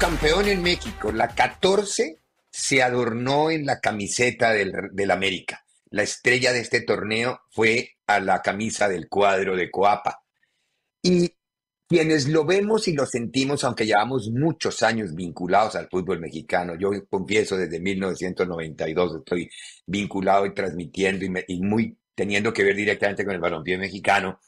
Campeón 0.00 0.48
en 0.48 0.62
México, 0.62 1.12
la 1.12 1.28
14 1.28 2.20
se 2.50 2.82
adornó 2.82 3.50
en 3.50 3.66
la 3.66 3.80
camiseta 3.80 4.50
del, 4.50 5.10
América. 5.10 5.66
La 5.90 6.02
estrella 6.02 6.54
de 6.54 6.60
este 6.60 6.80
torneo 6.80 7.42
fue 7.50 7.98
a 8.06 8.18
la 8.18 8.40
camisa 8.40 8.88
del 8.88 9.10
cuadro 9.10 9.56
de 9.56 9.70
Coapa. 9.70 10.24
Y 11.02 11.34
quienes 11.86 12.28
lo 12.28 12.46
vemos 12.46 12.88
y 12.88 12.94
lo 12.94 13.04
sentimos, 13.04 13.62
aunque 13.62 13.84
llevamos 13.84 14.30
muchos 14.30 14.82
años 14.82 15.14
vinculados 15.14 15.76
al 15.76 15.90
fútbol 15.90 16.18
mexicano, 16.18 16.76
yo 16.76 16.92
confieso 17.10 17.58
desde 17.58 17.78
1992 17.78 19.16
estoy 19.16 19.50
vinculado 19.84 20.46
y 20.46 20.54
transmitiendo 20.54 21.26
y 21.46 21.60
muy 21.60 21.98
teniendo 22.14 22.54
que 22.54 22.64
ver 22.64 22.74
directamente 22.74 23.26
con 23.26 23.34
el 23.34 23.40
balompié 23.40 23.76
mexicano, 23.76 24.40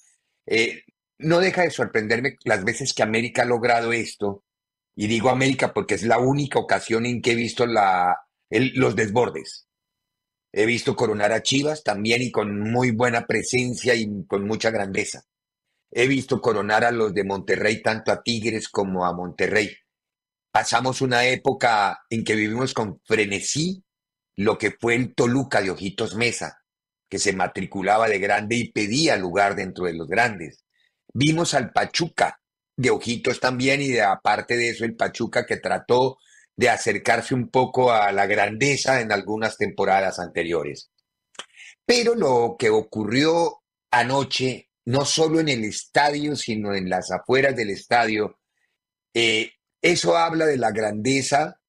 eh, 0.47 0.84
no 1.19 1.41
deja 1.41 1.62
de 1.62 1.70
sorprenderme 1.70 2.39
las 2.44 2.64
veces 2.64 2.94
que 2.94 3.03
América 3.03 3.42
ha 3.42 3.47
logrado 3.47 3.92
esto, 3.92 4.44
y 4.95 5.07
digo 5.07 5.31
América 5.31 5.73
porque 5.73 5.95
es 5.95 6.03
la 6.03 6.19
única 6.19 6.59
ocasión 6.59 7.07
en 7.07 7.23
que 7.23 7.33
he 7.33 7.35
visto 7.37 7.67
los 7.67 8.97
desbordes. 8.97 9.69
He 10.53 10.67
visto 10.67 10.95
coronar 10.95 11.33
a 11.33 11.43
Chivas 11.43 11.83
también 11.83 12.21
y 12.21 12.31
con 12.31 12.61
muy 12.61 12.91
buena 12.91 13.27
presencia 13.27 13.95
y 13.95 14.07
con 14.27 14.47
mucha 14.47 14.71
grandeza. 14.71 15.25
He 15.91 16.07
visto 16.07 16.41
coronar 16.41 16.84
a 16.84 16.91
los 16.91 17.15
de 17.15 17.25
Monterrey, 17.25 17.83
tanto 17.83 18.12
a 18.12 18.23
Tigres 18.23 18.69
como 18.69 19.07
a 19.07 19.15
Monterrey. 19.15 19.71
Pasamos 20.51 21.01
una 21.01 21.25
época 21.25 22.03
en 22.11 22.25
que 22.25 22.34
vivimos 22.34 22.75
con 22.75 23.01
frenesí 23.05 23.83
lo 24.37 24.59
que 24.59 24.73
fue 24.73 24.95
el 24.95 25.15
Toluca 25.15 25.62
de 25.62 25.71
Ojitos 25.71 26.17
Mesa, 26.17 26.59
que 27.09 27.19
se 27.19 27.33
matriculaba 27.33 28.09
de 28.09 28.19
grande 28.19 28.56
y 28.56 28.73
pedía 28.73 29.17
lugar 29.17 29.55
dentro 29.55 29.87
de 29.87 29.95
los 29.95 30.09
grandes. 30.09 30.65
Vimos 31.15 31.55
al 31.55 31.73
Pachuca 31.73 32.42
de 32.77 32.91
Ojitos 32.91 33.41
también 33.41 33.83
y 33.83 33.89
de 33.89 34.03
aparte 34.03 34.56
de 34.56 34.70
eso 34.70 34.84
el 34.84 34.97
Pachuca 34.97 35.47
que 35.47 35.59
trató 35.59 36.19
de 36.56 36.69
acercarse 36.71 37.34
un 37.34 37.49
poco 37.50 37.93
a 37.93 38.12
la 38.12 38.27
grandeza 38.27 39.00
en 39.00 39.12
algunas 39.12 39.56
temporadas 39.56 40.19
anteriores. 40.19 40.91
Pero 41.84 42.15
lo 42.15 42.56
que 42.59 42.71
ocurrió 42.71 43.62
anoche, 43.91 44.69
no 44.87 45.05
solo 45.05 45.41
en 45.41 45.49
el 45.49 45.65
estadio, 45.65 46.37
sino 46.37 46.75
en 46.75 46.88
las 46.88 47.10
afueras 47.10 47.56
del 47.56 47.71
estadio, 47.71 48.38
eh, 49.15 49.53
eso 49.83 50.16
habla 50.16 50.47
de 50.47 50.56
la 50.59 50.71
grandeza, 50.71 51.60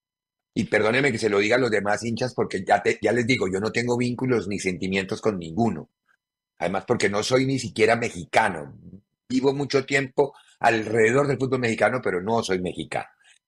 y 0.53 0.65
perdónenme 0.65 1.11
que 1.11 1.19
se 1.19 1.29
lo 1.29 1.39
diga 1.39 1.55
a 1.57 1.59
los 1.59 1.71
demás 1.71 2.03
hinchas, 2.03 2.33
porque 2.35 2.63
ya, 2.65 2.83
te- 2.83 2.99
ya 3.01 3.11
les 3.11 3.27
digo, 3.27 3.47
yo 3.51 3.59
no 3.59 3.71
tengo 3.71 3.97
vínculos 3.97 4.47
ni 4.47 4.59
sentimientos 4.59 5.21
con 5.21 5.39
ninguno. 5.39 5.89
Además, 6.59 6.85
porque 6.87 7.09
no 7.09 7.23
soy 7.23 7.45
ni 7.45 7.59
siquiera 7.59 7.95
mexicano. 7.95 8.77
Vivo 9.29 9.53
mucho 9.53 9.85
tiempo 9.85 10.33
alrededor 10.63 11.27
del 11.27 11.37
fútbol 11.37 11.59
mexicano, 11.59 11.99
pero 12.01 12.21
no 12.21 12.41
soy 12.41 12.59
mexicano. 12.59 13.07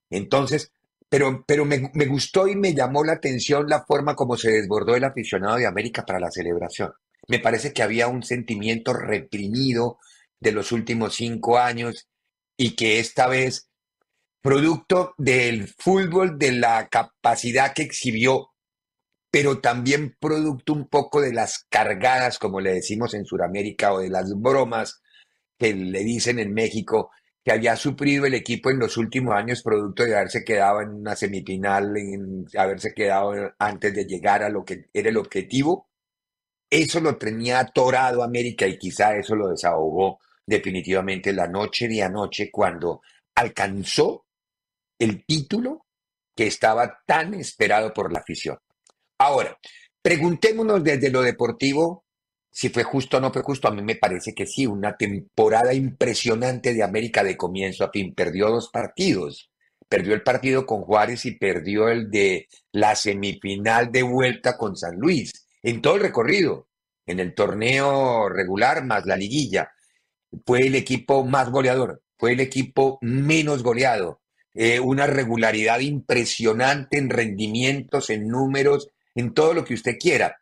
Entonces, 0.10 0.72
pero, 1.10 1.44
pero 1.48 1.66
me, 1.66 1.90
me 1.94 2.06
gustó 2.06 2.48
y 2.48 2.56
me 2.56 2.74
llamó 2.74 3.04
la 3.04 3.14
atención 3.14 3.68
la 3.68 3.86
forma 3.86 4.16
como 4.16 4.38
se 4.38 4.52
desbordó 4.52 4.96
el 4.96 5.04
aficionado 5.06 5.58
de 5.58 5.66
América 5.66 6.06
para 6.06 6.20
la 6.20 6.30
celebración. 6.30 6.92
Me 7.28 7.40
parece 7.40 7.74
que 7.74 7.84
había 7.84 8.08
un 8.08 8.22
sentimiento 8.22 8.94
reprimido 8.94 9.98
de 10.40 10.52
los 10.52 10.72
últimos 10.72 11.16
cinco 11.16 11.58
años 11.58 12.08
y 12.58 12.76
que 12.76 13.00
esta 13.00 13.28
vez, 13.28 13.70
producto 14.42 15.16
del 15.18 15.70
fútbol, 15.70 16.38
de 16.38 16.52
la 16.52 16.90
capacidad 16.90 17.74
que 17.74 17.84
exhibió, 17.84 18.50
pero 19.32 19.60
también 19.62 20.16
producto 20.20 20.74
un 20.74 20.88
poco 20.88 21.22
de 21.22 21.34
las 21.34 21.66
cargadas, 21.70 22.40
como 22.40 22.60
le 22.60 22.74
decimos 22.74 23.14
en 23.14 23.26
Sudamérica, 23.26 23.94
o 23.94 24.00
de 24.00 24.10
las 24.10 24.34
bromas 24.36 25.02
que 25.58 25.74
le 25.74 26.00
dicen 26.00 26.40
en 26.40 26.54
México, 26.54 27.12
que 27.44 27.52
había 27.52 27.76
sufrido 27.76 28.26
el 28.26 28.34
equipo 28.34 28.70
en 28.72 28.80
los 28.80 28.98
últimos 28.98 29.36
años, 29.36 29.62
producto 29.62 30.04
de 30.04 30.16
haberse 30.16 30.44
quedado 30.44 30.82
en 30.82 30.90
una 30.90 31.16
semifinal, 31.16 31.96
en 31.98 32.46
haberse 32.58 32.94
quedado 32.94 33.54
antes 33.60 33.94
de 33.94 34.06
llegar 34.06 34.44
a 34.44 34.50
lo 34.50 34.66
que 34.66 34.90
era 34.94 35.10
el 35.10 35.18
objetivo 35.18 35.90
eso 36.70 37.00
lo 37.00 37.18
tenía 37.18 37.60
atorado 37.60 38.24
América 38.24 38.68
y 38.68 38.78
quizá 38.78 39.16
eso 39.16 39.36
lo 39.36 39.50
desahogó 39.50 40.20
definitivamente 40.46 41.34
la 41.34 41.48
noche 41.48 41.88
de 41.88 42.04
anoche 42.04 42.50
cuando 42.52 43.02
alcanzó 43.36 44.26
el 45.00 45.26
título 45.26 45.86
que 46.36 46.48
estaba 46.48 47.02
tan 47.06 47.34
esperado 47.34 47.94
por 47.94 48.12
la 48.12 48.20
afición. 48.20 48.58
Ahora, 49.20 49.58
preguntémonos 50.02 50.84
desde 50.84 51.10
lo 51.10 51.22
deportivo 51.22 52.05
si 52.56 52.70
fue 52.70 52.84
justo 52.84 53.18
o 53.18 53.20
no 53.20 53.34
fue 53.34 53.44
justo. 53.44 53.68
A 53.68 53.72
mí 53.72 53.82
me 53.82 53.98
parece 53.98 54.34
que 54.34 54.46
sí, 54.46 54.66
una 54.66 54.96
temporada 54.96 55.74
impresionante 55.74 56.74
de 56.74 56.84
América 56.84 57.22
de 57.22 57.36
comienzo 57.36 57.84
a 57.84 57.92
fin. 57.92 58.16
Perdió 58.16 58.48
dos 58.48 58.70
partidos. 58.70 59.52
Perdió 59.90 60.14
el 60.14 60.24
partido 60.24 60.66
con 60.66 60.82
Juárez 60.82 61.26
y 61.26 61.34
perdió 61.38 61.90
el 61.90 62.10
de 62.10 62.48
la 62.72 62.96
semifinal 62.96 63.92
de 63.92 64.04
vuelta 64.04 64.58
con 64.58 64.78
San 64.78 64.96
Luis 64.96 65.34
en 65.64 65.82
todo 65.82 65.96
el 65.96 66.02
recorrido, 66.02 66.70
en 67.06 67.20
el 67.20 67.36
torneo 67.36 68.30
regular 68.30 68.86
más 68.86 69.06
la 69.06 69.18
liguilla. 69.18 69.72
Fue 70.46 70.66
el 70.66 70.76
equipo 70.76 71.26
más 71.26 71.52
goleador, 71.52 72.04
fue 72.18 72.32
el 72.32 72.40
equipo 72.40 73.00
menos 73.02 73.64
goleado. 73.64 74.22
Eh, 74.54 74.80
una 74.80 75.08
regularidad 75.08 75.82
impresionante 75.82 76.98
en 76.98 77.10
rendimientos, 77.10 78.10
en 78.10 78.30
números, 78.30 78.92
en 79.14 79.34
todo 79.34 79.54
lo 79.54 79.66
que 79.66 79.74
usted 79.74 79.98
quiera. 80.00 80.38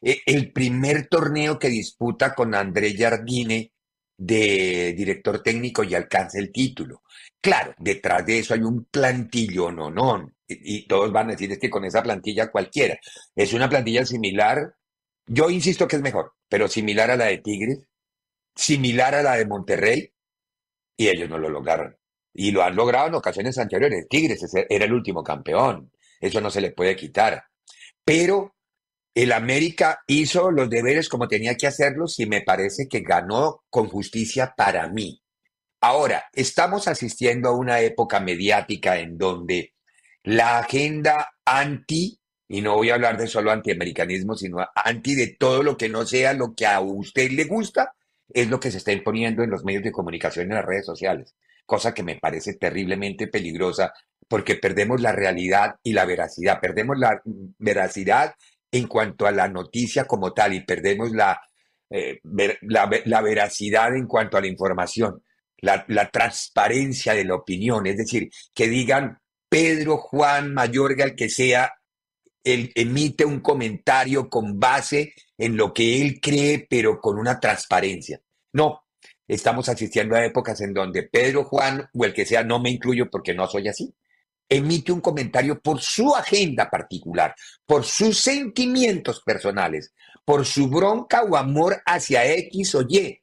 Eh, 0.00 0.20
el 0.26 0.52
primer 0.52 1.08
torneo 1.08 1.58
que 1.58 1.68
disputa 1.68 2.34
con 2.34 2.54
André 2.54 2.96
Jardine 2.96 3.72
de 4.16 4.94
director 4.96 5.42
técnico 5.42 5.84
y 5.84 5.94
alcanza 5.94 6.38
el 6.38 6.52
título. 6.52 7.02
Claro, 7.40 7.74
detrás 7.78 8.26
de 8.26 8.40
eso 8.40 8.54
hay 8.54 8.60
un 8.60 8.84
plantillo, 8.84 9.70
no, 9.70 9.90
no. 9.90 10.32
Y, 10.48 10.86
todos 10.88 11.12
van 11.12 11.28
a 11.28 11.32
decir 11.32 11.52
es 11.52 11.58
que 11.58 11.70
con 11.70 11.84
esa 11.84 12.02
plantilla 12.02 12.50
cualquiera. 12.50 12.98
Es 13.36 13.52
una 13.52 13.68
plantilla 13.68 14.04
similar, 14.04 14.74
yo 15.26 15.50
insisto 15.50 15.86
que 15.86 15.96
es 15.96 16.02
mejor, 16.02 16.32
pero 16.48 16.68
similar 16.68 17.10
a 17.10 17.16
la 17.16 17.26
de 17.26 17.38
Tigres, 17.38 17.86
similar 18.56 19.14
a 19.14 19.22
la 19.22 19.36
de 19.36 19.46
Monterrey, 19.46 20.12
y 20.96 21.08
ellos 21.08 21.28
no 21.30 21.38
lo 21.38 21.48
lograron. 21.48 21.96
Y 22.34 22.50
lo 22.50 22.62
han 22.62 22.76
logrado 22.76 23.08
en 23.08 23.14
ocasiones 23.14 23.58
anteriores. 23.58 24.08
Tigres 24.08 24.42
era 24.68 24.84
el 24.84 24.92
último 24.92 25.22
campeón, 25.22 25.92
eso 26.20 26.40
no 26.40 26.50
se 26.50 26.60
le 26.60 26.72
puede 26.72 26.96
quitar. 26.96 27.44
Pero 28.04 28.56
el 29.18 29.32
América 29.32 30.04
hizo 30.06 30.52
los 30.52 30.70
deberes 30.70 31.08
como 31.08 31.26
tenía 31.26 31.56
que 31.56 31.66
hacerlos 31.66 32.20
y 32.20 32.26
me 32.26 32.42
parece 32.42 32.86
que 32.86 33.00
ganó 33.00 33.64
con 33.68 33.88
justicia 33.88 34.54
para 34.56 34.88
mí. 34.90 35.20
Ahora, 35.80 36.26
estamos 36.32 36.86
asistiendo 36.86 37.48
a 37.48 37.56
una 37.56 37.80
época 37.80 38.20
mediática 38.20 39.00
en 39.00 39.18
donde 39.18 39.74
la 40.22 40.58
agenda 40.58 41.32
anti, 41.44 42.20
y 42.46 42.60
no 42.60 42.76
voy 42.76 42.90
a 42.90 42.94
hablar 42.94 43.18
de 43.18 43.26
solo 43.26 43.50
antiamericanismo, 43.50 44.36
sino 44.36 44.64
anti 44.72 45.16
de 45.16 45.34
todo 45.36 45.64
lo 45.64 45.76
que 45.76 45.88
no 45.88 46.06
sea 46.06 46.32
lo 46.32 46.54
que 46.54 46.66
a 46.66 46.78
usted 46.78 47.32
le 47.32 47.42
gusta, 47.42 47.96
es 48.32 48.48
lo 48.48 48.60
que 48.60 48.70
se 48.70 48.78
está 48.78 48.92
imponiendo 48.92 49.42
en 49.42 49.50
los 49.50 49.64
medios 49.64 49.82
de 49.82 49.90
comunicación 49.90 50.46
y 50.46 50.50
en 50.50 50.56
las 50.58 50.64
redes 50.64 50.86
sociales, 50.86 51.34
cosa 51.66 51.92
que 51.92 52.04
me 52.04 52.20
parece 52.20 52.54
terriblemente 52.54 53.26
peligrosa 53.26 53.92
porque 54.28 54.54
perdemos 54.54 55.00
la 55.00 55.10
realidad 55.10 55.74
y 55.82 55.92
la 55.92 56.04
veracidad, 56.04 56.60
perdemos 56.60 56.96
la 56.98 57.20
veracidad 57.58 58.36
en 58.70 58.86
cuanto 58.86 59.26
a 59.26 59.32
la 59.32 59.48
noticia 59.48 60.04
como 60.04 60.32
tal 60.32 60.54
y 60.54 60.60
perdemos 60.60 61.10
la 61.12 61.40
eh, 61.90 62.20
la, 62.62 63.22
veracidad 63.22 63.96
en 63.96 64.06
cuanto 64.06 64.36
a 64.36 64.42
la 64.42 64.46
información, 64.46 65.22
la, 65.60 66.10
transparencia 66.10 67.14
de 67.14 67.24
la 67.24 67.36
opinión, 67.36 67.86
es 67.86 67.96
decir, 67.96 68.28
que 68.54 68.68
digan 68.68 69.18
Pedro, 69.48 69.96
Juan, 69.96 70.52
Mayorga, 70.52 71.06
el 71.06 71.16
que 71.16 71.30
sea, 71.30 71.72
él 72.44 72.72
emite 72.74 73.24
un 73.24 73.40
comentario 73.40 74.28
con 74.28 74.60
base 74.60 75.14
en 75.38 75.56
lo 75.56 75.72
que 75.72 76.02
él 76.02 76.20
cree, 76.20 76.66
pero 76.68 77.00
con 77.00 77.18
una 77.18 77.40
transparencia. 77.40 78.20
No, 78.52 78.82
estamos 79.26 79.70
asistiendo 79.70 80.14
a 80.14 80.24
épocas 80.24 80.60
en 80.60 80.74
donde 80.74 81.04
Pedro, 81.04 81.44
Juan 81.44 81.88
o 81.94 82.04
el 82.04 82.12
que 82.12 82.26
sea, 82.26 82.44
no 82.44 82.60
me 82.60 82.70
incluyo 82.70 83.08
porque 83.10 83.34
no 83.34 83.46
soy 83.46 83.68
así, 83.68 83.94
emite 84.48 84.92
un 84.92 85.00
comentario 85.00 85.60
por 85.60 85.80
su 85.80 86.14
agenda 86.14 86.70
particular, 86.70 87.34
por 87.66 87.84
sus 87.84 88.20
sentimientos 88.20 89.22
personales, 89.22 89.92
por 90.24 90.46
su 90.46 90.68
bronca 90.68 91.22
o 91.22 91.36
amor 91.36 91.82
hacia 91.84 92.26
X 92.32 92.74
o 92.74 92.82
Y. 92.88 93.20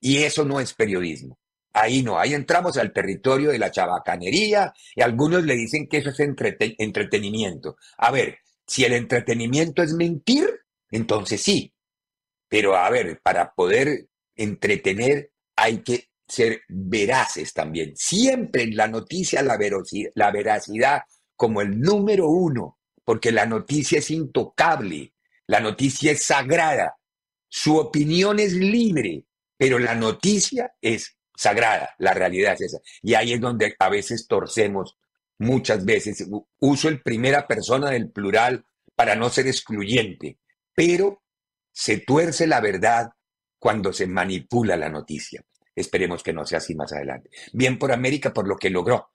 Y 0.00 0.18
eso 0.18 0.44
no 0.44 0.60
es 0.60 0.74
periodismo. 0.74 1.38
Ahí 1.72 2.02
no, 2.02 2.18
ahí 2.18 2.34
entramos 2.34 2.76
al 2.76 2.92
territorio 2.92 3.50
de 3.50 3.58
la 3.58 3.70
chabacanería 3.70 4.72
y 4.94 5.02
algunos 5.02 5.44
le 5.44 5.54
dicen 5.54 5.88
que 5.88 5.98
eso 5.98 6.10
es 6.10 6.20
entretenimiento. 6.20 7.76
A 7.98 8.12
ver, 8.12 8.38
si 8.66 8.84
el 8.84 8.92
entretenimiento 8.92 9.82
es 9.82 9.92
mentir, 9.92 10.48
entonces 10.90 11.42
sí. 11.42 11.74
Pero 12.48 12.76
a 12.76 12.88
ver, 12.90 13.20
para 13.22 13.52
poder 13.54 14.06
entretener 14.36 15.32
hay 15.56 15.82
que 15.82 16.10
ser 16.34 16.62
veraces 16.68 17.52
también. 17.52 17.92
Siempre 17.96 18.62
en 18.62 18.76
la 18.76 18.88
noticia 18.88 19.42
la, 19.42 19.56
veracidad 19.56 21.02
como 21.36 21.60
el 21.60 21.80
número 21.80 22.28
uno, 22.28 22.78
porque 23.04 23.32
la 23.32 23.46
noticia 23.46 23.98
es 23.98 24.10
intocable, 24.10 25.14
la 25.46 25.60
noticia 25.60 26.12
es 26.12 26.24
sagrada, 26.24 26.96
su 27.48 27.76
opinión 27.76 28.38
es 28.40 28.52
libre, 28.52 29.24
pero 29.56 29.78
la 29.78 29.94
noticia 29.94 30.74
es 30.80 31.16
sagrada, 31.36 31.94
la 31.98 32.14
realidad 32.14 32.54
es 32.54 32.62
esa. 32.62 32.78
Y 33.02 33.14
ahí 33.14 33.32
es 33.32 33.40
donde 33.40 33.74
a 33.78 33.88
veces 33.88 34.26
torcemos, 34.26 34.96
muchas 35.38 35.84
veces. 35.84 36.26
Uso 36.60 36.88
el 36.88 37.02
primera 37.02 37.46
persona 37.46 37.90
del 37.90 38.10
plural 38.10 38.64
para 38.94 39.14
no 39.14 39.30
ser 39.30 39.46
excluyente, 39.46 40.38
pero 40.74 41.22
se 41.72 41.98
tuerce 41.98 42.46
la 42.46 42.60
verdad 42.60 43.10
cuando 43.58 43.92
se 43.92 44.06
manipula 44.06 44.76
la 44.76 44.88
noticia. 44.88 45.44
Esperemos 45.74 46.22
que 46.22 46.32
no 46.32 46.44
sea 46.44 46.58
así 46.58 46.74
más 46.74 46.92
adelante. 46.92 47.30
Bien 47.52 47.78
por 47.78 47.92
América 47.92 48.32
por 48.32 48.46
lo 48.46 48.56
que 48.56 48.70
logró. 48.70 49.10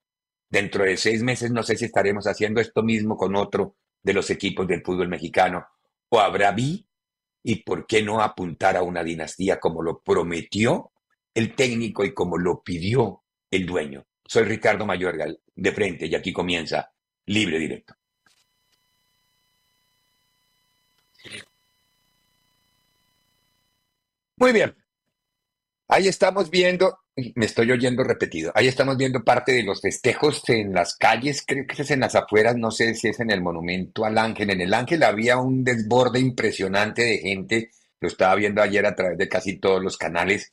Dentro 0.50 0.84
de 0.84 0.98
seis 0.98 1.24
meses 1.24 1.52
no 1.52 1.64
sé 1.64 1.78
si 1.78 1.86
estaremos 1.86 2.26
haciendo 2.26 2.60
esto 2.60 2.84
mismo 2.84 3.16
con 3.18 3.36
otro 3.36 3.76
de 4.02 4.14
los 4.14 4.30
equipos 4.30 4.68
del 4.68 4.84
fútbol 4.84 5.08
mexicano. 5.08 5.68
O 6.10 6.20
habrá 6.20 6.52
vi 6.52 6.86
y 7.44 7.64
por 7.64 7.86
qué 7.88 8.04
no 8.04 8.22
apuntar 8.22 8.76
a 8.76 8.84
una 8.84 9.04
dinastía 9.04 9.60
como 9.60 9.82
lo 9.82 10.02
prometió 10.02 10.92
el 11.34 11.56
técnico 11.56 12.04
y 12.04 12.14
como 12.14 12.38
lo 12.38 12.62
pidió 12.62 13.24
el 13.50 13.66
dueño. 13.66 14.06
Soy 14.26 14.44
Ricardo 14.44 14.86
Mayorga, 14.86 15.28
de 15.56 15.72
frente, 15.72 16.06
y 16.08 16.16
aquí 16.16 16.34
comienza 16.34 16.92
Libre 17.26 17.60
Directo. 17.60 17.96
Muy 24.38 24.54
bien, 24.54 24.76
Ahí 25.91 26.07
estamos 26.07 26.51
viendo, 26.51 27.00
me 27.33 27.47
estoy 27.47 27.71
oyendo 27.71 28.03
repetido, 28.03 28.51
ahí 28.53 28.68
estamos 28.68 28.95
viendo 28.95 29.24
parte 29.24 29.53
de 29.53 29.63
los 29.63 29.81
festejos 29.81 30.47
en 30.47 30.71
las 30.71 30.95
calles, 30.95 31.44
creo 31.44 31.65
que 31.65 31.81
es 31.81 31.89
en 31.89 32.01
las 32.01 32.13
afueras, 32.13 32.56
no 32.56 32.69
sé 32.69 32.94
si 32.94 33.07
es 33.07 33.19
en 33.19 33.31
el 33.31 33.41
monumento 33.41 34.06
al 34.06 34.19
ángel. 34.19 34.51
En 34.51 34.62
el 34.62 34.71
ángel 34.75 35.01
había 35.01 35.38
un 35.38 35.63
desborde 35.63 36.19
impresionante 36.19 37.01
de 37.01 37.18
gente, 37.18 37.71
lo 38.00 38.07
estaba 38.07 38.36
viendo 38.36 38.62
ayer 38.62 38.86
a 38.86 38.94
través 38.94 39.18
de 39.18 39.27
casi 39.27 39.57
todos 39.57 39.81
los 39.81 39.97
canales. 39.97 40.51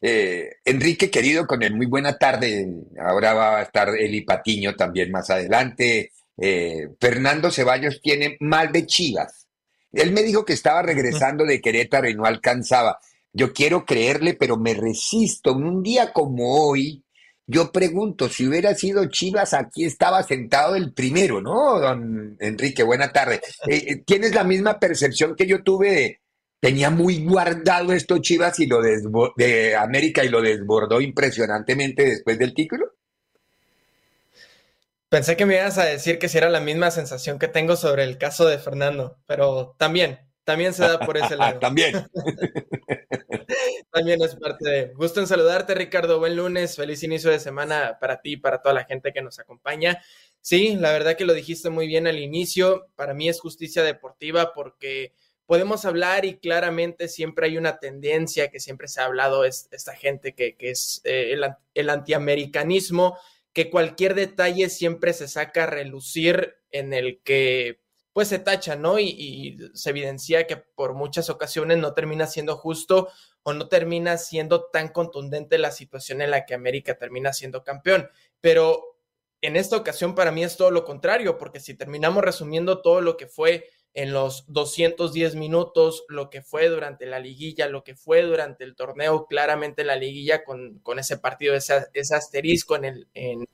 Eh, 0.00 0.52
Enrique, 0.64 1.10
querido, 1.10 1.46
con 1.46 1.62
el 1.62 1.74
muy 1.74 1.84
buena 1.84 2.16
tarde, 2.16 2.66
ahora 2.98 3.34
va 3.34 3.58
a 3.58 3.62
estar 3.64 3.90
Eli 3.90 4.22
Patiño 4.22 4.74
también 4.74 5.10
más 5.10 5.28
adelante. 5.28 6.12
Eh, 6.38 6.88
Fernando 6.98 7.50
Ceballos 7.50 8.00
tiene 8.00 8.38
mal 8.40 8.72
de 8.72 8.86
Chivas. 8.86 9.48
Él 9.92 10.12
me 10.12 10.22
dijo 10.22 10.46
que 10.46 10.54
estaba 10.54 10.80
regresando 10.80 11.44
de 11.44 11.60
Querétaro 11.60 12.08
y 12.08 12.14
no 12.14 12.24
alcanzaba. 12.24 12.98
Yo 13.38 13.52
quiero 13.52 13.84
creerle, 13.84 14.34
pero 14.34 14.56
me 14.56 14.74
resisto. 14.74 15.52
En 15.52 15.64
un 15.64 15.80
día 15.80 16.12
como 16.12 16.66
hoy, 16.66 17.04
yo 17.46 17.70
pregunto, 17.70 18.28
si 18.28 18.48
hubiera 18.48 18.74
sido 18.74 19.06
Chivas, 19.06 19.54
aquí 19.54 19.84
estaba 19.84 20.24
sentado 20.24 20.74
el 20.74 20.92
primero, 20.92 21.40
¿no, 21.40 21.78
don 21.78 22.36
Enrique? 22.40 22.82
Buena 22.82 23.12
tarde. 23.12 23.40
Eh, 23.68 23.84
eh, 23.86 24.02
¿Tienes 24.04 24.34
la 24.34 24.42
misma 24.42 24.80
percepción 24.80 25.36
que 25.36 25.46
yo 25.46 25.62
tuve 25.62 25.90
de, 25.92 26.20
tenía 26.58 26.90
muy 26.90 27.24
guardado 27.24 27.92
esto 27.92 28.18
Chivas 28.18 28.58
y 28.58 28.66
lo 28.66 28.80
de 28.82 29.76
América 29.76 30.24
y 30.24 30.30
lo 30.30 30.42
desbordó 30.42 31.00
impresionantemente 31.00 32.06
después 32.06 32.40
del 32.40 32.54
título? 32.54 32.92
Pensé 35.08 35.36
que 35.36 35.46
me 35.46 35.54
ibas 35.54 35.78
a 35.78 35.84
decir 35.84 36.18
que 36.18 36.28
si 36.28 36.38
era 36.38 36.50
la 36.50 36.60
misma 36.60 36.90
sensación 36.90 37.38
que 37.38 37.46
tengo 37.46 37.76
sobre 37.76 38.02
el 38.02 38.18
caso 38.18 38.46
de 38.46 38.58
Fernando, 38.58 39.16
pero 39.26 39.76
también, 39.78 40.18
también 40.48 40.72
se 40.72 40.82
da 40.82 40.98
por 40.98 41.18
ese 41.18 41.36
lado. 41.36 41.58
también. 41.60 42.08
También 43.90 44.22
es 44.22 44.34
parte 44.36 44.68
de. 44.68 44.94
Gusto 44.94 45.20
en 45.20 45.26
saludarte, 45.26 45.74
Ricardo. 45.74 46.18
Buen 46.18 46.36
lunes. 46.36 46.76
Feliz 46.76 47.02
inicio 47.02 47.30
de 47.30 47.38
semana 47.38 47.98
para 48.00 48.22
ti 48.22 48.32
y 48.32 48.36
para 48.38 48.62
toda 48.62 48.74
la 48.74 48.84
gente 48.84 49.12
que 49.12 49.20
nos 49.20 49.38
acompaña. 49.38 50.02
Sí, 50.40 50.76
la 50.76 50.92
verdad 50.92 51.16
que 51.16 51.26
lo 51.26 51.34
dijiste 51.34 51.68
muy 51.68 51.86
bien 51.86 52.06
al 52.06 52.18
inicio. 52.18 52.88
Para 52.96 53.12
mí 53.12 53.28
es 53.28 53.40
justicia 53.40 53.82
deportiva 53.82 54.54
porque 54.54 55.12
podemos 55.44 55.84
hablar 55.84 56.24
y 56.24 56.38
claramente 56.38 57.08
siempre 57.08 57.46
hay 57.46 57.58
una 57.58 57.78
tendencia 57.78 58.50
que 58.50 58.60
siempre 58.60 58.88
se 58.88 59.02
ha 59.02 59.04
hablado, 59.04 59.44
es 59.44 59.68
esta 59.70 59.94
gente 59.94 60.34
que, 60.34 60.56
es 60.58 61.02
eh, 61.04 61.32
el, 61.32 61.44
el 61.74 61.90
antiamericanismo, 61.90 63.18
que 63.52 63.68
cualquier 63.68 64.14
detalle 64.14 64.70
siempre 64.70 65.12
se 65.12 65.28
saca 65.28 65.64
a 65.64 65.66
relucir 65.66 66.54
en 66.70 66.94
el 66.94 67.20
que 67.22 67.80
pues 68.18 68.26
se 68.26 68.40
tacha, 68.40 68.74
¿no? 68.74 68.98
Y, 68.98 69.70
se 69.74 69.90
evidencia 69.90 70.48
que 70.48 70.56
por 70.56 70.94
muchas 70.94 71.30
ocasiones 71.30 71.78
no 71.78 71.94
termina 71.94 72.26
siendo 72.26 72.56
justo 72.56 73.10
o 73.44 73.52
no 73.52 73.68
termina 73.68 74.18
siendo 74.18 74.64
tan 74.72 74.88
contundente 74.88 75.56
la 75.56 75.70
situación 75.70 76.20
en 76.20 76.32
la 76.32 76.44
que 76.44 76.54
América 76.54 76.98
termina 76.98 77.32
siendo 77.32 77.62
campeón. 77.62 78.08
Pero 78.40 78.98
en 79.40 79.54
esta 79.54 79.76
ocasión 79.76 80.16
para 80.16 80.32
mí 80.32 80.42
es 80.42 80.56
todo 80.56 80.72
lo 80.72 80.84
contrario, 80.84 81.38
porque 81.38 81.60
si 81.60 81.74
terminamos 81.74 82.24
resumiendo 82.24 82.82
todo 82.82 83.02
lo 83.02 83.16
que 83.16 83.28
fue 83.28 83.68
en 83.94 84.12
los 84.12 84.52
210 84.52 85.36
minutos, 85.36 86.04
lo 86.08 86.28
que 86.28 86.42
fue 86.42 86.68
durante 86.68 87.06
la 87.06 87.20
liguilla, 87.20 87.68
lo 87.68 87.84
que 87.84 87.94
fue 87.94 88.22
durante 88.22 88.64
el 88.64 88.74
torneo, 88.74 89.28
claramente 89.28 89.84
la 89.84 89.94
liguilla 89.94 90.42
con, 90.42 90.80
con 90.80 90.98
ese 90.98 91.18
partido, 91.18 91.54
ese, 91.54 91.86
ese 91.94 92.16
asterisco 92.16 92.74
en 92.74 92.84
el 92.84 93.08
en 93.14 93.46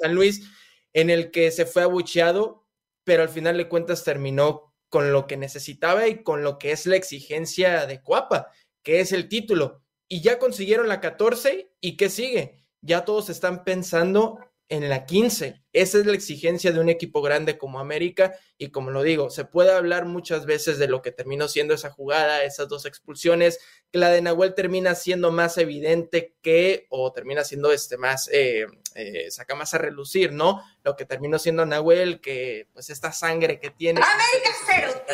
San 0.00 0.14
Luis, 0.14 0.50
en 0.94 1.10
el 1.10 1.30
que 1.30 1.50
se 1.50 1.66
fue 1.66 1.82
abucheado 1.82 2.65
pero 3.06 3.22
al 3.22 3.28
final 3.28 3.56
de 3.56 3.68
cuentas 3.68 4.02
terminó 4.02 4.74
con 4.88 5.12
lo 5.12 5.28
que 5.28 5.36
necesitaba 5.36 6.08
y 6.08 6.24
con 6.24 6.42
lo 6.42 6.58
que 6.58 6.72
es 6.72 6.86
la 6.86 6.96
exigencia 6.96 7.86
de 7.86 8.02
Cuapa, 8.02 8.48
que 8.82 8.98
es 8.98 9.12
el 9.12 9.28
título. 9.28 9.80
Y 10.08 10.22
ya 10.22 10.40
consiguieron 10.40 10.88
la 10.88 11.00
14 11.00 11.72
y 11.80 11.96
¿qué 11.96 12.10
sigue? 12.10 12.66
Ya 12.80 13.04
todos 13.04 13.30
están 13.30 13.62
pensando 13.62 14.40
en 14.68 14.88
la 14.88 15.06
15. 15.06 15.62
Esa 15.72 15.98
es 15.98 16.06
la 16.06 16.14
exigencia 16.14 16.72
de 16.72 16.80
un 16.80 16.88
equipo 16.88 17.22
grande 17.22 17.58
como 17.58 17.78
América 17.78 18.34
y 18.58 18.70
como 18.70 18.90
lo 18.90 19.02
digo, 19.02 19.30
se 19.30 19.44
puede 19.44 19.72
hablar 19.72 20.06
muchas 20.06 20.46
veces 20.46 20.78
de 20.78 20.88
lo 20.88 21.02
que 21.02 21.12
terminó 21.12 21.48
siendo 21.48 21.74
esa 21.74 21.90
jugada, 21.90 22.42
esas 22.44 22.68
dos 22.68 22.86
expulsiones, 22.86 23.60
que 23.92 23.98
la 23.98 24.10
de 24.10 24.22
Nahuel 24.22 24.54
termina 24.54 24.94
siendo 24.94 25.30
más 25.30 25.58
evidente 25.58 26.34
que, 26.42 26.86
o 26.88 27.12
termina 27.12 27.44
siendo 27.44 27.70
este 27.72 27.96
más, 27.98 28.28
eh, 28.32 28.66
eh, 28.94 29.30
saca 29.30 29.54
más 29.54 29.74
a 29.74 29.78
relucir, 29.78 30.32
¿no? 30.32 30.62
Lo 30.82 30.96
que 30.96 31.04
terminó 31.04 31.38
siendo 31.38 31.66
Nahuel, 31.66 32.20
que 32.20 32.68
pues 32.72 32.90
esta 32.90 33.12
sangre 33.12 33.60
que 33.60 33.70
tiene. 33.70 34.00
América 34.00 34.50
cero, 34.66 35.04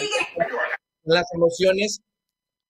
Las 1.05 1.27
emociones, 1.35 2.01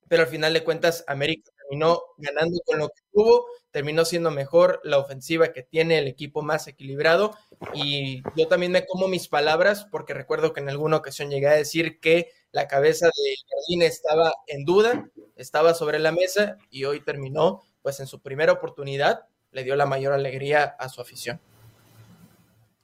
pero 0.09 0.23
al 0.23 0.29
final 0.29 0.55
de 0.55 0.65
cuentas 0.65 1.05
América 1.07 1.51
terminó 1.73 2.03
ganando 2.19 2.61
con 2.67 2.79
lo 2.81 2.89
que 2.89 3.01
tuvo 3.11 3.47
terminó 3.71 4.05
siendo 4.05 4.31
mejor 4.31 4.81
la 4.85 4.99
ofensiva 4.99 5.55
que 5.55 5.63
tiene 5.63 5.99
el 5.99 6.07
equipo 6.07 6.43
más 6.43 6.69
equilibrado 6.69 7.35
y 7.73 8.23
yo 8.37 8.47
también 8.47 8.73
me 8.73 8.85
como 8.85 9.09
mis 9.09 9.29
palabras 9.29 9.87
porque 9.91 10.13
recuerdo 10.13 10.53
que 10.53 10.61
en 10.61 10.69
alguna 10.69 10.99
ocasión 10.99 11.31
llegué 11.31 11.49
a 11.49 11.55
decir 11.55 11.99
que 11.99 12.29
la 12.53 12.69
cabeza 12.69 13.07
de 13.07 13.35
Jardín 13.49 13.81
estaba 13.81 14.35
en 14.47 14.67
duda, 14.67 15.09
estaba 15.37 15.73
sobre 15.73 15.99
la 15.99 16.13
mesa 16.13 16.59
y 16.69 16.85
hoy 16.85 17.01
terminó 17.01 17.63
pues 17.81 17.99
en 18.01 18.07
su 18.07 18.21
primera 18.21 18.53
oportunidad 18.53 19.21
le 19.51 19.65
dio 19.65 19.75
la 19.75 19.87
mayor 19.87 20.13
alegría 20.13 20.77
a 20.79 20.91
su 20.91 21.01
afición. 21.01 21.41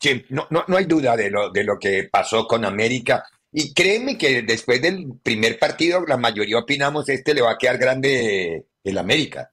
Sí, 0.01 0.25
no, 0.31 0.47
no, 0.49 0.65
no 0.67 0.77
hay 0.79 0.87
duda 0.87 1.15
de 1.15 1.29
lo, 1.31 1.51
de 1.51 1.65
lo 1.65 1.79
que 1.79 2.09
pasó 2.11 2.47
con 2.47 2.65
América. 2.65 3.25
Y 3.53 3.73
créeme 3.73 4.19
que 4.19 4.43
después 4.43 4.81
del 4.81 5.15
primer 5.23 5.59
partido, 5.59 6.05
la 6.07 6.17
mayoría 6.17 6.59
opinamos 6.59 7.09
este 7.09 7.35
le 7.35 7.43
va 7.43 7.53
a 7.53 7.59
quedar 7.59 7.79
grande 7.79 8.67
el 8.85 8.99
América 8.99 9.53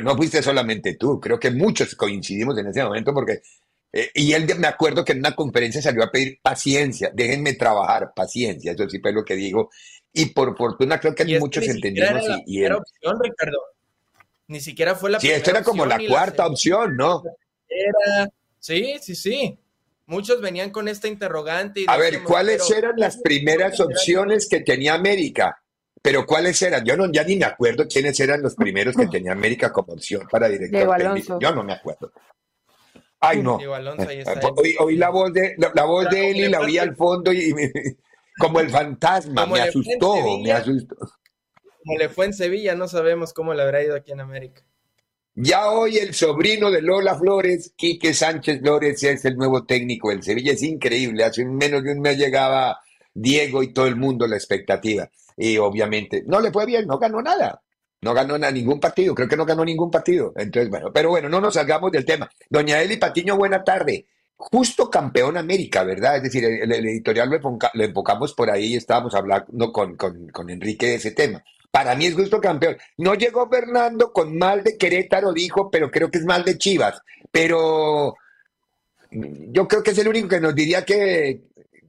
no 0.00 0.16
fuiste 0.16 0.42
solamente 0.42 0.94
tú, 0.94 1.20
creo 1.20 1.38
que 1.38 1.50
muchos 1.50 1.94
coincidimos 1.94 2.56
en 2.58 2.68
ese 2.68 2.82
momento 2.82 3.12
porque, 3.12 3.42
eh, 3.92 4.10
y 4.14 4.32
él 4.32 4.46
me 4.58 4.66
acuerdo 4.66 5.04
que 5.04 5.12
en 5.12 5.18
una 5.18 5.34
conferencia 5.34 5.82
salió 5.82 6.02
a 6.04 6.10
pedir 6.10 6.38
paciencia, 6.42 7.10
déjenme 7.14 7.54
trabajar, 7.54 8.12
paciencia, 8.14 8.72
eso 8.72 8.88
sí 8.88 8.98
fue 9.00 9.12
lo 9.12 9.24
que 9.24 9.34
digo, 9.34 9.70
y 10.12 10.26
por 10.26 10.56
fortuna 10.56 10.98
creo 10.98 11.14
que 11.14 11.38
muchos 11.38 11.66
entendimos. 11.66 12.22
y, 12.46 12.62
era 12.62 12.76
opción, 12.76 13.18
Ricardo. 13.20 13.58
Ni 14.46 14.60
siquiera 14.60 14.94
fue 14.94 15.10
la 15.10 15.20
Sí, 15.20 15.30
esto 15.30 15.50
era 15.50 15.62
como 15.62 15.86
la 15.86 15.98
cuarta 16.06 16.46
opción, 16.46 16.96
¿no? 16.96 17.22
Sí, 18.60 18.96
sí, 19.00 19.14
sí. 19.14 19.58
Muchos 20.06 20.42
venían 20.42 20.70
con 20.70 20.86
esta 20.86 21.08
interrogante. 21.08 21.80
Y 21.80 21.86
a 21.88 21.96
ver, 21.96 22.22
¿cuáles 22.22 22.70
eran 22.70 22.92
las 22.96 23.16
primeras 23.16 23.80
opciones 23.80 24.46
que 24.48 24.60
tenía 24.60 24.94
América? 24.94 25.63
Pero 26.04 26.26
¿cuáles 26.26 26.60
eran? 26.60 26.84
Yo 26.84 26.98
no, 26.98 27.10
ya 27.10 27.24
ni 27.24 27.36
me 27.36 27.46
acuerdo 27.46 27.88
quiénes 27.88 28.20
eran 28.20 28.42
los 28.42 28.54
primeros 28.56 28.94
que 28.94 29.06
tenía 29.06 29.32
América 29.32 29.72
como 29.72 29.94
opción 29.94 30.28
para 30.30 30.50
director 30.50 30.98
técnico. 30.98 31.38
Yo 31.40 31.54
no 31.54 31.64
me 31.64 31.72
acuerdo. 31.72 32.12
Ay, 33.20 33.42
no. 33.42 33.58
Oí, 34.80 34.96
la 34.98 35.08
voz 35.08 35.32
de 35.32 35.56
la, 35.56 35.84
voz 35.84 36.10
de 36.10 36.30
él 36.30 36.36
y 36.36 36.48
la 36.48 36.60
oí 36.60 36.76
al 36.76 36.94
fondo 36.94 37.32
y, 37.32 37.54
como 38.38 38.60
el 38.60 38.68
fantasma, 38.68 39.46
me 39.46 39.62
asustó, 39.62 40.40
me 40.42 40.52
asustó. 40.52 40.94
Como 41.82 41.98
le 41.98 42.10
fue 42.10 42.26
en 42.26 42.34
Sevilla, 42.34 42.74
no 42.74 42.86
sabemos 42.86 43.32
cómo 43.32 43.54
le 43.54 43.62
habrá 43.62 43.82
ido 43.82 43.96
aquí 43.96 44.12
en 44.12 44.20
América. 44.20 44.62
Ya 45.34 45.70
hoy 45.70 45.96
el 45.96 46.12
sobrino 46.12 46.70
de 46.70 46.82
Lola 46.82 47.14
Flores, 47.14 47.72
Quique 47.76 48.12
Sánchez 48.12 48.60
Flores, 48.60 49.02
es 49.02 49.24
el 49.24 49.36
nuevo 49.36 49.64
técnico 49.64 50.10
del 50.10 50.22
Sevilla. 50.22 50.52
Es 50.52 50.62
increíble. 50.62 51.24
Hace 51.24 51.46
menos 51.46 51.82
de 51.82 51.92
un 51.92 52.00
mes 52.00 52.18
llegaba 52.18 52.78
Diego 53.14 53.62
y 53.62 53.72
todo 53.72 53.86
el 53.86 53.96
mundo 53.96 54.26
la 54.26 54.36
expectativa. 54.36 55.10
Y 55.36 55.58
obviamente 55.58 56.22
no 56.26 56.40
le 56.40 56.52
fue 56.52 56.66
bien, 56.66 56.86
no 56.86 56.98
ganó 56.98 57.20
nada. 57.22 57.60
No 58.04 58.12
ganó 58.12 58.36
ningún 58.36 58.78
partido, 58.78 59.14
creo 59.14 59.26
que 59.26 59.36
no 59.36 59.46
ganó 59.46 59.64
ningún 59.64 59.90
partido. 59.90 60.34
Entonces, 60.36 60.68
bueno, 60.68 60.92
pero 60.92 61.08
bueno, 61.08 61.30
no 61.30 61.40
nos 61.40 61.54
salgamos 61.54 61.90
del 61.90 62.04
tema. 62.04 62.30
Doña 62.50 62.82
Eli 62.82 62.98
Patiño, 62.98 63.34
buena 63.38 63.64
tarde. 63.64 64.06
Justo 64.36 64.90
campeón 64.90 65.38
América, 65.38 65.84
¿verdad? 65.84 66.18
Es 66.18 66.24
decir, 66.24 66.44
el, 66.44 66.70
editorial 66.70 67.30
lo, 67.30 67.82
enfocamos 67.82 68.34
por 68.34 68.50
ahí 68.50 68.74
y 68.74 68.76
estábamos 68.76 69.14
hablando 69.14 69.72
con, 69.72 69.96
con, 69.96 70.50
Enrique 70.50 70.86
de 70.86 70.94
ese 70.96 71.12
tema. 71.12 71.42
Para 71.70 71.94
mí 71.94 72.04
es 72.04 72.14
justo 72.14 72.42
campeón. 72.42 72.76
No 72.98 73.14
llegó 73.14 73.48
Fernando 73.48 74.12
con 74.12 74.36
mal 74.36 74.62
de 74.62 74.76
Querétaro, 74.76 75.32
dijo, 75.32 75.70
pero 75.70 75.90
creo 75.90 76.10
que 76.10 76.18
es 76.18 76.26
mal 76.26 76.44
de 76.44 76.58
Chivas. 76.58 77.00
Pero 77.30 78.16
yo 79.10 79.66
creo 79.66 79.82
que 79.82 79.92
es 79.92 79.98
el 79.98 80.08
único 80.08 80.28
que 80.28 80.40
nos 80.40 80.54
diría 80.54 80.84
que 80.84 81.40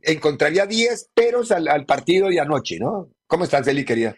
encontraría 0.02 0.66
10 0.66 1.10
peros 1.14 1.52
al 1.52 1.86
partido 1.86 2.30
de 2.30 2.40
anoche, 2.40 2.80
¿no? 2.80 3.10
¿Cómo 3.28 3.44
estás, 3.44 3.68
Eli, 3.68 3.84
querida? 3.86 4.16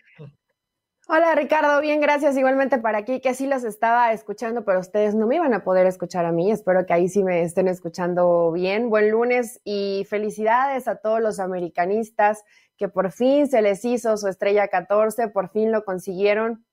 Hola 1.07 1.33
Ricardo, 1.33 1.79
bien, 1.79 2.01
gracias. 2.01 2.35
Igualmente 2.35 2.77
para 2.77 2.97
aquí, 2.97 3.21
que 3.21 3.33
sí 3.33 3.47
los 3.47 3.63
estaba 3.63 4.11
escuchando, 4.11 4.65
pero 4.65 4.81
ustedes 4.81 5.15
no 5.15 5.25
me 5.27 5.37
iban 5.37 5.53
a 5.53 5.63
poder 5.63 5.87
escuchar 5.87 6.25
a 6.25 6.33
mí. 6.33 6.51
Espero 6.51 6.85
que 6.85 6.91
ahí 6.91 7.07
sí 7.07 7.23
me 7.23 7.41
estén 7.43 7.69
escuchando 7.69 8.51
bien. 8.51 8.89
Buen 8.89 9.09
lunes 9.09 9.61
y 9.63 10.05
felicidades 10.09 10.89
a 10.89 10.97
todos 10.97 11.21
los 11.21 11.39
americanistas 11.39 12.43
que 12.75 12.89
por 12.89 13.13
fin 13.13 13.47
se 13.47 13.61
les 13.61 13.85
hizo 13.85 14.17
su 14.17 14.27
estrella 14.27 14.67
14, 14.67 15.29
por 15.29 15.49
fin 15.49 15.71
lo 15.71 15.85
consiguieron. 15.85 16.65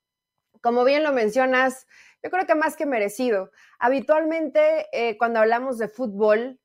Como 0.60 0.82
bien 0.82 1.04
lo 1.04 1.12
mencionas, 1.12 1.86
yo 2.20 2.30
creo 2.30 2.46
que 2.46 2.56
más 2.56 2.74
que 2.74 2.84
merecido. 2.84 3.52
Habitualmente, 3.78 4.88
eh, 4.90 5.16
cuando 5.18 5.38
hablamos 5.38 5.78
de 5.78 5.86
fútbol, 5.86 6.58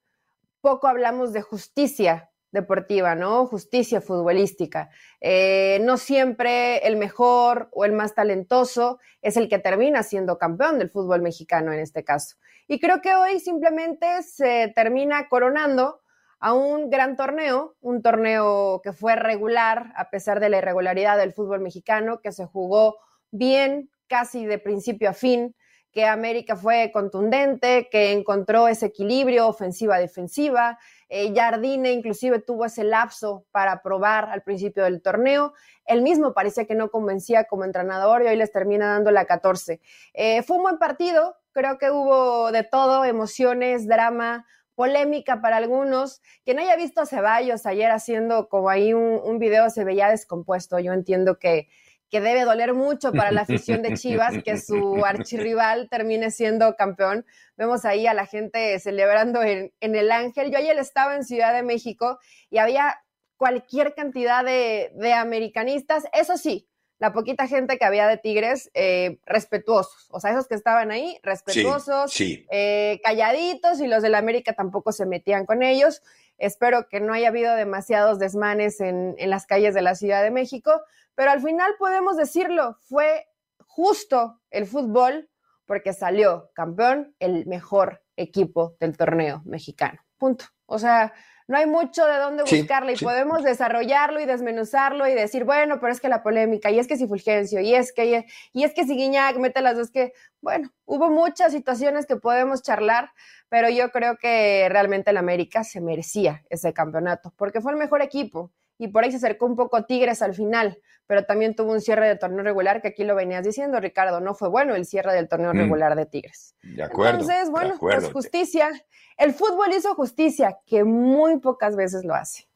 poco 0.61 0.88
hablamos 0.88 1.31
de 1.31 1.43
justicia 1.43 2.28
deportiva, 2.51 3.15
¿no? 3.15 3.46
Justicia 3.46 4.01
futbolística. 4.01 4.89
Eh, 5.22 5.79
no 5.84 5.98
siempre 5.98 6.79
el 6.88 6.98
mejor 6.98 7.70
o 7.72 7.86
el 7.86 7.94
más 7.94 8.15
talentoso 8.15 9.00
es 9.22 9.38
el 9.38 9.50
que 9.50 9.60
termina 9.60 10.03
siendo 10.03 10.38
campeón 10.38 10.79
del 10.79 10.89
fútbol 10.89 11.22
mexicano 11.22 11.72
en 11.72 11.79
este 11.79 12.03
caso. 12.03 12.38
Y 12.68 12.79
creo 12.79 13.01
que 13.01 13.13
hoy 13.13 13.39
simplemente 13.39 14.22
se 14.24 14.72
termina 14.75 15.27
coronando 15.29 16.01
a 16.39 16.53
un 16.53 16.89
gran 16.89 17.18
torneo, 17.18 17.75
un 17.82 18.01
torneo 18.01 18.82
que 18.84 18.94
fue 18.94 19.15
regular 19.15 19.91
a 19.96 20.10
pesar 20.10 20.39
de 20.39 20.50
la 20.50 20.60
irregularidad 20.60 21.18
del 21.18 21.34
fútbol 21.34 21.60
mexicano, 21.60 22.22
que 22.22 22.32
se 22.32 22.46
jugó 22.46 22.98
bien 23.32 23.89
casi 24.08 24.46
de 24.46 24.58
principio 24.58 25.10
a 25.10 25.13
fin, 25.13 25.56
que 25.91 26.06
América 26.06 26.56
fue 26.56 26.91
contundente, 26.94 27.89
que 27.91 28.12
encontró 28.12 28.68
ese 28.68 28.88
equilibrio 28.88 29.48
ofensiva-defensiva, 29.48 30.77
eh, 31.09 31.33
Jardine 31.35 31.91
inclusive 31.91 32.39
tuvo 32.39 32.65
ese 32.65 32.83
lapso 32.83 33.45
para 33.51 33.81
probar 33.81 34.29
al 34.29 34.43
principio 34.43 34.83
del 34.83 35.01
torneo. 35.01 35.53
Él 35.85 36.03
mismo 36.03 36.33
parecía 36.33 36.65
que 36.65 36.75
no 36.75 36.91
convencía 36.91 37.45
como 37.45 37.65
entrenador 37.65 38.21
y 38.21 38.27
hoy 38.27 38.35
les 38.35 38.51
termina 38.51 38.93
dando 38.93 39.09
la 39.09 39.25
14. 39.25 39.81
Eh, 40.13 40.43
fue 40.43 40.57
un 40.57 40.63
buen 40.63 40.77
partido, 40.77 41.35
creo 41.51 41.79
que 41.79 41.89
hubo 41.89 42.51
de 42.51 42.63
todo, 42.63 43.05
emociones, 43.05 43.87
drama, 43.87 44.45
polémica 44.75 45.41
para 45.41 45.57
algunos. 45.57 46.21
Quien 46.45 46.59
haya 46.59 46.75
visto 46.75 47.01
a 47.01 47.05
Ceballos 47.07 47.65
ayer 47.65 47.91
haciendo 47.91 48.47
como 48.47 48.69
ahí 48.69 48.93
un, 48.93 49.19
un 49.23 49.39
video 49.39 49.69
se 49.71 49.83
veía 49.83 50.09
descompuesto. 50.09 50.77
Yo 50.79 50.93
entiendo 50.93 51.39
que 51.39 51.69
que 52.09 52.21
debe 52.21 52.43
doler 52.43 52.73
mucho 52.73 53.11
para 53.11 53.31
la 53.31 53.41
afición 53.41 53.81
de 53.81 53.93
Chivas 53.93 54.43
que 54.43 54.57
su 54.57 55.03
archirrival 55.05 55.89
termine 55.89 56.31
siendo 56.31 56.75
campeón. 56.75 57.25
Vemos 57.55 57.85
ahí 57.85 58.07
a 58.07 58.13
la 58.13 58.25
gente 58.25 58.79
celebrando 58.79 59.43
en, 59.43 59.71
el 59.79 60.11
Ángel. 60.11 60.51
Yo 60.51 60.57
ayer 60.57 60.77
estaba 60.77 61.15
en 61.15 61.23
Ciudad 61.23 61.53
de 61.53 61.63
México 61.63 62.19
y 62.49 62.57
había 62.57 63.01
cualquier 63.37 63.93
cantidad 63.93 64.43
de, 64.43 64.91
americanistas. 65.13 66.05
Eso 66.11 66.37
sí, 66.37 66.67
la 66.97 67.13
poquita 67.13 67.47
gente 67.47 67.77
que 67.77 67.85
había 67.85 68.07
de 68.07 68.17
Tigres, 68.17 68.71
eh, 68.73 69.19
respetuosos. 69.25 70.07
O 70.09 70.19
sea, 70.19 70.31
esos 70.31 70.47
que 70.47 70.55
estaban 70.55 70.91
ahí, 70.91 71.19
respetuosos, 71.21 72.13
eh, 72.19 72.99
calladitos 73.03 73.79
y 73.81 73.87
los 73.87 74.01
del 74.01 74.15
América 74.15 74.53
tampoco 74.53 74.91
se 74.91 75.05
metían 75.05 75.45
con 75.45 75.61
ellos. 75.61 76.01
Espero 76.39 76.88
que 76.89 77.00
no 77.00 77.13
haya 77.13 77.27
habido 77.27 77.53
demasiados 77.55 78.17
desmanes 78.17 78.79
en, 78.81 79.15
las 79.29 79.46
calles 79.46 79.74
de 79.74 79.81
la 79.81 79.96
Ciudad 79.96 80.24
de 80.24 80.31
México, 80.31 80.81
pero 81.15 81.31
al 81.31 81.41
final 81.41 81.75
podemos 81.77 82.17
decirlo, 82.17 82.77
fue 82.81 83.27
justo 83.67 84.41
el 84.50 84.65
fútbol 84.65 85.29
porque 85.65 85.93
salió 85.93 86.50
campeón 86.53 87.15
el 87.19 87.46
mejor 87.46 88.01
equipo 88.15 88.75
del 88.79 88.98
torneo 88.98 89.41
mexicano. 89.46 90.00
Punto. 90.17 90.46
O 90.65 90.79
sea, 90.79 91.13
no 91.50 91.58
hay 91.58 91.65
mucho 91.65 92.06
de 92.06 92.18
dónde 92.18 92.44
buscarle 92.44 92.94
y 92.94 92.96
podemos 92.96 93.44
desarrollarlo 93.44 94.20
y 94.20 94.27
desmenuzarlo 94.27 95.08
y 95.08 95.15
decir, 95.15 95.46
bueno, 95.46 95.79
pero 95.79 95.91
es 95.91 96.00
que 96.00 96.08
la 96.08 96.22
polémica, 96.22 96.70
y 96.70 96.77
es 96.77 96.86
que 96.86 96.96
si 96.96 97.08
Fulgencio, 97.08 97.60
y 97.60 97.74
es 97.74 97.91
que, 97.91 98.27
y 98.53 98.63
es 98.63 98.74
que 98.75 98.86
si 98.86 98.96
Guiñac 98.96 99.36
mete 99.38 99.60
las 99.62 99.75
dos, 99.75 99.89
que, 99.89 100.13
bueno, 100.41 100.72
hubo 100.86 101.10
muchas 101.10 101.51
situaciones 101.51 102.06
que 102.06 102.18
podemos 102.18 102.62
charlar, 102.62 103.10
pero 103.50 103.68
yo 103.68 103.89
creo 103.89 104.18
que 104.18 104.68
realmente 104.70 105.10
el 105.10 105.18
América 105.18 105.63
se 105.63 105.82
merecía 105.82 106.44
ese 106.51 106.72
campeonato, 106.72 107.34
porque 107.36 107.62
fue 107.62 107.72
el 107.72 107.79
mejor 107.79 108.03
equipo 108.03 108.51
y 108.79 108.88
por 108.88 109.03
ahí 109.03 109.12
se 109.12 109.17
acercó 109.17 109.45
un 109.45 109.57
poco 109.57 109.83
Tigres 109.83 110.21
al 110.21 110.33
final, 110.33 110.79
pero 111.05 111.25
también 111.25 111.53
tuvo 111.53 111.74
un 111.74 111.81
cierre 111.81 112.07
de 112.07 112.15
torneo 112.15 112.43
regular, 112.43 112.81
que 112.81 112.88
aquí 112.88 113.03
lo 113.03 113.13
venías 113.13 113.43
diciendo, 113.43 113.79
Ricardo, 113.79 114.21
no 114.21 114.33
fue 114.33 114.48
bueno 114.48 114.74
el 114.74 114.86
cierre 114.86 115.13
del 115.13 115.27
torneo 115.27 115.53
mm. 115.53 115.57
regular 115.57 115.95
de 115.98 116.05
Tigres. 116.05 116.55
De 116.63 116.83
acuerdo. 116.83 117.19
Entonces, 117.19 117.51
bueno, 117.51 117.75
pues 117.77 118.09
justicia. 118.12 118.71
El 119.17 119.33
fútbol 119.33 119.74
hizo 119.77 119.93
justicia, 119.95 120.57
que 120.65 120.86
muy 120.86 121.39
pocas 121.39 121.75
veces 121.75 122.05
lo 122.05 122.15
hace. 122.15 122.48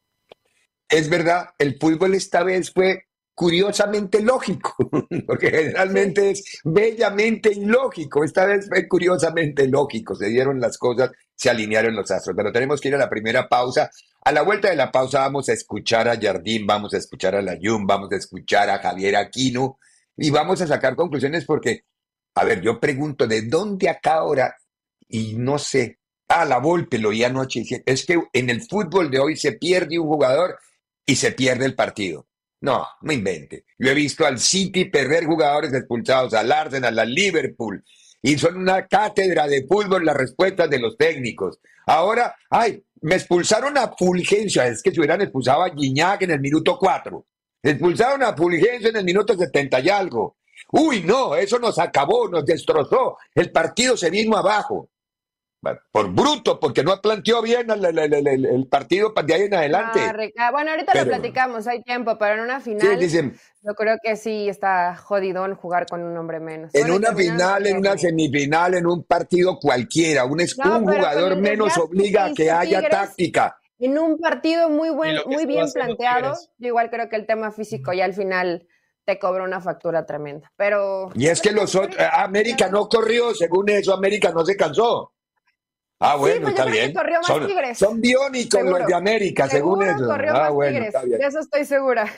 Es 0.88 1.10
verdad, 1.10 1.50
el 1.60 1.78
fútbol 1.78 2.16
esta 2.16 2.44
vez 2.44 2.72
fue 2.72 3.04
curiosamente 3.36 4.22
lógico, 4.22 4.76
porque 5.28 5.52
generalmente 5.52 6.32
es 6.32 6.62
bellamente 6.64 7.52
ilógico. 7.52 8.24
Esta 8.24 8.46
vez 8.46 8.70
fue 8.70 8.88
curiosamente 8.88 9.68
lógico, 9.68 10.16
se 10.16 10.28
dieron 10.28 10.62
las 10.62 10.78
cosas, 10.78 11.12
se 11.36 11.50
alinearon 11.50 11.96
los 11.96 12.10
astros. 12.12 12.36
Pero 12.36 12.52
tenemos 12.54 12.80
que 12.80 12.88
ir 12.88 12.96
a 12.96 13.00
la 13.00 13.10
primera 13.10 13.50
pausa. 13.50 13.90
A 14.26 14.32
la 14.32 14.42
vuelta 14.42 14.70
de 14.70 14.78
la 14.78 14.90
pausa 14.90 15.20
vamos 15.20 15.50
a 15.50 15.54
escuchar 15.54 16.08
a 16.08 16.18
Jardín, 16.18 16.66
vamos 16.66 16.94
a 16.94 16.98
escuchar 16.98 17.36
a 17.36 17.42
Layun, 17.42 17.86
vamos 17.86 18.10
a 18.14 18.16
escuchar 18.16 18.70
a 18.70 18.80
Javier 18.80 19.18
Aquino 19.18 19.80
y 20.16 20.30
vamos 20.30 20.62
a 20.62 20.68
sacar 20.68 20.96
conclusiones 20.96 21.44
porque, 21.44 21.84
a 22.36 22.46
ver, 22.46 22.62
yo 22.62 22.80
pregunto, 22.80 23.28
¿de 23.28 23.42
dónde 23.42 23.90
acá 23.90 24.16
ahora? 24.16 24.56
Y 25.10 25.36
no 25.36 25.60
sé. 25.60 26.00
Ah, 26.30 26.46
la 26.46 26.60
Volpe 26.60 27.00
lo 27.00 27.10
oí 27.10 27.22
anoche. 27.26 27.64
Es 27.86 28.06
que 28.06 28.18
en 28.32 28.50
el 28.50 28.62
fútbol 28.62 29.12
de 29.12 29.20
hoy 29.20 29.36
se 29.36 29.54
pierde 29.54 30.00
un 30.00 30.08
jugador 30.08 30.58
y 31.06 31.18
se 31.18 31.34
pierde 31.34 31.66
el 31.66 31.76
partido. 31.76 32.26
No, 32.62 32.88
no 33.02 33.12
invente. 33.12 33.66
Yo 33.78 33.92
he 33.92 33.94
visto 33.94 34.26
al 34.26 34.40
City 34.40 34.86
perder 34.86 35.26
jugadores 35.26 35.74
expulsados, 35.74 36.34
al 36.34 36.50
Arsenal, 36.50 36.98
al 36.98 37.14
Liverpool, 37.14 37.84
y 38.24 38.38
son 38.40 38.58
una 38.58 38.88
cátedra 38.88 39.48
de 39.48 39.68
fútbol 39.68 40.06
las 40.06 40.16
respuestas 40.16 40.70
de 40.70 40.80
los 40.80 40.98
técnicos. 40.98 41.60
Ahora, 41.86 42.36
ay, 42.50 42.82
me 43.02 43.16
expulsaron 43.16 43.78
a 43.78 43.94
Fulgencia, 43.96 44.66
es 44.66 44.82
que 44.82 44.92
se 44.92 45.00
hubieran 45.00 45.22
expulsado 45.22 45.62
a 45.62 45.70
Guiñac 45.70 46.22
en 46.22 46.32
el 46.32 46.40
minuto 46.40 46.78
4. 46.80 47.26
Expulsaron 47.62 48.24
a 48.24 48.36
Fulgencia 48.36 48.90
en 48.90 48.96
el 48.96 49.04
minuto 49.04 49.36
70 49.36 49.80
y 49.82 49.90
algo. 49.90 50.38
Uy, 50.72 51.04
no, 51.04 51.36
eso 51.36 51.60
nos 51.60 51.78
acabó, 51.78 52.30
nos 52.30 52.46
destrozó. 52.46 53.18
El 53.36 53.52
partido 53.52 53.98
se 53.98 54.10
vino 54.10 54.38
abajo 54.38 54.90
por 55.92 56.12
bruto, 56.12 56.60
porque 56.60 56.84
no 56.84 57.00
planteó 57.02 57.42
bien 57.42 57.68
el, 57.70 58.68
partido 58.68 59.14
de 59.26 59.34
ahí 59.34 59.42
en 59.44 59.54
adelante. 59.54 60.34
Ah, 60.38 60.52
bueno, 60.52 60.72
ahorita 60.72 60.94
lo 60.96 61.06
platicamos, 61.06 61.68
hay 61.68 61.82
tiempo, 61.84 62.18
pero 62.18 62.36
en 62.36 62.42
una 62.42 62.60
final 62.60 63.00
yo 63.00 63.76
creo 63.76 63.98
que 64.04 64.18
sí 64.18 64.50
está 64.50 64.96
jodidón 64.96 65.56
jugar 65.56 65.86
con 65.86 66.04
un 66.04 66.18
hombre 66.18 66.40
menos. 66.42 66.76
En 66.76 66.92
una 66.92 67.16
final, 67.16 67.66
en 67.66 67.78
una 67.78 67.98
semifinal, 67.98 68.74
en 68.74 68.86
un 68.86 69.04
partido 69.04 69.58
cualquiera, 69.58 70.26
un, 70.26 70.42
un 70.42 70.86
jugador 70.86 71.38
menos 71.38 71.78
obliga 71.78 72.26
a 72.26 72.34
que 72.34 72.52
haya 72.52 72.88
táctica. 72.90 73.58
en 73.80 73.98
un 73.98 74.20
partido 74.20 74.70
muy 74.70 74.90
buen, 74.90 75.18
muy 75.28 75.46
bien 75.46 75.66
planteado. 75.72 76.36
Yo 76.58 76.68
igual 76.68 76.90
creo 76.90 77.08
que 77.08 77.16
el 77.16 77.26
tema 77.26 77.52
físico 77.52 77.94
ya 77.94 78.04
al 78.04 78.14
final 78.14 78.68
te 79.06 79.20
cobra 79.20 79.44
una 79.44 79.62
factura 79.62 80.06
tremenda. 80.06 80.52
Pero. 80.56 81.10
Y 81.16 81.28
es 81.28 81.42
que 81.42 81.52
los 81.52 81.76
otros, 81.76 81.98
eh, 81.98 82.08
América 82.12 82.70
no 82.70 82.88
corrió, 82.88 83.34
según 83.34 83.70
eso, 83.70 83.94
América 83.94 84.32
no 84.32 84.46
se 84.46 84.56
cansó. 84.56 85.13
Ah, 86.06 86.16
bueno, 86.18 86.42
pues 86.42 86.54
está 86.54 86.66
bien. 86.66 86.94
Son, 87.24 87.48
son, 87.76 88.02
biónicos 88.02 88.62
los 88.62 88.86
de 88.86 88.94
América, 88.94 89.48
según 89.48 89.84
eso. 89.84 90.12
ah, 90.12 90.50
bueno, 90.50 90.80
De 90.80 91.26
eso 91.26 91.40
estoy 91.40 91.64
segura. 91.64 92.12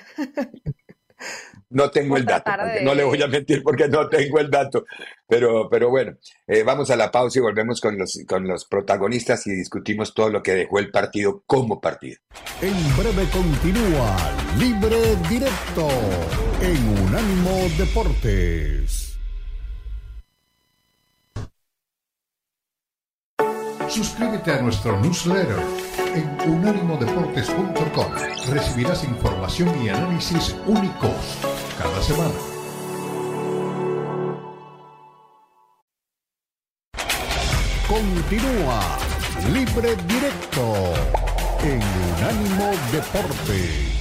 No 1.70 1.90
tengo 1.92 2.16
el 2.16 2.26
dato, 2.26 2.52
no 2.84 2.94
le 2.94 3.04
voy 3.04 3.22
a 3.22 3.28
mentir 3.28 3.62
porque 3.64 3.88
no 3.88 4.08
tengo 4.08 4.40
el 4.40 4.50
dato. 4.50 4.86
Pero, 5.28 5.68
pero 5.70 5.90
bueno, 5.90 6.16
eh, 6.48 6.64
vamos 6.64 6.90
a 6.90 6.96
la 6.96 7.12
pausa 7.12 7.40
y 7.40 7.42
volvemos 7.42 7.82
con 7.82 7.98
los, 7.98 8.20
con 8.28 8.48
los 8.48 8.66
protagonistas 8.66 9.46
y 9.48 9.52
discutimos 9.52 10.14
todo 10.14 10.30
lo 10.30 10.42
que 10.42 10.54
dejó 10.54 10.80
el 10.80 10.92
partido 10.92 11.44
como 11.46 11.82
partido. 11.82 12.20
En 12.62 12.98
breve 12.98 13.28
continúa 13.30 14.16
Libre 14.58 15.16
Directo 15.28 15.90
en 16.62 17.08
Unánimo 17.08 17.68
Deportes. 17.78 19.05
Suscríbete 23.96 24.52
a 24.52 24.62
nuestro 24.62 25.00
newsletter 25.00 25.58
en 26.16 26.52
unánimodeportes.com. 26.52 28.12
Recibirás 28.50 29.06
información 29.06 29.72
y 29.82 29.88
análisis 29.88 30.54
únicos 30.68 31.16
cada 31.78 32.02
semana. 32.04 32.34
Continúa 37.88 38.98
Libre 39.54 39.96
Directo 39.96 40.94
en 41.64 41.82
Unánimo 42.18 42.72
Deportes. 42.92 43.95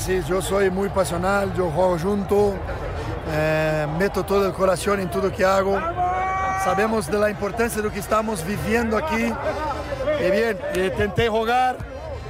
Así, 0.00 0.22
yo 0.26 0.40
soy 0.40 0.70
muy 0.70 0.88
pasional, 0.88 1.52
yo 1.54 1.70
juego 1.70 1.98
junto, 1.98 2.54
eh, 3.32 3.86
meto 3.98 4.24
todo 4.24 4.46
el 4.46 4.52
corazón 4.54 4.98
en 4.98 5.10
todo 5.10 5.28
lo 5.28 5.32
que 5.32 5.44
hago. 5.44 5.78
Sabemos 6.64 7.06
de 7.06 7.18
la 7.18 7.28
importancia 7.28 7.82
de 7.82 7.88
lo 7.88 7.92
que 7.92 7.98
estamos 7.98 8.42
viviendo 8.42 8.96
aquí. 8.96 9.30
Y 10.24 10.30
bien, 10.30 10.58
intenté 10.74 11.28
jugar 11.28 11.76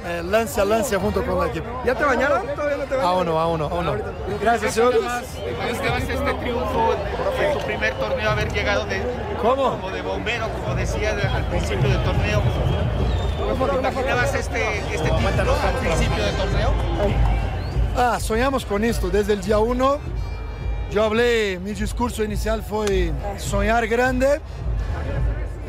eh, 0.05 0.21
lance 0.21 0.59
a 0.59 0.65
lance 0.65 0.97
junto 0.97 1.23
con 1.23 1.43
el 1.43 1.49
equipo. 1.49 1.81
¿Ya 1.85 1.95
te 1.95 2.03
bañaron? 2.03 2.45
¿Todavía 2.55 2.77
no 2.77 2.83
te 2.83 2.95
bañaron? 2.97 3.05
Aún 3.05 3.25
no, 3.25 3.39
aún 3.39 3.59
no, 3.59 3.65
aún 3.67 3.85
no. 3.85 3.93
Gracias, 4.41 4.73
señor. 4.73 4.95
este 4.95 6.33
triunfo 6.33 6.95
en 7.39 7.57
tu 7.57 7.65
primer 7.65 7.93
torneo, 7.93 8.31
haber 8.31 8.51
llegado 8.51 8.85
de, 8.85 9.01
¿Cómo? 9.41 9.71
como 9.71 9.91
de 9.91 10.01
bombero, 10.01 10.49
como 10.49 10.75
decía 10.75 11.11
al 11.11 11.45
principio 11.45 11.87
del 11.87 12.03
torneo? 12.03 12.41
¿Te 13.71 13.77
imaginabas 13.77 14.33
este, 14.35 14.79
este 14.93 15.09
título 15.09 15.55
al 15.61 15.73
principio 15.79 16.23
del 16.23 16.35
torneo? 16.35 17.30
Ah, 17.95 18.19
soñamos 18.21 18.65
con 18.65 18.85
esto 18.85 19.09
desde 19.09 19.33
el 19.33 19.41
día 19.41 19.59
uno. 19.59 19.97
Yo 20.91 21.03
hablé, 21.03 21.59
mi 21.59 21.73
discurso 21.73 22.23
inicial 22.23 22.63
fue 22.63 23.11
soñar 23.37 23.87
grande, 23.87 24.41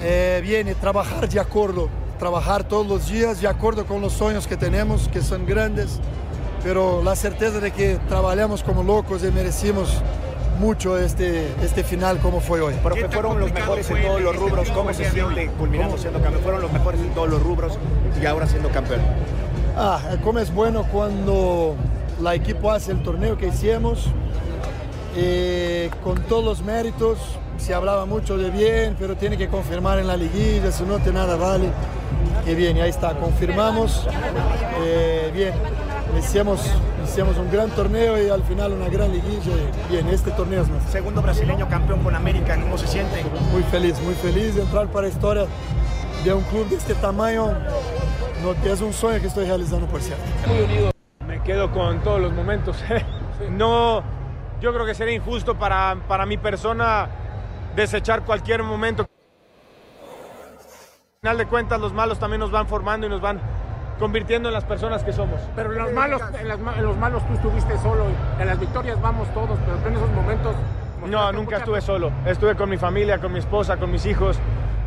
eh, 0.00 0.40
viene 0.42 0.74
trabajar 0.74 1.28
de 1.28 1.38
acuerdo, 1.38 1.88
trabajar 2.18 2.64
todos 2.64 2.86
los 2.86 3.08
días 3.08 3.40
de 3.40 3.48
acuerdo 3.48 3.86
con 3.86 4.00
los 4.00 4.12
sueños 4.12 4.46
que 4.46 4.56
tenemos, 4.56 5.08
que 5.08 5.20
son 5.20 5.46
grandes, 5.46 6.00
pero 6.64 7.02
la 7.04 7.14
certeza 7.14 7.60
de 7.60 7.70
que 7.70 7.98
trabajamos 8.08 8.62
como 8.64 8.82
locos 8.82 9.22
y 9.22 9.30
merecimos 9.30 10.02
mucho 10.58 10.98
este, 10.98 11.52
este 11.62 11.84
final 11.84 12.18
como 12.18 12.40
fue 12.40 12.60
hoy. 12.60 12.74
Pero 12.82 13.10
fueron 13.10 13.40
los 13.40 13.52
mejores 13.52 13.90
en 13.90 14.02
todos 14.02 14.20
los 14.20 14.36
rubros, 14.36 14.70
¿cómo 14.70 14.92
se 14.92 15.10
siente 15.10 15.48
culminando 15.58 15.98
siendo 15.98 16.20
campeón? 16.20 16.42
Fueron 16.42 16.62
los 16.62 16.72
mejores 16.72 17.00
en 17.00 17.10
todos 17.14 17.28
los 17.28 17.42
rubros 17.42 17.78
y 18.20 18.26
ahora 18.26 18.46
siendo 18.46 18.70
campeón. 18.70 19.00
Ah, 19.76 20.00
cómo 20.22 20.40
es 20.40 20.52
bueno 20.52 20.84
cuando 20.90 21.76
la 22.22 22.34
equipo 22.36 22.70
hace 22.70 22.92
el 22.92 23.02
torneo 23.02 23.36
que 23.36 23.48
hicimos 23.48 24.06
eh, 25.16 25.90
con 26.04 26.22
todos 26.22 26.44
los 26.44 26.62
méritos. 26.62 27.18
Se 27.58 27.74
hablaba 27.74 28.06
mucho 28.06 28.38
de 28.38 28.50
bien, 28.50 28.96
pero 28.98 29.16
tiene 29.16 29.36
que 29.36 29.48
confirmar 29.48 29.98
en 29.98 30.06
la 30.06 30.16
liguilla, 30.16 30.70
si 30.72 30.84
no 30.84 30.98
te 30.98 31.12
nada 31.12 31.36
vale. 31.36 31.68
Y 32.46 32.54
bien, 32.54 32.80
ahí 32.80 32.90
está, 32.90 33.14
confirmamos. 33.14 34.06
Eh, 34.84 35.30
bien, 35.34 35.52
hicimos, 36.18 36.60
hicimos 37.04 37.36
un 37.36 37.50
gran 37.50 37.70
torneo 37.70 38.20
y 38.20 38.30
al 38.30 38.42
final 38.42 38.72
una 38.72 38.88
gran 38.88 39.12
liguilla. 39.12 39.52
Bien, 39.90 40.08
este 40.08 40.30
torneo 40.30 40.62
es 40.62 40.68
más. 40.68 40.82
Segundo 40.90 41.22
brasileño 41.22 41.68
campeón 41.68 42.02
con 42.02 42.14
América, 42.14 42.58
¿cómo 42.60 42.78
se 42.78 42.86
siente? 42.86 43.22
Muy 43.52 43.62
feliz, 43.64 44.00
muy 44.00 44.14
feliz 44.14 44.54
de 44.54 44.62
entrar 44.62 44.86
para 44.88 45.08
la 45.08 45.12
historia 45.12 45.46
de 46.24 46.32
un 46.32 46.42
club 46.44 46.68
de 46.68 46.76
este 46.76 46.94
tamaño. 46.94 47.52
No, 48.42 48.70
es 48.70 48.80
un 48.80 48.92
sueño 48.92 49.20
que 49.20 49.28
estoy 49.28 49.46
realizando, 49.46 49.86
por 49.86 50.00
cierto. 50.00 50.24
Muy 50.48 50.60
unido 50.62 50.91
quedo 51.44 51.70
con 51.70 52.00
todos 52.00 52.20
los 52.20 52.32
momentos. 52.32 52.82
no, 53.50 54.02
yo 54.60 54.72
creo 54.72 54.86
que 54.86 54.94
sería 54.94 55.14
injusto 55.14 55.58
para, 55.58 55.96
para 56.08 56.26
mi 56.26 56.36
persona 56.36 57.08
desechar 57.74 58.22
cualquier 58.22 58.62
momento. 58.62 59.02
Al 59.02 59.08
final 61.20 61.38
de 61.38 61.46
cuentas, 61.46 61.80
los 61.80 61.92
malos 61.92 62.18
también 62.18 62.40
nos 62.40 62.50
van 62.50 62.66
formando 62.66 63.06
y 63.06 63.10
nos 63.10 63.20
van 63.20 63.40
convirtiendo 63.98 64.48
en 64.48 64.54
las 64.54 64.64
personas 64.64 65.04
que 65.04 65.12
somos. 65.12 65.40
Pero 65.54 65.72
en 65.72 65.78
los 65.78 65.92
malos, 65.92 66.22
en, 66.40 66.48
los 66.48 66.96
malos 66.96 67.26
tú 67.26 67.34
estuviste 67.34 67.78
solo, 67.78 68.06
en 68.38 68.46
las 68.46 68.58
victorias 68.58 69.00
vamos 69.00 69.32
todos, 69.32 69.58
pero 69.64 69.88
en 69.88 69.94
esos 69.94 70.10
momentos... 70.10 70.56
No, 71.06 71.32
nunca 71.32 71.58
estuve 71.58 71.80
solo. 71.80 72.12
Estuve 72.26 72.54
con 72.54 72.70
mi 72.70 72.76
familia, 72.76 73.18
con 73.18 73.32
mi 73.32 73.40
esposa, 73.40 73.76
con 73.76 73.90
mis 73.90 74.06
hijos, 74.06 74.38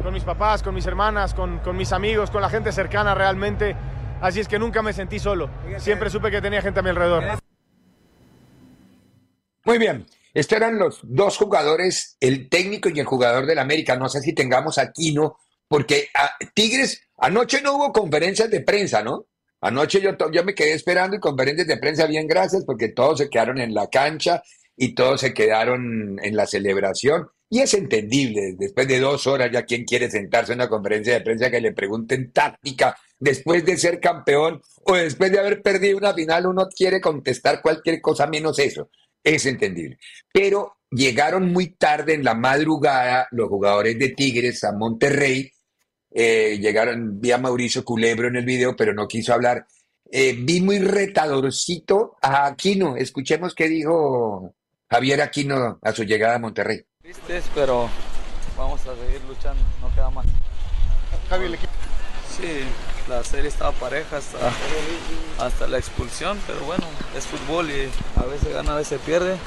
con 0.01 0.13
mis 0.13 0.23
papás, 0.23 0.63
con 0.63 0.73
mis 0.73 0.85
hermanas, 0.85 1.33
con, 1.33 1.59
con 1.59 1.75
mis 1.75 1.91
amigos, 1.91 2.29
con 2.29 2.41
la 2.41 2.49
gente 2.49 2.71
cercana 2.71 3.15
realmente. 3.15 3.75
Así 4.21 4.39
es 4.39 4.47
que 4.47 4.59
nunca 4.59 4.81
me 4.81 4.93
sentí 4.93 5.19
solo. 5.19 5.49
Siempre 5.77 6.09
supe 6.09 6.31
que 6.31 6.41
tenía 6.41 6.61
gente 6.61 6.79
a 6.79 6.83
mi 6.83 6.89
alrededor. 6.89 7.23
Muy 9.65 9.77
bien. 9.77 10.05
Estos 10.33 10.57
eran 10.57 10.77
los 10.77 10.99
dos 11.03 11.37
jugadores, 11.37 12.17
el 12.19 12.49
técnico 12.49 12.89
y 12.89 12.99
el 12.99 13.05
jugador 13.05 13.45
del 13.45 13.59
América. 13.59 13.95
No 13.95 14.09
sé 14.09 14.21
si 14.21 14.33
tengamos 14.33 14.77
aquí, 14.77 15.13
¿no? 15.13 15.37
porque 15.67 16.09
a, 16.13 16.31
Tigres, 16.53 17.01
anoche 17.17 17.61
no 17.61 17.75
hubo 17.75 17.91
conferencias 17.91 18.49
de 18.49 18.61
prensa, 18.61 19.03
¿no? 19.03 19.27
Anoche 19.61 19.99
yo, 20.01 20.11
yo 20.31 20.43
me 20.43 20.53
quedé 20.53 20.73
esperando 20.73 21.15
y 21.15 21.19
conferencias 21.19 21.67
de 21.67 21.77
prensa, 21.77 22.05
bien, 22.05 22.27
gracias, 22.27 22.63
porque 22.65 22.89
todos 22.89 23.19
se 23.19 23.29
quedaron 23.29 23.59
en 23.59 23.73
la 23.73 23.87
cancha 23.87 24.43
y 24.77 24.93
todos 24.93 25.21
se 25.21 25.33
quedaron 25.33 26.17
en 26.21 26.35
la 26.35 26.45
celebración. 26.45 27.27
Y 27.49 27.59
es 27.61 27.73
entendible, 27.73 28.55
después 28.57 28.87
de 28.87 28.99
dos 28.99 29.27
horas 29.27 29.49
ya 29.51 29.63
quien 29.63 29.85
quiere 29.85 30.09
sentarse 30.09 30.53
en 30.53 30.59
una 30.59 30.69
conferencia 30.69 31.13
de 31.13 31.21
prensa 31.21 31.49
que 31.49 31.61
le 31.61 31.73
pregunten 31.73 32.31
táctica 32.31 32.95
después 33.19 33.65
de 33.65 33.77
ser 33.77 33.99
campeón 33.99 34.61
o 34.83 34.95
después 34.95 35.31
de 35.31 35.39
haber 35.39 35.61
perdido 35.61 35.97
una 35.97 36.13
final, 36.13 36.47
uno 36.47 36.67
quiere 36.69 37.01
contestar 37.01 37.61
cualquier 37.61 38.01
cosa 38.01 38.27
menos 38.27 38.59
eso. 38.59 38.89
Es 39.23 39.45
entendible. 39.45 39.97
Pero 40.31 40.77
llegaron 40.91 41.51
muy 41.51 41.75
tarde 41.75 42.13
en 42.13 42.23
la 42.23 42.35
madrugada 42.35 43.27
los 43.31 43.49
jugadores 43.49 43.97
de 43.97 44.09
Tigres 44.09 44.63
a 44.63 44.71
Monterrey. 44.71 45.51
Eh, 46.11 46.59
llegaron, 46.59 47.19
vi 47.19 47.31
a 47.31 47.37
Mauricio 47.37 47.83
Culebro 47.83 48.27
en 48.27 48.35
el 48.35 48.45
video, 48.45 48.75
pero 48.75 48.93
no 48.93 49.07
quiso 49.07 49.33
hablar. 49.33 49.65
Eh, 50.11 50.35
vi 50.37 50.61
muy 50.61 50.79
retadorcito 50.79 52.15
a 52.21 52.45
Aquino. 52.45 52.95
Escuchemos 52.95 53.55
qué 53.55 53.67
dijo 53.67 54.53
Javier 54.89 55.21
Aquino 55.21 55.79
a 55.81 55.91
su 55.91 56.03
llegada 56.03 56.35
a 56.35 56.39
Monterrey. 56.39 56.85
Tristes, 57.01 57.45
pero 57.55 57.89
vamos 58.55 58.81
a 58.81 58.95
seguir 58.95 59.21
luchando, 59.27 59.61
no 59.81 59.93
queda 59.93 60.09
más. 60.11 60.25
Javier, 61.29 61.57
Sí, 62.37 62.63
la 63.07 63.23
serie 63.23 63.47
estaba 63.47 63.71
pareja 63.71 64.17
hasta, 65.39 65.67
la 65.67 65.77
expulsión, 65.77 66.39
pero 66.47 66.59
bueno, 66.61 66.85
es 67.15 67.25
fútbol 67.25 67.69
y 67.69 67.89
a 68.19 68.25
veces 68.25 68.53
gana, 68.53 68.73
a 68.73 68.75
veces 68.75 68.99
pierde. 69.05 69.37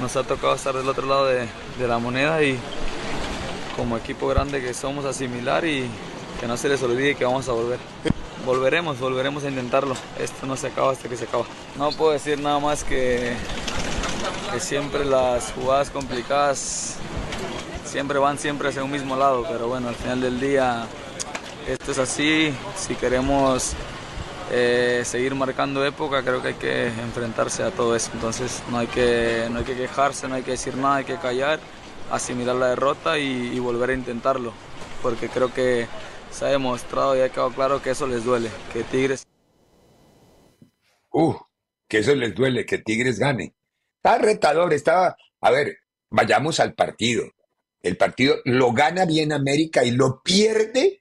Nos 0.00 0.16
ha 0.16 0.22
tocado 0.22 0.54
estar 0.54 0.74
del 0.74 0.88
otro 0.88 1.06
lado 1.06 1.26
de, 1.26 1.48
la 1.86 1.98
moneda 1.98 2.42
y 2.42 2.58
como 3.76 3.96
equipo 3.96 4.28
grande 4.28 4.60
que 4.60 4.74
somos 4.74 5.04
asimilar 5.04 5.64
y 5.64 5.88
que 6.40 6.46
no 6.46 6.56
se 6.56 6.68
les 6.68 6.82
olvide 6.82 7.14
que 7.14 7.24
vamos 7.24 7.48
a 7.48 7.52
volver. 7.52 7.78
Volveremos, 8.44 8.98
volveremos 8.98 9.44
a 9.44 9.48
intentarlo. 9.48 9.94
Esto 10.18 10.46
no 10.46 10.56
se 10.56 10.68
acaba 10.68 10.92
hasta 10.92 11.08
que 11.08 11.16
se 11.16 11.24
acaba. 11.24 11.44
No 11.76 11.90
puedo 11.92 12.12
decir 12.12 12.38
nada 12.38 12.58
más 12.58 12.84
que 12.84 13.34
que 14.52 14.60
siempre 14.60 15.04
las 15.04 15.52
jugadas 15.52 15.90
complicadas 15.90 16.96
siempre 17.84 18.18
van 18.18 18.38
siempre 18.38 18.68
hacia 18.68 18.82
un 18.82 18.90
mismo 18.90 19.16
lado, 19.16 19.44
pero 19.48 19.68
bueno, 19.68 19.88
al 19.88 19.94
final 19.94 20.20
del 20.20 20.40
día 20.40 20.86
esto 21.66 21.92
es 21.92 21.98
así, 21.98 22.52
si 22.76 22.94
queremos 22.94 23.74
eh, 24.52 25.02
seguir 25.04 25.34
marcando 25.34 25.84
época, 25.84 26.22
creo 26.22 26.42
que 26.42 26.48
hay 26.48 26.54
que 26.54 26.86
enfrentarse 26.86 27.62
a 27.62 27.70
todo 27.70 27.94
eso. 27.94 28.10
Entonces 28.14 28.62
no 28.70 28.78
hay, 28.78 28.88
que, 28.88 29.46
no 29.50 29.60
hay 29.60 29.64
que 29.64 29.76
quejarse, 29.76 30.28
no 30.28 30.34
hay 30.34 30.42
que 30.42 30.52
decir 30.52 30.76
nada, 30.76 30.96
hay 30.96 31.04
que 31.04 31.16
callar, 31.16 31.60
asimilar 32.10 32.56
la 32.56 32.68
derrota 32.68 33.18
y, 33.18 33.58
volver 33.60 33.90
a 33.90 33.94
intentarlo. 33.94 34.52
Porque 35.02 35.28
creo 35.28 35.54
que 35.54 35.86
se 36.30 36.44
ha 36.44 36.48
demostrado 36.48 37.16
y 37.16 37.20
ha 37.20 37.28
quedado 37.28 37.52
claro 37.52 37.82
que 37.82 37.90
eso 37.90 38.06
les 38.06 38.24
duele, 38.24 38.50
que 38.72 38.82
Tigres... 38.82 39.26
Uh, 41.12 41.34
que 41.88 41.98
eso 41.98 42.14
les 42.14 42.34
duele, 42.34 42.66
que 42.66 42.78
Tigres 42.78 43.18
gane. 43.18 43.54
Está 43.96 44.18
retador, 44.18 44.72
estaba... 44.72 45.16
A 45.40 45.50
ver, 45.50 45.78
vayamos 46.10 46.60
al 46.60 46.74
partido. 46.74 47.24
El 47.82 47.96
partido 47.96 48.36
lo 48.44 48.72
gana 48.72 49.06
bien 49.06 49.32
América 49.32 49.84
y 49.84 49.92
lo 49.92 50.22
pierde 50.22 50.99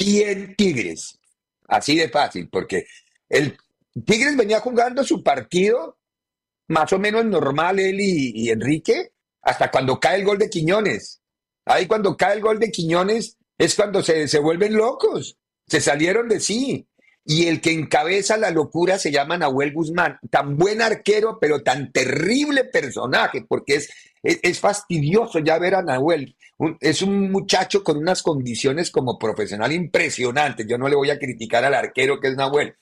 bien 0.00 0.54
Tigres. 0.56 1.18
Así 1.68 1.96
de 1.96 2.08
fácil, 2.08 2.48
porque 2.48 2.86
el 3.28 3.56
Tigres 4.04 4.36
venía 4.36 4.60
jugando 4.60 5.04
su 5.04 5.22
partido 5.22 5.98
más 6.68 6.92
o 6.92 6.98
menos 6.98 7.24
normal, 7.24 7.80
él 7.80 8.00
y, 8.00 8.48
Enrique, 8.48 9.12
hasta 9.42 9.70
cuando 9.70 9.98
cae 9.98 10.20
el 10.20 10.24
gol 10.24 10.38
de 10.38 10.48
Quiñones. 10.48 11.20
Ahí 11.64 11.86
cuando 11.86 12.16
cae 12.16 12.34
el 12.34 12.40
gol 12.40 12.58
de 12.60 12.70
Quiñones 12.70 13.36
es 13.58 13.74
cuando 13.74 14.02
se, 14.02 14.28
se 14.28 14.38
vuelven 14.38 14.74
locos, 14.74 15.36
se 15.66 15.80
salieron 15.80 16.28
de 16.28 16.40
sí. 16.40 16.86
Y 17.24 17.46
el 17.46 17.60
que 17.60 17.72
encabeza 17.72 18.36
la 18.36 18.50
locura 18.50 18.98
se 18.98 19.10
llama 19.10 19.36
Nahuel 19.36 19.72
Guzmán, 19.72 20.18
tan 20.30 20.56
buen 20.56 20.80
arquero, 20.80 21.38
pero 21.40 21.62
tan 21.62 21.92
terrible 21.92 22.64
personaje, 22.64 23.44
porque 23.46 23.74
es, 23.74 23.90
es, 24.22 24.60
fastidioso 24.60 25.38
ya 25.38 25.58
ver 25.58 25.74
a 25.74 25.82
Nahuel 25.82 26.36
es 26.80 27.02
un 27.02 27.30
muchacho 27.30 27.82
con 27.82 27.96
unas 27.96 28.22
condiciones 28.22 28.90
como 28.90 29.18
profesional 29.18 29.72
impresionantes. 29.72 30.66
Yo 30.68 30.76
no 30.76 30.88
le 30.88 30.96
voy 30.96 31.10
a 31.10 31.18
criticar 31.18 31.64
al 31.64 31.74
arquero 31.74 32.20
que 32.20 32.28
es 32.28 32.36
Nahuel, 32.36 32.74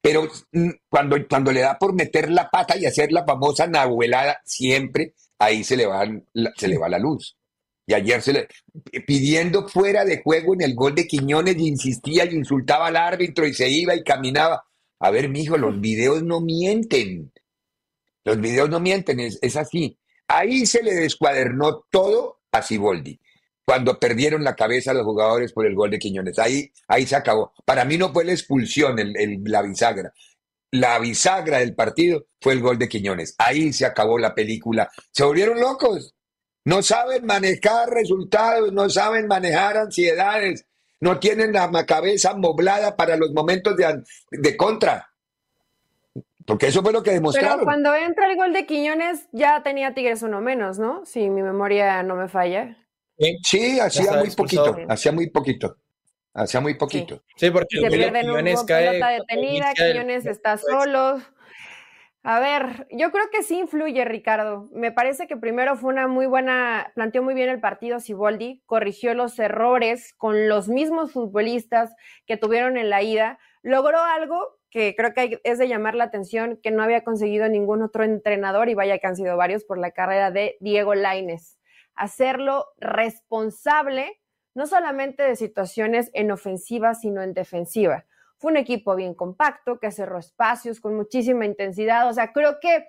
pero 0.00 0.28
mm, 0.52 0.70
cuando, 0.88 1.16
cuando 1.28 1.50
le 1.50 1.60
da 1.60 1.78
por 1.78 1.94
meter 1.94 2.30
la 2.30 2.50
pata 2.50 2.76
y 2.76 2.86
hacer 2.86 3.12
la 3.12 3.24
famosa 3.24 3.66
Nahuelada, 3.66 4.38
siempre 4.44 5.14
ahí 5.38 5.64
se 5.64 5.76
le 5.76 5.86
va, 5.86 6.04
se 6.56 6.68
le 6.68 6.78
va 6.78 6.88
la 6.88 6.98
luz. 6.98 7.36
Y 7.86 7.94
ayer 7.94 8.22
se 8.22 8.32
le 8.32 8.48
pidiendo 9.06 9.68
fuera 9.68 10.04
de 10.04 10.22
juego 10.22 10.54
en 10.54 10.62
el 10.62 10.74
gol 10.74 10.94
de 10.94 11.06
Quiñones 11.06 11.56
y 11.56 11.68
insistía 11.68 12.24
y 12.24 12.34
insultaba 12.34 12.86
al 12.86 12.96
árbitro 12.96 13.46
y 13.46 13.54
se 13.54 13.68
iba 13.68 13.94
y 13.94 14.02
caminaba. 14.02 14.64
A 15.00 15.10
ver, 15.10 15.28
mijo, 15.28 15.58
los 15.58 15.80
videos 15.80 16.22
no 16.22 16.40
mienten. 16.40 17.32
Los 18.24 18.40
videos 18.40 18.70
no 18.70 18.80
mienten, 18.80 19.20
es, 19.20 19.38
es 19.42 19.56
así. 19.56 19.98
Ahí 20.28 20.66
se 20.66 20.82
le 20.82 20.94
descuadernó 20.94 21.84
todo 21.90 22.40
a 22.52 22.62
Siboldi. 22.62 23.20
Cuando 23.64 23.98
perdieron 23.98 24.44
la 24.44 24.54
cabeza 24.54 24.92
los 24.92 25.04
jugadores 25.04 25.52
por 25.52 25.66
el 25.66 25.74
gol 25.74 25.90
de 25.90 25.98
Quiñones. 25.98 26.38
Ahí, 26.38 26.70
ahí 26.86 27.06
se 27.06 27.16
acabó. 27.16 27.52
Para 27.64 27.84
mí 27.84 27.96
no 27.96 28.12
fue 28.12 28.24
la 28.24 28.32
expulsión, 28.32 28.98
el, 28.98 29.40
la 29.44 29.62
bisagra. 29.62 30.12
La 30.70 30.98
bisagra 30.98 31.58
del 31.58 31.74
partido 31.74 32.26
fue 32.40 32.52
el 32.52 32.60
gol 32.60 32.78
de 32.78 32.88
Quiñones. 32.88 33.34
Ahí 33.38 33.72
se 33.72 33.86
acabó 33.86 34.18
la 34.18 34.34
película. 34.34 34.90
Se 35.10 35.24
volvieron 35.24 35.60
locos. 35.60 36.14
No 36.66 36.82
saben 36.82 37.26
manejar 37.26 37.90
resultados, 37.90 38.72
no 38.72 38.88
saben 38.88 39.26
manejar 39.26 39.76
ansiedades, 39.76 40.66
no 40.98 41.20
tienen 41.20 41.52
la 41.52 41.84
cabeza 41.84 42.34
moblada 42.34 42.96
para 42.96 43.16
los 43.16 43.32
momentos 43.32 43.76
de, 43.76 44.02
de 44.30 44.56
contra. 44.56 45.13
Porque 46.46 46.66
eso 46.66 46.82
fue 46.82 46.92
lo 46.92 47.02
que 47.02 47.12
demostraron. 47.12 47.58
Pero 47.58 47.64
cuando 47.64 47.94
entra 47.94 48.30
el 48.30 48.36
gol 48.36 48.52
de 48.52 48.66
Quiñones 48.66 49.28
ya 49.32 49.62
tenía 49.62 49.94
Tigres 49.94 50.22
uno 50.22 50.40
menos, 50.40 50.78
¿no? 50.78 51.04
Si 51.06 51.30
mi 51.30 51.42
memoria 51.42 52.02
no 52.02 52.16
me 52.16 52.28
falla. 52.28 52.76
Sí, 53.42 53.80
hacía 53.80 54.12
muy 54.12 54.30
poquito, 54.30 54.76
hacía 54.88 55.12
muy 55.12 55.30
poquito. 55.30 55.76
Hacía 56.34 56.60
muy 56.60 56.74
poquito. 56.74 57.22
Sí, 57.36 57.50
porque 57.50 57.78
se 57.78 57.88
pierden 57.88 58.28
un 58.28 58.44
pelota 58.66 59.08
detenida, 59.08 59.72
Quiñones 59.72 60.26
está 60.26 60.58
solo. 60.58 61.20
A 62.26 62.40
ver, 62.40 62.88
yo 62.90 63.12
creo 63.12 63.26
que 63.30 63.42
sí 63.42 63.58
influye, 63.58 64.04
Ricardo. 64.04 64.68
Me 64.72 64.90
parece 64.90 65.26
que 65.26 65.36
primero 65.36 65.76
fue 65.76 65.92
una 65.92 66.08
muy 66.08 66.26
buena, 66.26 66.90
planteó 66.94 67.22
muy 67.22 67.34
bien 67.34 67.50
el 67.50 67.60
partido 67.60 68.00
Siboldi, 68.00 68.62
corrigió 68.66 69.14
los 69.14 69.38
errores 69.38 70.14
con 70.14 70.48
los 70.48 70.68
mismos 70.68 71.12
futbolistas 71.12 71.94
que 72.26 72.38
tuvieron 72.38 72.78
en 72.78 72.88
la 72.88 73.02
ida, 73.02 73.38
logró 73.62 74.02
algo 74.02 74.58
que 74.74 74.96
creo 74.96 75.14
que 75.14 75.40
es 75.44 75.58
de 75.60 75.68
llamar 75.68 75.94
la 75.94 76.02
atención, 76.02 76.58
que 76.60 76.72
no 76.72 76.82
había 76.82 77.04
conseguido 77.04 77.48
ningún 77.48 77.80
otro 77.80 78.02
entrenador, 78.02 78.68
y 78.68 78.74
vaya 78.74 78.98
que 78.98 79.06
han 79.06 79.14
sido 79.14 79.36
varios 79.36 79.62
por 79.62 79.78
la 79.78 79.92
carrera 79.92 80.32
de 80.32 80.56
Diego 80.58 80.96
Laines. 80.96 81.60
Hacerlo 81.94 82.66
responsable, 82.78 84.20
no 84.52 84.66
solamente 84.66 85.22
de 85.22 85.36
situaciones 85.36 86.10
en 86.12 86.32
ofensiva, 86.32 86.94
sino 86.94 87.22
en 87.22 87.34
defensiva. 87.34 88.04
Fue 88.38 88.50
un 88.50 88.56
equipo 88.56 88.96
bien 88.96 89.14
compacto, 89.14 89.78
que 89.78 89.92
cerró 89.92 90.18
espacios 90.18 90.80
con 90.80 90.96
muchísima 90.96 91.46
intensidad. 91.46 92.08
O 92.08 92.12
sea, 92.12 92.32
creo 92.32 92.58
que 92.60 92.88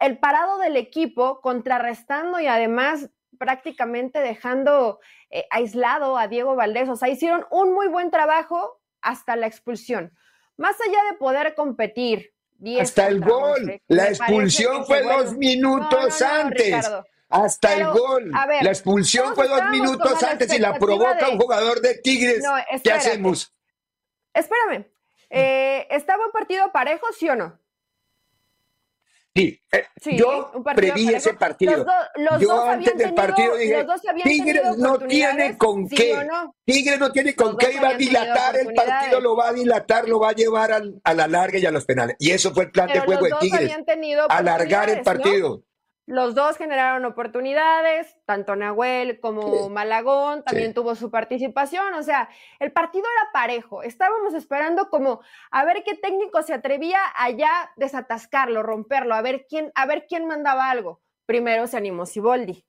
el 0.00 0.18
parado 0.18 0.58
del 0.58 0.76
equipo, 0.76 1.40
contrarrestando 1.40 2.38
y 2.38 2.48
además 2.48 3.08
prácticamente 3.38 4.20
dejando 4.20 5.00
eh, 5.30 5.46
aislado 5.50 6.18
a 6.18 6.28
Diego 6.28 6.54
Valdés, 6.54 6.90
o 6.90 6.96
sea, 6.96 7.08
hicieron 7.08 7.46
un 7.50 7.72
muy 7.72 7.88
buen 7.88 8.10
trabajo 8.10 8.82
hasta 9.00 9.36
la 9.36 9.46
expulsión 9.46 10.12
más 10.56 10.76
allá 10.80 10.98
de 11.10 11.18
poder 11.18 11.54
competir. 11.54 12.32
Hasta 12.80 13.08
el 13.08 13.20
gol. 13.20 13.80
la 13.88 14.08
expulsión 14.08 14.86
fue 14.86 15.02
dos 15.02 15.34
minutos 15.36 16.22
antes. 16.22 16.90
Hasta 17.28 17.74
el 17.74 17.86
gol. 17.86 18.30
la 18.30 18.70
expulsión 18.70 19.34
fue 19.34 19.48
dos 19.48 19.62
minutos 19.70 20.22
antes 20.22 20.52
y 20.52 20.58
la 20.58 20.78
provoca 20.78 21.28
un 21.30 21.38
jugador 21.38 21.80
de 21.80 21.98
Tigres. 21.98 22.44
¿Qué 22.82 22.92
hacemos? 22.92 23.52
Espérame. 24.32 24.86
Eh, 25.30 25.86
¿Estaba 25.90 26.24
un 26.26 26.32
partido 26.32 26.70
parejo, 26.70 27.06
sí 27.12 27.28
o 27.28 27.34
no? 27.34 27.58
Sí, 29.36 29.60
eh, 29.72 29.84
yo 30.16 30.52
preví 30.76 31.08
ese 31.12 31.34
partido. 31.34 31.84
yo 32.40 32.64
antes 32.64 32.96
del 32.96 33.14
partido 33.14 33.56
dije, 33.56 33.84
Tigres 34.22 34.78
no 34.78 34.96
tiene 34.98 35.58
con 35.58 35.88
qué. 35.88 36.14
Tigres 36.64 37.00
no 37.00 37.10
tiene 37.10 37.34
con 37.34 37.56
qué, 37.56 37.72
iba 37.72 37.88
a 37.88 37.94
dilatar 37.94 38.56
el 38.56 38.72
partido, 38.72 39.20
lo 39.20 39.34
va 39.34 39.48
a 39.48 39.52
dilatar, 39.52 40.08
lo 40.08 40.20
va 40.20 40.30
a 40.30 40.34
llevar 40.34 40.70
a 41.02 41.14
la 41.14 41.26
larga 41.26 41.58
y 41.58 41.66
a 41.66 41.72
los 41.72 41.84
penales. 41.84 42.14
Y 42.20 42.30
eso 42.30 42.52
fue 42.54 42.64
el 42.64 42.70
plan 42.70 42.88
de 42.88 43.00
juego 43.00 43.24
de 43.24 43.32
Tigres. 43.40 43.72
Alargar 44.28 44.88
el 44.90 45.02
partido. 45.02 45.64
Los 46.06 46.34
dos 46.34 46.58
generaron 46.58 47.06
oportunidades, 47.06 48.14
tanto 48.26 48.56
Nahuel 48.56 49.20
como 49.20 49.70
Malagón 49.70 50.44
también 50.44 50.74
tuvo 50.74 50.94
su 50.94 51.10
participación, 51.10 51.94
o 51.94 52.02
sea, 52.02 52.28
el 52.58 52.72
partido 52.72 53.06
era 53.16 53.32
parejo. 53.32 53.82
Estábamos 53.82 54.34
esperando 54.34 54.90
como 54.90 55.22
a 55.50 55.64
ver 55.64 55.82
qué 55.82 55.94
técnico 55.94 56.42
se 56.42 56.52
atrevía 56.52 56.98
a 57.16 57.30
ya 57.30 57.72
desatascarlo, 57.76 58.62
romperlo, 58.62 59.14
a 59.14 59.22
ver 59.22 59.46
quién, 59.48 59.72
a 59.74 59.86
ver 59.86 60.04
quién 60.06 60.26
mandaba 60.26 60.70
algo. 60.70 61.00
Primero 61.24 61.66
se 61.66 61.78
animó 61.78 62.04
Siboldi. 62.04 62.66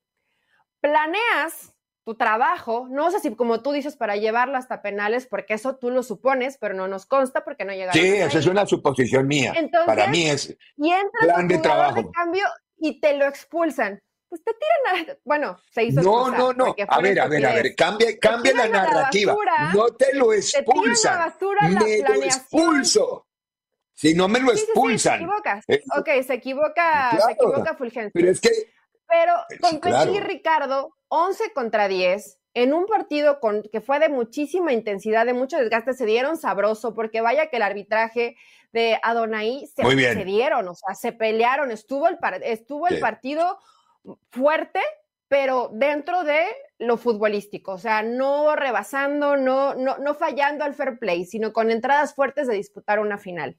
Planeas 0.80 1.76
tu 2.06 2.16
trabajo, 2.16 2.88
no 2.90 3.10
sé 3.12 3.20
si 3.20 3.36
como 3.36 3.62
tú 3.62 3.72
dices 3.72 3.98
para 3.98 4.16
llevarlo 4.16 4.58
hasta 4.58 4.82
penales, 4.82 5.26
porque 5.26 5.56
eso 5.56 5.76
tú 5.76 5.90
lo 5.90 6.04
supones, 6.04 6.58
pero 6.58 6.76
no 6.76 6.88
nos 6.88 7.06
consta 7.06 7.44
porque 7.44 7.66
no 7.66 7.74
llegaron. 7.74 7.94
Sí, 7.94 8.16
esa 8.16 8.40
es 8.40 8.46
una 8.46 8.66
suposición 8.66 9.28
mía. 9.28 9.54
para 9.86 10.08
mí 10.08 10.30
es 10.30 10.56
y 10.78 10.94
plan 11.20 11.48
de 11.48 11.58
trabajo. 11.58 11.96
De 11.96 12.12
cambio 12.12 12.46
y 12.78 13.00
te 13.00 13.18
lo 13.18 13.26
expulsan. 13.26 14.00
Pues 14.28 14.44
te 14.44 14.52
tiran 14.54 15.10
a... 15.10 15.18
Bueno, 15.24 15.58
se 15.72 15.84
hizo 15.84 16.02
No, 16.02 16.30
no, 16.30 16.54
no. 16.54 16.76
A 16.88 17.00
ver, 17.00 17.20
a 17.20 17.28
ver, 17.28 17.46
a 17.46 17.54
ver. 17.54 17.76
Cambia, 17.76 18.18
cambia 18.20 18.54
la 18.54 18.68
narrativa. 18.68 19.36
no 19.74 19.88
te 19.90 20.14
lo 20.16 20.34
expulsan. 20.34 21.34
me 21.62 22.00
lo 22.00 22.24
expulso. 22.24 23.28
Si 23.94 24.14
no 24.14 24.28
me 24.28 24.40
lo 24.40 24.52
expulsan. 24.52 25.20
Sí, 25.20 25.26
sí, 25.26 25.26
te 25.26 25.26
equivocas. 25.26 25.66
Eh, 25.70 25.84
ok, 25.98 26.26
se 26.26 26.34
equivoca, 26.34 27.18
se 27.26 27.32
equivoca 27.32 27.76
Fulgencio. 27.76 28.12
Pero 28.14 28.30
es 28.30 28.42
que. 28.42 28.50
Pero 29.08 29.34
con 29.62 30.24
Ricardo, 30.24 30.96
11 31.10 31.54
contra 31.54 31.88
10, 31.88 32.40
en 32.56 32.74
un 32.74 32.88
partido 32.88 33.40
con, 33.40 33.64
que 33.72 33.82
fue 33.82 34.00
de 34.00 34.10
muchísima 34.10 34.74
intensidad, 34.74 35.26
de 35.26 35.34
mucho 35.34 35.58
desgaste, 35.58 35.94
se 35.94 36.06
dieron 36.06 36.38
sabroso, 36.38 36.94
porque 36.96 37.22
vaya 37.22 37.50
que 37.50 37.58
el 37.58 37.62
arbitraje 37.62 38.36
de 38.76 39.00
Adonai 39.02 39.66
se, 39.68 39.84
se 39.86 40.26
dieron, 40.26 40.68
o 40.68 40.76
sea, 40.76 40.96
se 40.96 41.14
pelearon, 41.14 41.72
estuvo 41.72 42.10
el, 42.10 42.18
estuvo 42.44 42.90
el 42.90 43.00
partido 43.00 43.58
fuerte, 44.30 44.82
pero 45.30 45.70
dentro 45.72 46.26
de 46.26 46.44
lo 46.78 46.98
futbolístico, 46.98 47.72
o 47.72 47.78
sea, 47.78 48.04
no 48.04 48.54
rebasando, 48.58 49.38
no, 49.38 49.76
no, 49.76 49.98
no 49.98 50.14
fallando 50.14 50.66
al 50.66 50.74
fair 50.74 51.00
play, 51.00 51.24
sino 51.24 51.54
con 51.54 51.72
entradas 51.72 52.14
fuertes 52.14 52.48
de 52.48 52.56
disputar 52.56 53.00
una 53.00 53.18
final. 53.18 53.58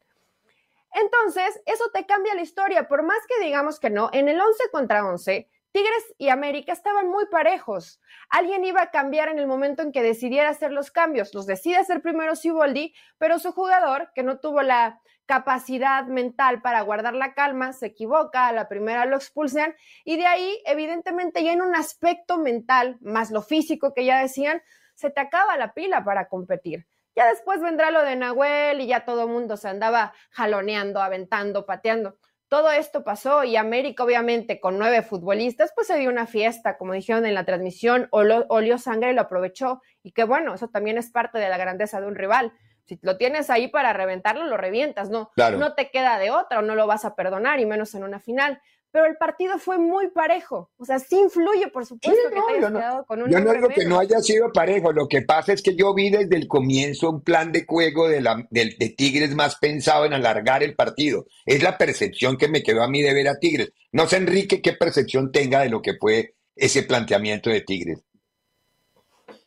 Entonces, 0.93 1.63
eso 1.65 1.85
te 1.95 2.05
cambia 2.05 2.35
la 2.35 2.43
historia, 2.43 2.87
por 2.87 3.03
más 3.03 3.21
que 3.27 3.43
digamos 3.43 3.81
que 3.81 3.89
no, 3.89 4.11
en 4.13 4.29
el 4.29 4.39
11 4.39 4.65
contra 4.71 5.07
11, 5.07 5.49
Tigres 5.77 6.15
y 6.17 6.31
América 6.31 6.73
estaban 6.73 7.11
muy 7.11 7.27
parejos. 7.27 8.01
Alguien 8.31 8.65
iba 8.65 8.81
a 8.81 8.91
cambiar 8.91 9.29
en 9.29 9.39
el 9.39 9.47
momento 9.47 9.83
en 9.83 9.93
que 9.93 10.03
decidiera 10.03 10.49
hacer 10.49 10.73
los 10.73 10.91
cambios. 10.91 11.35
Los 11.35 11.45
decide 11.45 11.77
hacer 11.77 12.01
primero 12.01 12.35
Siboldi, 12.35 12.95
pero 13.19 13.39
su 13.39 13.53
jugador, 13.53 14.11
que 14.15 14.23
no 14.23 14.39
tuvo 14.39 14.63
la 14.63 15.03
capacidad 15.27 16.05
mental 16.07 16.63
para 16.63 16.81
guardar 16.83 17.15
la 17.15 17.35
calma, 17.35 17.73
se 17.73 17.87
equivoca, 17.87 18.47
a 18.49 18.53
la 18.53 18.69
primera 18.69 19.05
lo 19.07 19.17
expulsan 19.17 19.75
y 20.05 20.17
de 20.17 20.27
ahí, 20.27 20.63
evidentemente, 20.65 21.43
ya 21.43 21.53
en 21.53 21.63
un 21.63 21.75
aspecto 21.75 22.39
mental, 22.39 22.97
más 23.01 23.31
lo 23.31 23.43
físico 23.43 23.93
que 23.93 24.05
ya 24.05 24.21
decían, 24.21 24.63
se 24.95 25.11
te 25.11 25.21
acaba 25.21 25.57
la 25.57 25.75
pila 25.75 26.05
para 26.05 26.29
competir. 26.29 26.87
Ya 27.15 27.29
después 27.29 27.61
vendrá 27.61 27.91
lo 27.91 28.03
de 28.03 28.15
Nahuel 28.15 28.81
y 28.81 28.87
ya 28.87 29.05
todo 29.05 29.23
el 29.25 29.31
mundo 29.31 29.57
se 29.57 29.69
andaba 29.69 30.13
jaloneando, 30.31 31.01
aventando, 31.01 31.65
pateando. 31.65 32.19
Todo 32.49 32.71
esto 32.71 33.03
pasó 33.03 33.43
y 33.43 33.57
América, 33.57 34.05
obviamente, 34.05 34.61
con 34.61 34.79
nueve 34.79 35.03
futbolistas, 35.03 35.73
pues 35.75 35.89
se 35.89 35.97
dio 35.99 36.11
una 36.11 36.27
fiesta, 36.27 36.79
como 36.79 36.93
dijeron 36.93 37.27
en 37.27 37.35
la 37.35 37.45
transmisión, 37.45 38.09
olió 38.11 38.79
sangre 38.79 39.11
y 39.11 39.15
lo 39.15 39.23
aprovechó. 39.23 39.83
Y 40.03 40.13
que 40.13 40.25
bueno, 40.25 40.55
eso 40.55 40.69
también 40.69 40.99
es 40.99 41.11
parte 41.11 41.39
de 41.39 41.49
la 41.49 41.59
grandeza 41.59 42.01
de 42.01 42.07
un 42.07 42.15
rival. 42.15 42.53
Si 42.87 42.99
lo 43.03 43.17
tienes 43.17 43.51
ahí 43.51 43.69
para 43.69 43.93
reventarlo, 43.93 44.45
lo 44.45 44.57
revientas, 44.57 45.11
no, 45.11 45.31
no 45.37 45.75
te 45.75 45.91
queda 45.91 46.19
de 46.19 46.31
otra 46.31 46.61
o 46.61 46.63
no 46.63 46.75
lo 46.75 46.87
vas 46.87 47.05
a 47.05 47.15
perdonar, 47.15 47.61
y 47.61 47.67
menos 47.67 47.95
en 47.95 48.05
una 48.05 48.21
final 48.21 48.61
pero 48.97 49.09
el 49.09 49.17
partido 49.19 49.59
fue 49.59 49.77
muy 49.77 50.09
parejo. 50.09 50.71
O 50.79 50.87
sea, 50.87 50.99
sí 50.99 51.17
influye, 51.19 51.69
por 51.69 51.85
supuesto, 51.85 52.19
que 52.31 52.35
te 52.35 52.57
hayas 52.57 52.73
quedado 52.73 53.05
con 53.05 53.21
un 53.21 53.31
Yo 53.31 53.41
no 53.41 53.53
digo 53.53 53.69
que 53.69 53.85
no 53.85 53.99
haya 53.99 54.21
sido 54.21 54.51
parejo, 54.51 54.91
lo 54.91 55.07
que 55.07 55.21
pasa 55.21 55.53
es 55.53 55.61
que 55.61 55.77
yo 55.77 55.93
vi 55.93 56.09
desde 56.09 56.35
el 56.35 56.49
comienzo 56.49 57.11
un 57.11 57.23
plan 57.23 57.53
de 57.53 57.67
juego 57.67 58.09
de, 58.09 58.23
la, 58.23 58.47
de, 58.49 58.95
Tigres 58.97 59.35
más 59.35 59.57
pensado 59.57 60.07
en 60.07 60.15
alargar 60.15 60.63
el 60.63 60.75
partido. 60.75 61.27
Es 61.45 61.63
la 61.63 61.77
percepción 61.77 62.39
que 62.39 62.49
me 62.49 62.63
quedó 62.63 62.83
a 62.83 62.89
mí 62.89 63.03
de 63.03 63.13
ver 63.13 63.29
a 63.29 63.39
Tigres. 63.39 63.75
No 63.93 64.07
sé, 64.07 64.17
Enrique, 64.17 64.63
qué 64.63 64.73
percepción 64.73 65.31
tenga 65.31 65.61
de 65.61 65.69
lo 65.69 65.83
que 65.83 65.99
fue 66.01 66.35
ese 66.55 66.83
planteamiento 66.83 67.51
de 67.51 67.61
Tigres. 67.61 68.03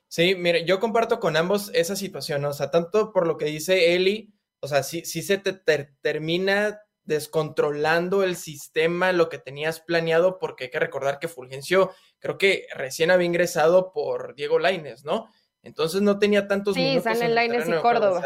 Sí, 0.09 0.33
mire, 0.33 0.65
yo 0.65 0.79
comparto 0.79 1.19
con 1.19 1.37
ambos 1.37 1.71
esa 1.75 1.95
situación, 1.95 2.43
o 2.43 2.51
sea, 2.51 2.71
tanto 2.71 3.13
por 3.13 3.27
lo 3.27 3.37
que 3.37 3.45
dice 3.45 3.93
Eli, 3.93 4.33
o 4.59 4.67
sea, 4.67 4.81
sí, 4.81 5.05
sí 5.05 5.21
se 5.21 5.37
te 5.37 5.53
termina 6.01 6.81
descontrolando 7.03 8.23
el 8.23 8.35
sistema, 8.35 9.11
lo 9.11 9.29
que 9.29 9.37
tenías 9.37 9.79
planeado, 9.79 10.39
porque 10.39 10.65
hay 10.65 10.69
que 10.71 10.79
recordar 10.79 11.19
que 11.19 11.27
Fulgencio 11.27 11.91
creo 12.17 12.39
que 12.39 12.65
recién 12.73 13.11
había 13.11 13.27
ingresado 13.27 13.93
por 13.93 14.33
Diego 14.33 14.57
Laines, 14.57 15.05
¿no? 15.05 15.31
Entonces 15.61 16.01
no 16.01 16.17
tenía 16.17 16.47
tantos 16.47 16.73
sí, 16.73 16.81
minutos. 16.81 17.17
Sí, 17.17 17.27
Laines 17.27 17.67
y 17.67 17.73
Córdoba. 17.73 18.23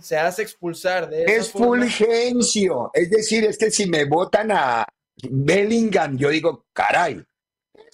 Se 0.00 0.16
hace, 0.16 0.42
expulsar 0.42 1.08
de 1.08 1.24
Es 1.24 1.52
Fulgencio, 1.52 2.90
es 2.94 3.10
decir, 3.10 3.44
es 3.44 3.58
que 3.58 3.70
si 3.70 3.88
me 3.88 4.06
votan 4.06 4.50
a 4.50 4.84
Bellingham, 5.22 6.16
yo 6.16 6.30
digo, 6.30 6.66
caray, 6.72 7.22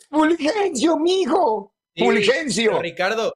Fulgencio, 0.09 0.96
mijo, 0.96 1.73
Fulgencio. 1.96 2.80
Ricardo, 2.80 3.35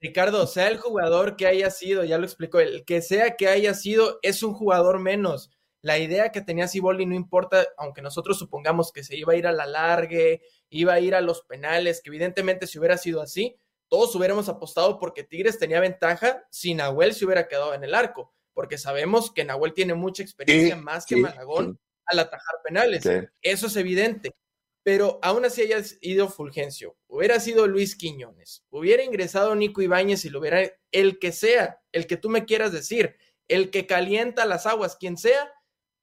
Ricardo, 0.00 0.46
sea 0.46 0.68
el 0.68 0.78
jugador 0.78 1.36
que 1.36 1.46
haya 1.46 1.70
sido, 1.70 2.04
ya 2.04 2.18
lo 2.18 2.24
explico, 2.24 2.58
el 2.58 2.84
que 2.84 3.00
sea 3.00 3.36
que 3.36 3.48
haya 3.48 3.74
sido, 3.74 4.18
es 4.22 4.42
un 4.42 4.54
jugador 4.54 4.98
menos. 4.98 5.50
La 5.82 5.98
idea 5.98 6.32
que 6.32 6.40
tenía 6.40 6.66
Siboldi 6.66 7.06
no 7.06 7.14
importa, 7.14 7.64
aunque 7.76 8.02
nosotros 8.02 8.38
supongamos 8.38 8.92
que 8.92 9.04
se 9.04 9.16
iba 9.16 9.34
a 9.34 9.36
ir 9.36 9.46
a 9.46 9.52
la 9.52 9.66
largue, 9.66 10.42
iba 10.68 10.94
a 10.94 11.00
ir 11.00 11.14
a 11.14 11.20
los 11.20 11.42
penales, 11.42 12.02
que 12.02 12.10
evidentemente 12.10 12.66
si 12.66 12.78
hubiera 12.78 12.98
sido 12.98 13.20
así, 13.20 13.56
todos 13.88 14.12
hubiéramos 14.16 14.48
apostado 14.48 14.98
porque 14.98 15.22
Tigres 15.22 15.60
tenía 15.60 15.78
ventaja 15.78 16.44
si 16.50 16.74
Nahuel 16.74 17.14
se 17.14 17.24
hubiera 17.24 17.46
quedado 17.46 17.72
en 17.72 17.84
el 17.84 17.94
arco, 17.94 18.34
porque 18.52 18.78
sabemos 18.78 19.30
que 19.30 19.44
Nahuel 19.44 19.74
tiene 19.74 19.94
mucha 19.94 20.24
experiencia 20.24 20.74
más 20.74 21.06
que 21.06 21.16
Malagón 21.16 21.78
al 22.06 22.18
atajar 22.18 22.56
penales. 22.64 23.08
Eso 23.42 23.68
es 23.68 23.76
evidente 23.76 24.34
pero 24.86 25.18
aún 25.20 25.44
así 25.44 25.62
haya 25.62 25.82
ido 26.00 26.28
Fulgencio, 26.28 26.96
hubiera 27.08 27.40
sido 27.40 27.66
Luis 27.66 27.96
Quiñones, 27.96 28.64
hubiera 28.70 29.02
ingresado 29.02 29.56
Nico 29.56 29.82
Ibáñez 29.82 30.24
y 30.24 30.30
lo 30.30 30.38
hubiera 30.38 30.60
el 30.92 31.18
que 31.18 31.32
sea, 31.32 31.80
el 31.90 32.06
que 32.06 32.16
tú 32.16 32.28
me 32.30 32.44
quieras 32.44 32.70
decir, 32.70 33.16
el 33.48 33.72
que 33.72 33.88
calienta 33.88 34.44
las 34.44 34.64
aguas, 34.64 34.94
quien 34.94 35.16
sea, 35.16 35.52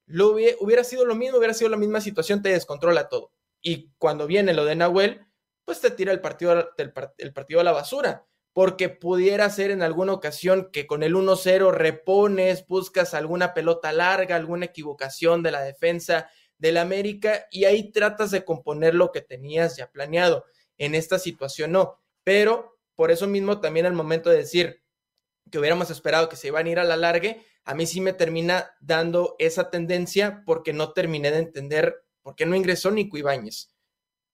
lo 0.04 0.32
hubiera, 0.32 0.84
sido 0.84 1.06
lo 1.06 1.14
mismo, 1.14 1.38
hubiera 1.38 1.54
sido 1.54 1.70
la 1.70 1.78
misma 1.78 2.02
situación, 2.02 2.42
te 2.42 2.50
descontrola 2.50 3.08
todo. 3.08 3.32
Y 3.62 3.90
cuando 3.96 4.26
viene 4.26 4.52
lo 4.52 4.66
de 4.66 4.76
Nahuel, 4.76 5.24
pues 5.64 5.80
te 5.80 5.90
tira 5.90 6.12
el 6.12 6.20
partido, 6.20 6.68
el 6.76 7.32
partido 7.32 7.60
a 7.60 7.64
la 7.64 7.72
basura, 7.72 8.26
porque 8.52 8.90
pudiera 8.90 9.48
ser 9.48 9.70
en 9.70 9.80
alguna 9.80 10.12
ocasión 10.12 10.68
que 10.70 10.86
con 10.86 11.02
el 11.02 11.14
1-0 11.14 11.72
repones, 11.72 12.66
buscas 12.66 13.14
alguna 13.14 13.54
pelota 13.54 13.92
larga, 13.92 14.36
alguna 14.36 14.66
equivocación 14.66 15.42
de 15.42 15.52
la 15.52 15.62
defensa, 15.62 16.28
del 16.58 16.76
América 16.76 17.46
y 17.50 17.64
ahí 17.64 17.90
tratas 17.90 18.30
de 18.30 18.44
componer 18.44 18.94
lo 18.94 19.12
que 19.12 19.20
tenías 19.20 19.76
ya 19.76 19.90
planeado. 19.90 20.44
En 20.76 20.94
esta 20.94 21.18
situación 21.18 21.72
no, 21.72 22.00
pero 22.24 22.78
por 22.94 23.10
eso 23.10 23.26
mismo 23.26 23.60
también 23.60 23.86
al 23.86 23.92
momento 23.92 24.30
de 24.30 24.38
decir 24.38 24.82
que 25.50 25.58
hubiéramos 25.58 25.90
esperado 25.90 26.28
que 26.28 26.36
se 26.36 26.48
iban 26.48 26.66
a 26.66 26.70
ir 26.70 26.78
a 26.78 26.84
la 26.84 26.96
largue, 26.96 27.44
a 27.64 27.74
mí 27.74 27.86
sí 27.86 28.00
me 28.00 28.12
termina 28.12 28.74
dando 28.80 29.36
esa 29.38 29.70
tendencia 29.70 30.42
porque 30.44 30.72
no 30.72 30.92
terminé 30.92 31.30
de 31.30 31.38
entender 31.38 32.04
por 32.22 32.34
qué 32.34 32.46
no 32.46 32.56
ingresó 32.56 32.90
Nico 32.90 33.16
Ibáñez. 33.16 33.70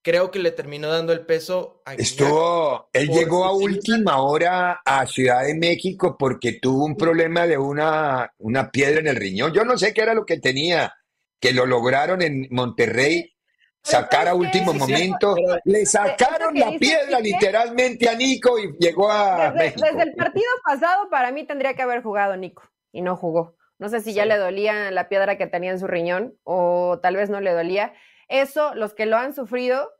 Creo 0.02 0.30
que 0.30 0.38
le 0.38 0.50
terminó 0.50 0.88
dando 0.88 1.12
el 1.12 1.26
peso 1.26 1.82
a 1.84 1.94
Estuvo, 1.94 2.88
él 2.92 3.08
llegó 3.08 3.44
a 3.44 3.52
última 3.52 4.22
hora 4.22 4.80
a 4.84 5.06
Ciudad 5.06 5.44
de 5.44 5.54
México 5.54 6.16
porque 6.18 6.54
tuvo 6.54 6.86
un 6.86 6.96
problema 6.96 7.46
de 7.46 7.58
una, 7.58 8.32
una 8.38 8.70
piedra 8.70 9.00
en 9.00 9.08
el 9.08 9.16
riñón. 9.16 9.52
Yo 9.52 9.62
no 9.64 9.76
sé 9.76 9.92
qué 9.92 10.00
era 10.00 10.14
lo 10.14 10.24
que 10.24 10.38
tenía 10.38 10.94
que 11.40 11.52
lo 11.52 11.66
lograron 11.66 12.22
en 12.22 12.46
Monterrey 12.50 13.34
sacar 13.82 14.28
a 14.28 14.34
último 14.34 14.74
momento. 14.74 15.34
Le 15.64 15.86
sacaron 15.86 16.54
la 16.54 16.70
piedra 16.78 17.20
literalmente 17.20 18.08
a 18.08 18.14
Nico 18.14 18.58
y 18.58 18.72
llegó 18.78 19.10
a. 19.10 19.50
Desde, 19.52 19.86
desde, 19.86 20.02
el 20.02 20.14
partido 20.14 20.48
pasado, 20.64 21.08
para 21.10 21.32
mí 21.32 21.46
tendría 21.46 21.74
que 21.74 21.82
haber 21.82 22.02
jugado 22.02 22.36
Nico 22.36 22.62
y 22.92 23.02
no 23.02 23.16
jugó. 23.16 23.56
No 23.78 23.88
sé 23.88 24.00
si 24.00 24.12
ya 24.12 24.26
le 24.26 24.36
dolía 24.36 24.90
la 24.90 25.08
piedra 25.08 25.38
que 25.38 25.46
tenía 25.46 25.70
en 25.70 25.80
su 25.80 25.86
riñón 25.86 26.34
o 26.44 27.00
tal 27.02 27.16
vez 27.16 27.30
no 27.30 27.40
le 27.40 27.52
dolía. 27.52 27.94
Eso, 28.28 28.74
los 28.74 28.94
que 28.94 29.06
lo 29.06 29.16
han 29.16 29.34
sufrido, 29.34 29.90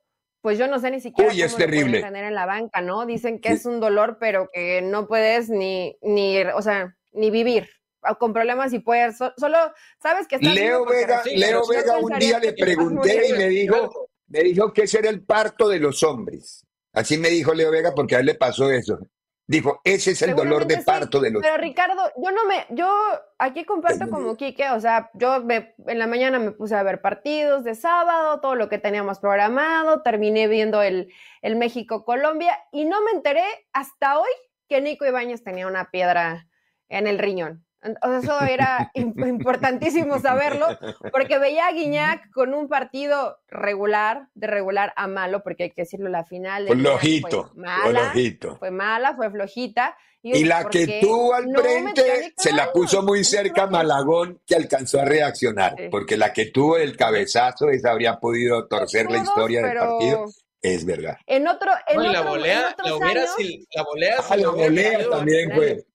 pues 0.42 0.59
yo 0.59 0.68
no 0.68 0.79
sé 0.79 0.90
ni 0.90 1.00
siquiera 1.00 1.31
cómo 1.31 1.42
es 1.42 1.57
terrible. 1.57 2.03
tener 2.03 2.24
en 2.24 2.35
la 2.35 2.44
banca, 2.44 2.83
¿no? 2.83 3.07
Dicen 3.07 3.40
que 3.40 3.48
es 3.48 3.64
un 3.64 3.81
dolor, 3.81 4.18
pero 4.20 4.50
que 4.53 4.83
no 4.83 5.09
puedes 5.09 5.48
ni, 5.48 5.96
ni, 6.03 6.42
o 6.42 6.61
sea, 6.61 6.94
ni 7.12 7.31
vivir 7.31 7.70
con 8.18 8.32
problemas 8.32 8.72
y 8.72 8.78
puedes, 8.78 9.16
solo 9.16 9.58
sabes 10.02 10.26
que 10.26 10.38
Leo 10.38 10.84
Vega, 10.86 11.22
Leo 11.24 11.66
Vega 11.66 11.98
un 11.98 12.18
día 12.18 12.38
le 12.38 12.52
pregunté 12.52 13.28
y 13.28 13.32
me 13.32 13.48
dijo, 13.48 14.08
me 14.28 14.42
dijo 14.42 14.72
que 14.72 14.82
ese 14.82 14.98
era 14.98 15.10
el 15.10 15.22
parto 15.22 15.68
de 15.68 15.78
los 15.78 16.02
hombres. 16.02 16.64
Así 16.92 17.18
me 17.18 17.28
dijo 17.28 17.54
Leo 17.54 17.70
Vega 17.70 17.94
porque 17.94 18.16
a 18.16 18.20
él 18.20 18.26
le 18.26 18.34
pasó 18.34 18.70
eso. 18.70 18.98
Dijo, 19.46 19.80
ese 19.82 20.12
es 20.12 20.22
el 20.22 20.36
dolor 20.36 20.64
de 20.64 20.78
parto 20.78 21.18
de 21.18 21.32
los 21.32 21.42
Pero 21.42 21.56
Ricardo, 21.56 22.00
yo 22.16 22.30
no 22.30 22.44
me, 22.46 22.66
yo 22.70 22.88
aquí 23.36 23.64
comparto 23.64 24.08
como 24.08 24.36
Quique, 24.36 24.70
o 24.70 24.78
sea, 24.78 25.10
yo 25.14 25.42
me, 25.42 25.74
en 25.88 25.98
la 25.98 26.06
mañana 26.06 26.38
me 26.38 26.52
puse 26.52 26.76
a 26.76 26.84
ver 26.84 27.00
partidos 27.00 27.64
de 27.64 27.74
sábado, 27.74 28.40
todo 28.40 28.54
lo 28.54 28.68
que 28.68 28.78
teníamos 28.78 29.18
programado, 29.18 30.02
terminé 30.02 30.46
viendo 30.46 30.82
el, 30.82 31.12
el 31.42 31.56
México-Colombia 31.56 32.60
y 32.70 32.84
no 32.84 33.02
me 33.02 33.10
enteré 33.10 33.42
hasta 33.72 34.20
hoy 34.20 34.30
que 34.68 34.80
Nico 34.80 35.04
Ibáñez 35.04 35.42
tenía 35.42 35.66
una 35.66 35.90
piedra 35.90 36.46
en 36.88 37.08
el 37.08 37.18
riñón. 37.18 37.66
Eso 37.82 38.40
era 38.42 38.90
importantísimo 38.94 40.18
saberlo, 40.20 40.66
porque 41.12 41.38
veía 41.38 41.66
a 41.66 41.72
Guiñac 41.72 42.30
con 42.30 42.52
un 42.52 42.68
partido 42.68 43.38
regular, 43.48 44.28
de 44.34 44.46
regular 44.46 44.92
a 44.96 45.06
malo, 45.06 45.42
porque 45.42 45.64
hay 45.64 45.70
que 45.70 45.82
decirlo, 45.82 46.10
la 46.10 46.24
final 46.24 46.66
fue 46.66 46.76
flojito, 46.76 47.50
fue 47.54 47.62
mala, 47.62 48.12
fue 48.58 48.70
mala, 48.70 49.16
fue 49.16 49.30
flojita. 49.30 49.96
Y, 50.22 50.44
la 50.44 50.68
que 50.68 50.98
tuvo 51.00 51.32
al 51.32 51.46
frente 51.50 52.34
se 52.36 52.52
la 52.52 52.70
puso 52.72 53.02
muy 53.02 53.24
cerca 53.24 53.66
Malagón, 53.66 54.38
que 54.46 54.54
alcanzó 54.54 55.00
a 55.00 55.06
reaccionar, 55.06 55.74
porque 55.90 56.18
la 56.18 56.34
que 56.34 56.46
tuvo 56.46 56.76
el 56.76 56.94
cabezazo, 56.94 57.70
esa 57.70 57.92
habría 57.92 58.20
podido 58.20 58.66
torcer 58.68 59.10
la 59.10 59.18
historia 59.18 59.62
del 59.62 59.78
partido. 59.78 60.26
Es 60.62 60.84
verdad. 60.84 61.16
En 61.26 61.48
otro, 61.48 61.70
en 61.88 62.12
la 62.12 62.20
volea, 62.20 62.76
la, 62.84 62.92
volea, 62.92 63.26
la 63.74 63.82
volea, 63.82 64.16
ah, 64.28 64.36
la 64.36 64.50
volea 64.50 65.08
también 65.08 65.50
fue. 65.54 65.86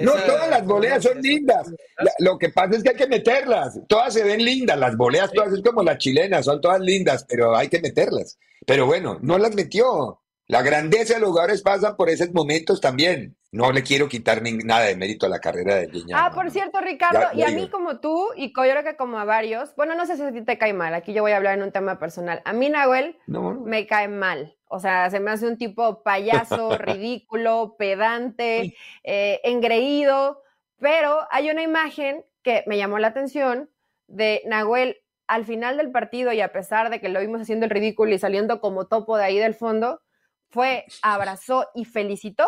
No, 0.00 0.12
todas 0.12 0.50
las 0.50 0.64
boleas 0.64 1.02
son 1.02 1.20
lindas. 1.20 1.72
lo 2.18 2.38
que 2.38 2.48
pasa 2.48 2.76
es 2.76 2.82
que 2.82 2.90
hay 2.90 2.96
que 2.96 3.06
meterlas. 3.06 3.80
Todas 3.88 4.14
se 4.14 4.24
ven 4.24 4.44
lindas. 4.44 4.78
Las 4.78 4.96
boleas 4.96 5.32
todas 5.32 5.52
es 5.52 5.62
como 5.62 5.82
las 5.82 5.98
chilenas, 5.98 6.44
son 6.44 6.60
todas 6.60 6.80
lindas, 6.80 7.24
pero 7.28 7.56
hay 7.56 7.68
que 7.68 7.80
meterlas. 7.80 8.38
Pero 8.66 8.86
bueno, 8.86 9.18
no 9.22 9.38
las 9.38 9.54
metió. 9.54 10.20
La 10.46 10.62
grandeza 10.62 11.14
de 11.14 11.20
los 11.20 11.30
jugadores 11.30 11.62
pasa 11.62 11.96
por 11.96 12.10
esos 12.10 12.32
momentos 12.34 12.80
también. 12.80 13.36
No 13.50 13.70
le 13.72 13.82
quiero 13.82 14.08
quitar 14.08 14.42
nada 14.42 14.82
de 14.82 14.96
mérito 14.96 15.26
a 15.26 15.28
la 15.28 15.38
carrera 15.38 15.76
de 15.76 15.86
Guiñac. 15.86 16.18
Ah, 16.20 16.32
por 16.34 16.50
cierto, 16.50 16.80
Ricardo, 16.80 17.28
y 17.34 17.44
a 17.44 17.50
mí 17.50 17.70
como 17.70 18.00
tú, 18.00 18.30
y 18.36 18.48
yo 18.48 18.52
creo 18.52 18.82
que 18.82 18.96
como 18.96 19.18
a 19.18 19.24
varios, 19.24 19.74
bueno, 19.76 19.94
no 19.94 20.06
sé 20.06 20.16
si 20.16 20.22
a 20.22 20.32
ti 20.32 20.42
te 20.42 20.58
cae 20.58 20.72
mal, 20.72 20.92
aquí 20.92 21.12
yo 21.14 21.22
voy 21.22 21.32
a 21.32 21.36
hablar 21.36 21.56
en 21.56 21.62
un 21.62 21.70
tema 21.70 22.00
personal. 22.00 22.42
A 22.44 22.52
mí, 22.52 22.68
Nahuel, 22.68 23.16
me 23.26 23.86
cae 23.86 24.08
mal. 24.08 24.56
O 24.74 24.80
sea, 24.80 25.08
se 25.08 25.20
me 25.20 25.30
hace 25.30 25.46
un 25.46 25.56
tipo 25.56 26.02
payaso, 26.02 26.76
ridículo, 26.78 27.76
pedante, 27.78 28.74
eh, 29.04 29.40
engreído, 29.44 30.42
pero 30.80 31.20
hay 31.30 31.48
una 31.48 31.62
imagen 31.62 32.24
que 32.42 32.64
me 32.66 32.76
llamó 32.76 32.98
la 32.98 33.06
atención 33.06 33.70
de 34.08 34.42
Nahuel 34.46 35.00
al 35.28 35.44
final 35.44 35.76
del 35.76 35.92
partido 35.92 36.32
y 36.32 36.40
a 36.40 36.50
pesar 36.50 36.90
de 36.90 37.00
que 37.00 37.08
lo 37.08 37.20
vimos 37.20 37.40
haciendo 37.40 37.66
el 37.66 37.70
ridículo 37.70 38.12
y 38.12 38.18
saliendo 38.18 38.60
como 38.60 38.88
topo 38.88 39.16
de 39.16 39.22
ahí 39.22 39.38
del 39.38 39.54
fondo, 39.54 40.02
fue, 40.50 40.86
abrazó 41.02 41.70
y 41.76 41.84
felicitó 41.84 42.44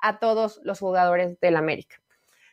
a 0.00 0.18
todos 0.18 0.60
los 0.62 0.80
jugadores 0.80 1.40
del 1.40 1.56
América. 1.56 1.96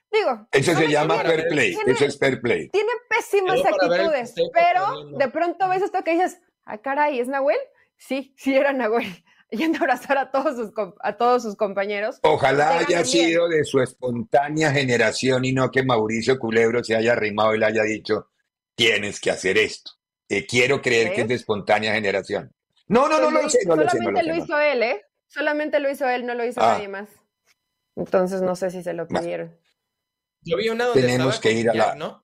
Digo, 0.10 0.48
eso 0.54 0.74
se 0.74 0.88
llama 0.88 1.16
fair 1.20 1.48
play, 1.50 1.78
eso 1.86 2.06
es 2.06 2.18
fair 2.18 2.40
play. 2.40 2.70
Tiene 2.70 2.94
pésimas 3.10 3.60
actitudes, 3.66 4.36
pero 4.54 5.18
de 5.18 5.28
pronto 5.28 5.68
ves 5.68 5.82
esto 5.82 6.02
que 6.06 6.12
dices, 6.12 6.40
ah, 6.64 6.78
caray, 6.78 7.20
¿es 7.20 7.28
Nahuel? 7.28 7.58
Sí, 7.98 8.34
sí 8.38 8.56
era 8.56 8.74
Nahuel. 8.74 9.08
yendo 9.52 9.78
a 9.78 9.82
abrazar 9.82 10.18
a 10.18 10.32
todos 10.32 10.56
sus, 10.56 10.72
a 11.00 11.18
todos 11.18 11.44
sus 11.44 11.56
compañeros. 11.56 12.20
Ojalá 12.24 12.80
haya 12.80 13.04
sido 13.04 13.48
de 13.48 13.64
su 13.64 13.80
espontánea 13.80 14.72
generación 14.72 15.46
y 15.46 15.54
no 15.54 15.72
que 15.72 15.84
Mauricio 15.84 16.38
Culebro 16.38 16.84
se 16.84 16.96
haya 16.96 17.14
arrimado 17.14 17.56
y 17.56 17.60
le 17.60 17.66
haya 17.66 17.84
dicho, 17.84 18.30
tienes 18.76 19.20
que 19.20 19.32
hacer 19.32 19.58
esto. 19.58 19.92
Eh, 20.30 20.46
quiero 20.46 20.82
creer 20.82 21.14
que 21.14 21.22
es 21.22 21.28
de 21.28 21.36
espontánea 21.36 21.94
generación. 21.94 22.54
No, 22.88 23.08
no, 23.08 23.20
no, 23.20 23.32
no, 23.32 23.42
lo 23.42 23.50
sé, 23.50 23.60
no 23.66 23.76
lo 23.76 23.90
sé. 23.90 23.98
Solamente 23.98 24.24
lo, 24.24 24.36
hizo 24.36 24.60
él, 24.60 24.84
¿eh? 24.84 25.02
Solamente 25.28 25.80
lo 25.80 25.90
hizo 25.90 26.08
él, 26.08 26.26
no 26.26 26.34
lo 26.34 26.46
hizo 26.46 26.62
ah. 26.62 26.74
nadie 26.74 26.88
más. 26.88 27.10
Entonces 27.96 28.42
no 28.42 28.56
sé 28.56 28.70
si 28.70 28.84
se 28.84 28.94
lo 28.94 29.08
pidieron. 29.08 29.58
Yo 30.42 30.58
vi 30.58 30.70
una 30.70 30.86
donde 30.86 31.02
Tenemos 31.02 31.40
que 31.40 31.52
ir 31.52 31.70
a 31.70 31.74
la... 31.74 31.96
¿no? 31.96 32.24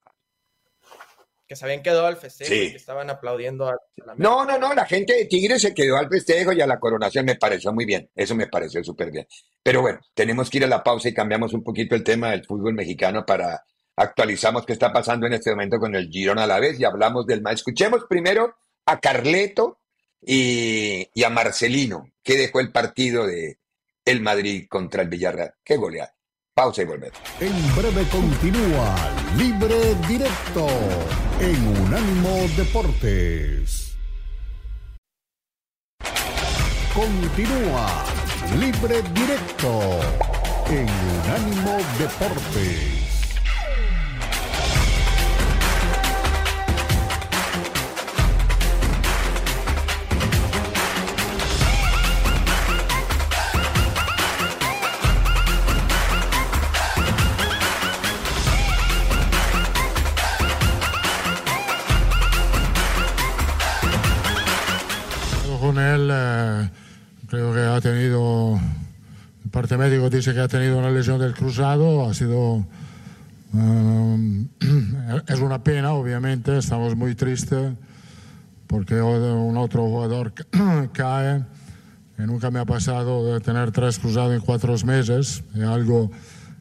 Que 1.54 1.58
se 1.58 1.66
habían 1.66 1.84
quedado 1.84 2.08
al 2.08 2.18
festejo 2.18 2.52
y 2.52 2.72
que 2.72 2.78
estaban 2.78 3.12
aplaudiendo 3.12 3.68
a 3.68 3.76
la 3.98 4.16
No, 4.18 4.44
no, 4.44 4.58
no, 4.58 4.74
la 4.74 4.86
gente 4.86 5.14
de 5.14 5.26
Tigre 5.26 5.60
se 5.60 5.72
quedó 5.72 5.98
al 5.98 6.10
festejo 6.10 6.52
y 6.52 6.62
a 6.62 6.66
la 6.66 6.80
coronación 6.80 7.26
me 7.26 7.36
pareció 7.36 7.72
muy 7.72 7.86
bien. 7.86 8.10
Eso 8.16 8.34
me 8.34 8.48
pareció 8.48 8.84
súper 8.84 9.12
bien. 9.12 9.28
Pero 9.62 9.82
bueno, 9.82 10.00
tenemos 10.16 10.50
que 10.50 10.58
ir 10.58 10.64
a 10.64 10.68
la 10.68 10.84
pausa 10.84 11.10
y 11.10 11.14
cambiamos 11.14 11.54
un 11.54 11.64
poquito 11.64 11.94
el 11.94 12.04
tema 12.04 12.32
del 12.32 12.44
fútbol 12.44 12.74
mexicano 12.74 13.24
para 13.24 13.64
actualizamos 13.96 14.66
qué 14.66 14.74
está 14.74 14.92
pasando 14.92 15.28
en 15.28 15.34
este 15.34 15.52
momento 15.52 15.78
con 15.78 15.94
el 15.94 16.10
Girón 16.10 16.40
a 16.40 16.48
la 16.48 16.60
vez 16.60 16.80
y 16.80 16.86
hablamos 16.86 17.28
del 17.28 17.44
más. 17.44 17.54
Escuchemos 17.54 18.06
primero 18.10 18.56
a 18.88 19.00
Carleto 19.00 19.78
y, 20.20 21.08
y, 21.14 21.24
a 21.24 21.30
Marcelino, 21.30 22.10
que 22.24 22.36
dejó 22.36 22.62
el 22.62 22.72
partido 22.72 23.28
de 23.28 23.60
el 24.06 24.22
Madrid 24.22 24.66
contra 24.68 25.04
el 25.04 25.10
Villarreal. 25.10 25.54
Qué 25.64 25.78
goleada. 25.78 26.16
Pausa 26.56 26.84
y 26.84 26.86
volvemos. 26.86 27.18
En 27.40 27.76
breve 27.76 28.08
continúa 28.10 28.96
Libre 29.38 29.96
Directo 30.08 30.68
en 31.40 31.68
Unánimo 31.82 32.48
Deportes. 32.56 33.98
Continúa 36.94 38.06
Libre 38.60 39.02
Directo 39.16 40.00
en 40.70 40.88
Unánimo 41.26 41.78
Deportes. 41.98 43.03
Ha 66.12 67.82
tenido, 67.82 68.60
el 69.44 69.50
parte 69.52 69.78
médico 69.78 70.10
dice 70.10 70.34
que 70.34 70.40
ha 70.40 70.48
tenido 70.48 70.78
una 70.78 70.92
lesión 70.92 71.20
del 71.20 71.34
cruzado, 71.34 72.10
ha 72.10 72.14
sido, 72.14 72.66
eh, 73.56 74.46
es 75.28 75.40
una 75.40 75.64
pena 75.64 75.94
obviamente, 75.94 76.58
estamos 76.58 76.96
muy 76.96 77.16
tristes 77.16 77.74
porque 78.68 79.00
un 79.02 79.56
otro 79.58 79.84
jugador 79.84 80.34
cae, 80.94 81.44
que 82.18 82.24
nunca 82.24 82.50
me 82.50 82.60
ha 82.60 82.66
pasado 82.66 83.34
de 83.34 83.40
tener 83.40 83.72
tres 83.72 84.00
cruzados 84.00 84.34
en 84.34 84.42
cuatro 84.42 84.76
meses, 84.86 85.44
es 85.56 85.64
algo 85.64 86.12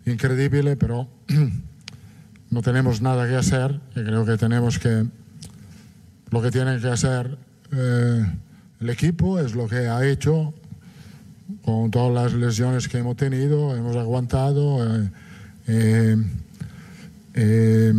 increíble, 0.04 0.76
pero 0.76 1.08
no 2.50 2.60
tenemos 2.60 3.00
nada 3.00 3.26
que 3.26 3.36
hacer, 3.36 3.80
y 3.96 4.04
creo 4.04 4.26
que 4.26 4.36
tenemos 4.36 4.78
que, 4.78 5.06
lo 6.30 6.42
que 6.42 6.50
tienen 6.50 6.80
que 6.80 6.88
hacer 6.88 7.38
eh, 7.72 8.26
el 8.82 8.90
equipo 8.90 9.38
es 9.38 9.54
lo 9.54 9.68
que 9.68 9.86
ha 9.86 10.04
hecho 10.04 10.52
con 11.64 11.92
todas 11.92 12.12
las 12.12 12.32
lesiones 12.32 12.88
que 12.88 12.98
hemos 12.98 13.16
tenido, 13.16 13.76
hemos 13.76 13.94
aguantado, 13.94 14.84
eh, 14.84 15.10
eh, 15.68 16.16
eh, 17.34 17.94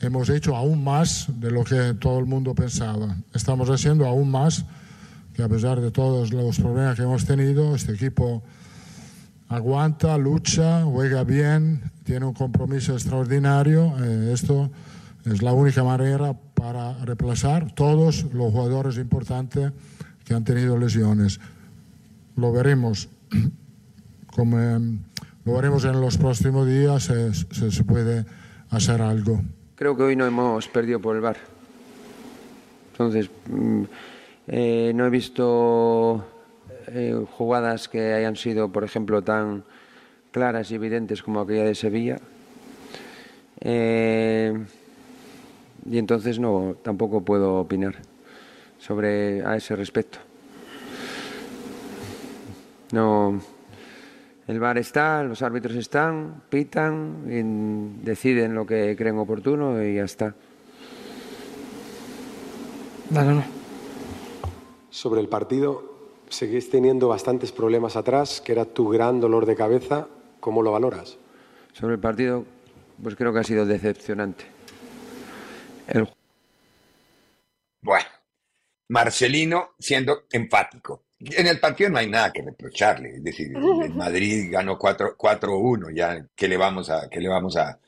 hemos 0.00 0.28
hecho 0.28 0.54
aún 0.54 0.84
más 0.84 1.28
de 1.40 1.50
lo 1.50 1.64
que 1.64 1.94
todo 1.94 2.18
el 2.18 2.26
mundo 2.26 2.54
pensaba. 2.54 3.16
Estamos 3.32 3.70
haciendo 3.70 4.06
aún 4.06 4.30
más, 4.30 4.66
que 5.34 5.42
a 5.42 5.48
pesar 5.48 5.80
de 5.80 5.90
todos 5.90 6.30
los 6.30 6.58
problemas 6.58 6.96
que 6.96 7.04
hemos 7.04 7.24
tenido, 7.24 7.74
este 7.74 7.92
equipo 7.92 8.42
aguanta, 9.48 10.18
lucha, 10.18 10.84
juega 10.84 11.24
bien, 11.24 11.90
tiene 12.04 12.26
un 12.26 12.34
compromiso 12.34 12.92
extraordinario. 12.92 13.96
esto 14.30 14.70
es 15.24 15.42
la 15.42 15.52
única 15.52 15.84
manera 15.84 16.34
para 16.54 17.04
reemplazar 17.04 17.74
todos 17.74 18.24
los 18.32 18.52
jugadores 18.52 18.96
importantes 18.96 19.72
que 20.24 20.34
han 20.34 20.44
tenido 20.44 20.78
lesiones 20.78 21.40
lo 22.36 22.52
veremos. 22.52 23.08
Como, 24.34 24.56
lo 25.44 25.54
veremos 25.54 25.84
en 25.84 26.00
los 26.00 26.16
próximos 26.16 26.66
días, 26.66 27.10
si 27.50 27.70
se 27.70 27.84
puede 27.84 28.24
hacer 28.70 29.02
algo. 29.02 29.42
Creo 29.74 29.96
que 29.96 30.02
hoy 30.04 30.16
no 30.16 30.24
hemos 30.24 30.68
perdido 30.68 31.00
por 31.00 31.16
el 31.16 31.22
bar. 31.22 31.36
Entonces, 32.92 33.30
mm, 33.50 33.82
eh, 34.48 34.92
no 34.94 35.06
he 35.06 35.10
visto 35.10 36.24
eh, 36.86 37.14
jugadas 37.36 37.88
que 37.88 38.14
hayan 38.14 38.36
sido, 38.36 38.72
por 38.72 38.84
ejemplo, 38.84 39.22
tan 39.22 39.64
claras 40.30 40.70
y 40.70 40.76
evidentes 40.76 41.22
como 41.22 41.40
aquella 41.40 41.64
de 41.64 41.74
Sevilla. 41.74 42.18
Eh, 43.60 44.64
y 45.84 45.98
entonces 45.98 46.38
no, 46.38 46.76
tampoco 46.82 47.22
puedo 47.22 47.56
opinar 47.56 47.96
sobre 48.78 49.44
a 49.44 49.56
ese 49.56 49.76
respecto. 49.76 50.18
No, 52.92 53.40
el 54.46 54.60
bar 54.60 54.76
está, 54.78 55.22
los 55.22 55.40
árbitros 55.42 55.76
están, 55.76 56.42
pitan, 56.50 57.24
y 57.26 58.04
deciden 58.04 58.54
lo 58.54 58.66
que 58.66 58.94
creen 58.96 59.18
oportuno 59.18 59.82
y 59.82 59.94
ya 59.94 60.04
está. 60.04 60.34
Sobre 64.90 65.20
el 65.20 65.28
partido, 65.28 65.92
seguís 66.28 66.70
teniendo 66.70 67.08
bastantes 67.08 67.52
problemas 67.52 67.96
atrás, 67.96 68.40
que 68.40 68.52
era 68.52 68.64
tu 68.64 68.88
gran 68.88 69.20
dolor 69.20 69.46
de 69.46 69.54
cabeza. 69.54 70.08
¿Cómo 70.40 70.62
lo 70.62 70.72
valoras? 70.72 71.18
Sobre 71.72 71.94
el 71.94 72.00
partido, 72.00 72.44
pues 73.02 73.14
creo 73.14 73.32
que 73.32 73.38
ha 73.38 73.44
sido 73.44 73.64
decepcionante. 73.64 74.44
Bueno, 77.80 78.06
Marcelino 78.88 79.70
siendo 79.78 80.24
empático 80.30 81.04
en 81.30 81.46
el 81.46 81.60
partido 81.60 81.90
no 81.90 81.98
hay 81.98 82.08
nada 82.08 82.32
que 82.32 82.42
reprocharle, 82.42 83.16
es 83.16 83.24
decir, 83.24 83.52
el 83.54 83.54
Madrid 83.94 84.48
ganó 84.50 84.78
4-1, 84.78 85.94
ya, 85.94 86.26
¿qué 86.34 86.48
le 86.48 86.56
vamos, 86.56 86.90
a, 86.90 87.08
qué 87.08 87.20
le 87.20 87.28
vamos 87.28 87.56
a, 87.56 87.78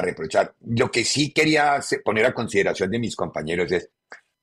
reprochar? 0.00 0.54
Lo 0.60 0.90
que 0.90 1.02
sí 1.02 1.32
quería 1.32 1.80
poner 2.04 2.26
a 2.26 2.34
consideración 2.34 2.90
de 2.90 3.00
mis 3.00 3.16
compañeros 3.16 3.72
es 3.72 3.90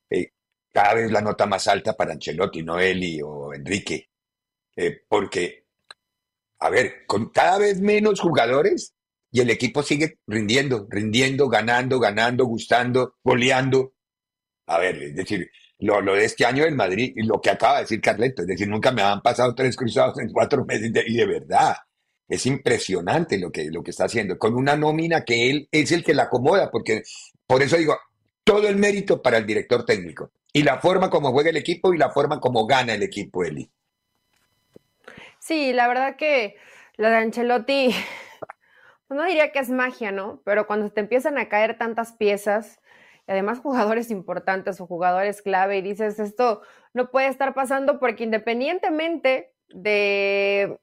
eh, 0.10 0.32
cada 0.72 0.96
vez 0.96 1.12
la 1.12 1.22
nota 1.22 1.46
más 1.46 1.68
alta 1.68 1.96
para 1.96 2.12
Ancelotti, 2.12 2.62
no 2.62 2.78
Eli 2.78 3.22
o 3.24 3.54
Enrique, 3.54 4.10
eh, 4.76 5.04
porque, 5.08 5.66
a 6.60 6.70
ver, 6.70 7.06
con 7.08 7.30
cada 7.30 7.60
vez 7.60 7.80
menos 7.80 8.20
jugadores 8.20 8.94
y 9.36 9.42
el 9.42 9.50
equipo 9.50 9.84
sigue 9.84 10.20
rindiendo, 10.28 10.88
rindiendo, 10.90 11.50
ganando, 11.50 12.00
ganando, 12.00 12.46
gustando, 12.46 13.16
goleando. 13.22 13.92
A 14.66 14.80
ver, 14.80 14.96
es 15.04 15.14
decir, 15.14 15.52
lo, 15.80 16.02
de 16.02 16.24
este 16.24 16.46
año 16.46 16.64
del 16.64 16.74
Madrid 16.74 17.12
y 17.18 17.24
lo 17.24 17.42
que 17.42 17.50
acaba 17.50 17.76
de 17.76 17.82
decir 17.82 18.00
Carleto, 18.00 18.44
es 18.44 18.48
decir, 18.48 18.70
nunca 18.70 18.94
me 18.94 19.02
han 19.02 19.22
pasado 19.22 19.54
tres 19.54 19.76
cruzados 19.76 20.18
en 20.20 20.32
cuatro 20.32 20.64
meses 20.64 20.90
y 21.06 21.18
de 21.18 21.26
verdad, 21.26 21.76
es 22.30 22.46
impresionante 22.46 23.38
lo 23.38 23.52
que, 23.52 23.66
lo 23.70 23.84
que 23.84 23.92
está 23.92 24.06
haciendo, 24.06 24.40
con 24.40 24.56
una 24.56 24.78
nómina 24.78 25.26
que 25.26 25.50
él 25.50 25.68
es 25.70 25.92
el 25.92 26.02
que 26.02 26.14
la 26.14 26.24
acomoda, 26.24 26.72
porque 26.72 27.04
por 27.46 27.62
eso 27.62 27.76
digo, 27.76 27.98
todo 28.46 28.70
el 28.70 28.78
mérito 28.78 29.22
para 29.22 29.38
el 29.38 29.46
director 29.46 29.86
técnico 29.86 30.32
y 30.54 30.64
la 30.64 30.80
forma 30.80 31.10
como 31.10 31.34
juega 31.34 31.50
el 31.50 31.58
equipo 31.58 31.94
y 31.94 31.98
la 31.98 32.10
forma 32.10 32.40
como 32.40 32.66
gana 32.66 32.94
el 32.94 33.04
equipo, 33.04 33.44
Eli. 33.44 33.70
Sí, 35.40 35.74
la 35.74 35.90
verdad 35.90 36.16
que 36.16 36.56
la 36.96 37.10
de 37.10 37.18
Ancelotti, 37.18 37.94
no 39.10 39.24
diría 39.24 39.52
que 39.52 39.60
es 39.60 39.70
magia, 39.70 40.12
¿no? 40.12 40.42
Pero 40.44 40.68
cuando 40.68 40.90
te 40.90 41.02
empiezan 41.02 41.38
a 41.38 41.50
caer 41.50 41.78
tantas 41.78 42.14
piezas, 42.14 42.80
y 43.28 43.32
además 43.32 43.60
jugadores 43.60 44.12
importantes 44.12 44.80
o 44.82 44.88
jugadores 44.88 45.42
clave 45.42 45.78
y 45.78 45.82
dices, 45.82 46.20
esto 46.20 46.62
no 46.94 47.10
puede 47.10 47.28
estar 47.28 47.54
pasando 47.54 48.00
porque 48.00 48.24
independientemente 48.24 49.52
de, 49.70 50.80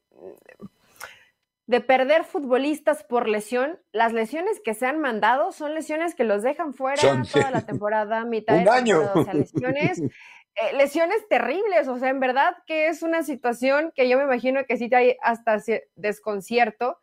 de 1.67 1.81
perder 1.81 2.25
futbolistas 2.25 3.05
por 3.05 3.29
lesión, 3.29 3.81
las 3.93 4.13
lesiones 4.13 4.61
que 4.65 4.75
se 4.75 4.87
han 4.87 5.01
mandado 5.01 5.53
son 5.53 5.75
lesiones 5.75 6.15
que 6.15 6.25
los 6.25 6.43
dejan 6.43 6.75
fuera 6.75 7.23
toda 7.33 7.51
la 7.51 7.65
temporada, 7.65 8.25
mitad 8.25 8.57
de 8.57 8.69
año. 8.69 9.01
o 9.15 9.25
sea, 9.25 9.35
lesiones, 9.35 10.01
eh, 10.01 10.77
lesiones 10.77 11.27
terribles, 11.29 11.87
o 11.89 11.99
sea, 11.99 12.11
en 12.11 12.21
verdad 12.21 12.57
que 12.67 12.89
es 12.89 13.03
una 13.03 13.23
situación 13.23 13.93
que 13.95 14.09
yo 14.09 14.19
me 14.19 14.25
imagino 14.25 14.65
que 14.67 14.77
sí 14.77 14.89
te 14.89 14.97
hay 14.97 15.17
hasta 15.23 15.59
desconcierto. 15.95 16.99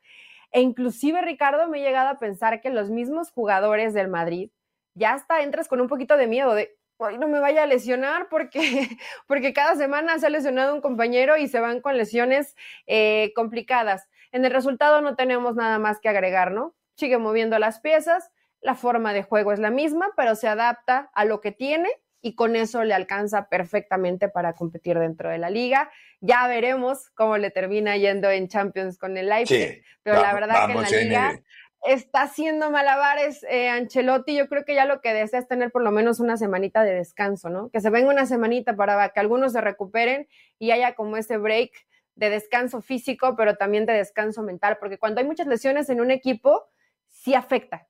E 0.52 0.62
inclusive, 0.62 1.22
Ricardo, 1.22 1.68
me 1.68 1.80
he 1.80 1.84
llegado 1.84 2.10
a 2.10 2.20
pensar 2.20 2.62
que 2.62 2.70
los 2.70 2.90
mismos 2.90 3.32
jugadores 3.32 3.94
del 3.94 4.08
Madrid 4.08 4.52
ya 4.96 5.14
hasta 5.14 5.42
entras 5.42 5.68
con 5.68 5.82
un 5.82 5.88
poquito 5.88 6.18
de 6.18 6.28
miedo 6.28 6.54
de 6.54 6.78
hoy 6.98 7.18
no 7.18 7.28
me 7.28 7.40
vaya 7.40 7.64
a 7.64 7.68
lesionar 7.68 8.28
porque, 8.30 8.60
porque 9.28 9.54
cada 9.54 9.76
semana 9.76 10.20
se 10.20 10.28
ha 10.28 10.30
lesionado 10.30 10.76
un 10.76 10.82
compañero 10.82 11.38
y 11.38 11.48
se 11.48 11.60
van 11.60 11.82
con 11.82 11.98
lesiones 11.98 12.56
eh, 12.88 13.32
complicadas. 13.36 14.08
En 14.32 14.46
el 14.46 14.52
resultado 14.52 15.02
no 15.02 15.16
tenemos 15.16 15.56
nada 15.56 15.80
más 15.80 16.00
que 16.00 16.10
agregar, 16.10 16.52
¿no? 16.52 16.76
Sigue 16.96 17.18
moviendo 17.18 17.58
las 17.58 17.80
piezas, 17.80 18.32
la 18.62 18.76
forma 18.76 19.14
de 19.14 19.24
juego 19.24 19.54
es 19.54 19.60
la 19.60 19.72
misma, 19.72 20.12
pero 20.18 20.36
se 20.36 20.48
adapta 20.48 21.10
a 21.14 21.24
lo 21.26 21.40
que 21.40 21.52
tiene 21.52 21.90
y 22.22 22.36
con 22.36 22.56
eso 22.56 22.84
le 22.84 22.94
alcanza 22.94 23.48
perfectamente 23.50 24.30
para 24.30 24.54
competir 24.54 25.00
dentro 25.00 25.30
de 25.30 25.38
la 25.38 25.50
liga. 25.50 25.90
Ya 26.20 26.48
veremos 26.48 27.10
cómo 27.12 27.38
le 27.38 27.52
termina 27.52 27.98
yendo 27.98 28.30
en 28.30 28.48
Champions 28.48 28.98
con 28.98 29.18
el 29.18 29.30
Leipzig, 29.30 29.84
pero 30.04 30.22
la 30.22 30.34
verdad 30.34 30.68
que 30.68 30.74
en 30.74 30.82
la 30.82 30.90
liga 30.90 31.42
está 31.86 32.24
haciendo 32.24 32.72
malabares 32.72 33.44
eh, 33.50 33.70
Ancelotti. 33.70 34.36
Yo 34.36 34.48
creo 34.50 34.66
que 34.66 34.76
ya 34.76 34.86
lo 34.86 35.02
que 35.02 35.14
desea 35.14 35.40
es 35.40 35.48
tener 35.48 35.72
por 35.72 35.82
lo 35.82 35.92
menos 35.92 36.20
una 36.20 36.38
semanita 36.38 36.84
de 36.84 36.94
descanso, 36.94 37.50
¿no? 37.50 37.70
Que 37.70 37.80
se 37.80 37.90
venga 37.90 38.12
una 38.12 38.26
semanita 38.26 38.76
para 38.76 39.10
que 39.10 39.20
algunos 39.20 39.54
se 39.54 39.62
recuperen 39.62 40.28
y 40.58 40.72
haya 40.72 40.96
como 40.96 41.18
ese 41.18 41.38
break 41.38 41.72
de 42.16 42.30
descanso 42.30 42.82
físico, 42.82 43.36
pero 43.38 43.56
también 43.56 43.86
de 43.86 43.94
descanso 43.94 44.44
mental, 44.44 44.78
porque 44.80 44.98
cuando 44.98 45.22
hay 45.22 45.26
muchas 45.26 45.48
lesiones 45.48 45.90
en 45.90 46.02
un 46.02 46.12
equipo, 46.12 46.66
sí 47.08 47.34
afecta. 47.34 47.88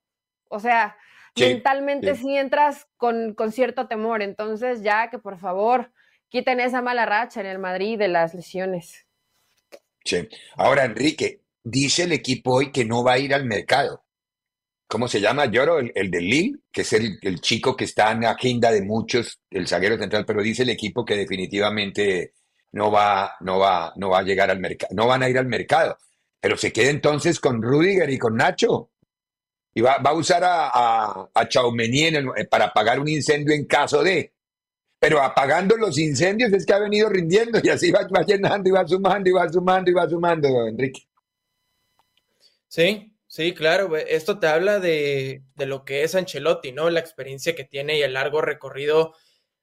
O 0.49 0.59
sea, 0.59 0.95
mentalmente 1.39 2.15
sí. 2.15 2.37
entras 2.37 2.87
con, 2.97 3.33
con 3.33 3.51
cierto 3.51 3.87
temor. 3.87 4.21
Entonces, 4.21 4.81
ya 4.81 5.09
que 5.09 5.19
por 5.19 5.39
favor 5.39 5.91
quiten 6.29 6.59
esa 6.59 6.81
mala 6.81 7.05
racha 7.05 7.41
en 7.41 7.47
el 7.47 7.59
Madrid 7.59 7.97
de 7.97 8.07
las 8.07 8.33
lesiones. 8.33 9.05
Sí. 10.03 10.27
Ahora, 10.55 10.85
Enrique, 10.85 11.41
dice 11.63 12.03
el 12.03 12.11
equipo 12.11 12.55
hoy 12.55 12.71
que 12.71 12.85
no 12.85 13.03
va 13.03 13.13
a 13.13 13.19
ir 13.19 13.33
al 13.33 13.45
mercado. 13.45 14.03
¿Cómo 14.87 15.07
se 15.07 15.21
llama? 15.21 15.45
Lloro, 15.45 15.79
el, 15.79 15.91
el 15.93 16.09
de 16.09 16.21
Lille, 16.21 16.59
que 16.71 16.81
es 16.81 16.93
el, 16.93 17.19
el, 17.21 17.41
chico 17.41 17.75
que 17.75 17.83
está 17.83 18.11
en 18.11 18.21
la 18.21 18.31
agenda 18.31 18.71
de 18.71 18.81
muchos, 18.81 19.39
el 19.51 19.67
zaguero 19.67 19.99
central, 19.99 20.25
pero 20.25 20.41
dice 20.41 20.63
el 20.63 20.69
equipo 20.69 21.05
que 21.05 21.15
definitivamente 21.15 22.33
no 22.71 22.91
va, 22.91 23.35
no 23.41 23.59
va, 23.59 23.93
no 23.97 24.09
va 24.09 24.19
a 24.19 24.23
llegar 24.23 24.49
al 24.49 24.59
mercado, 24.59 24.93
no 24.95 25.05
van 25.05 25.21
a 25.21 25.29
ir 25.29 25.37
al 25.37 25.45
mercado. 25.45 25.97
Pero 26.39 26.57
se 26.57 26.71
queda 26.71 26.89
entonces 26.89 27.39
con 27.39 27.61
Rudiger 27.61 28.09
y 28.09 28.17
con 28.17 28.35
Nacho. 28.35 28.89
Y 29.73 29.81
va, 29.81 29.97
va 29.99 30.11
a 30.11 30.13
usar 30.13 30.43
a, 30.43 30.67
a, 30.67 31.29
a 31.33 31.43
el, 31.43 32.47
para 32.49 32.65
apagar 32.65 32.99
un 32.99 33.07
incendio 33.07 33.53
en 33.53 33.65
caso 33.65 34.03
de. 34.03 34.33
Pero 34.99 35.21
apagando 35.21 35.77
los 35.77 35.97
incendios 35.97 36.51
es 36.51 36.65
que 36.65 36.73
ha 36.73 36.79
venido 36.79 37.07
rindiendo 37.07 37.59
y 37.63 37.69
así 37.69 37.89
va, 37.89 38.01
va 38.07 38.23
llenando 38.23 38.69
y 38.69 38.73
va 38.73 38.85
sumando 38.85 39.29
y 39.29 39.33
va 39.33 39.47
sumando 39.47 39.89
y 39.89 39.93
va 39.93 40.09
sumando, 40.09 40.67
Enrique. 40.67 41.07
Sí, 42.67 43.15
sí, 43.25 43.53
claro. 43.53 43.95
Esto 43.95 44.39
te 44.39 44.47
habla 44.47 44.79
de, 44.79 45.43
de, 45.55 45.65
lo 45.65 45.85
que 45.85 46.03
es 46.03 46.15
Ancelotti, 46.15 46.73
¿no? 46.73 46.89
La 46.89 46.99
experiencia 46.99 47.55
que 47.55 47.63
tiene 47.63 47.97
y 47.97 48.01
el 48.01 48.13
largo 48.13 48.41
recorrido 48.41 49.13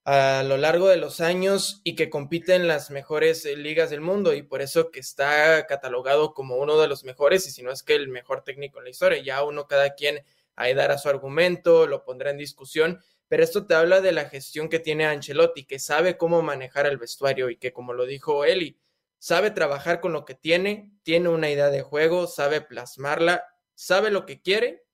a 0.06 0.44
lo 0.44 0.56
largo 0.56 0.86
de 0.86 0.98
los 0.98 1.20
años 1.20 1.80
y 1.82 1.96
que 1.96 2.08
compite 2.08 2.54
en 2.54 2.68
las 2.68 2.92
mejores 2.92 3.44
eh, 3.44 3.56
ligas 3.56 3.90
del 3.90 4.00
mundo 4.00 4.34
y 4.34 4.42
por 4.42 4.62
eso 4.62 4.92
que 4.92 5.00
está 5.00 5.66
catalogado 5.66 6.32
como 6.32 6.58
uno 6.58 6.80
de 6.80 6.86
los 6.86 7.02
mejores 7.02 7.44
y 7.48 7.50
si 7.50 7.64
no 7.64 7.72
es 7.72 7.82
que 7.82 7.96
el 7.96 8.06
mejor 8.08 8.44
técnico 8.44 8.78
en 8.78 8.84
la 8.84 8.90
historia. 8.90 9.20
Ya 9.20 9.42
uno, 9.42 9.66
cada 9.66 9.94
quien 9.94 10.24
ahí 10.54 10.74
dará 10.74 10.96
su 10.96 11.08
argumento, 11.08 11.88
lo 11.88 12.04
pondrá 12.04 12.30
en 12.30 12.36
discusión, 12.38 13.00
pero 13.26 13.42
esto 13.42 13.66
te 13.66 13.74
habla 13.74 14.00
de 14.00 14.12
la 14.12 14.26
gestión 14.26 14.68
que 14.68 14.78
tiene 14.78 15.06
Ancelotti, 15.06 15.64
que 15.64 15.80
sabe 15.80 16.16
cómo 16.16 16.40
manejar 16.40 16.86
el 16.86 16.98
vestuario 16.98 17.50
y 17.50 17.56
que 17.56 17.72
como 17.72 17.92
lo 17.92 18.06
dijo 18.06 18.44
Eli, 18.44 18.78
sabe 19.18 19.50
trabajar 19.50 20.00
con 20.00 20.12
lo 20.12 20.24
que 20.24 20.36
tiene, 20.36 20.92
tiene 21.02 21.30
una 21.30 21.50
idea 21.50 21.68
de 21.70 21.82
juego, 21.82 22.28
sabe 22.28 22.60
plasmarla, 22.60 23.42
sabe 23.74 24.12
lo 24.12 24.24
que 24.24 24.40
quiere 24.40 24.84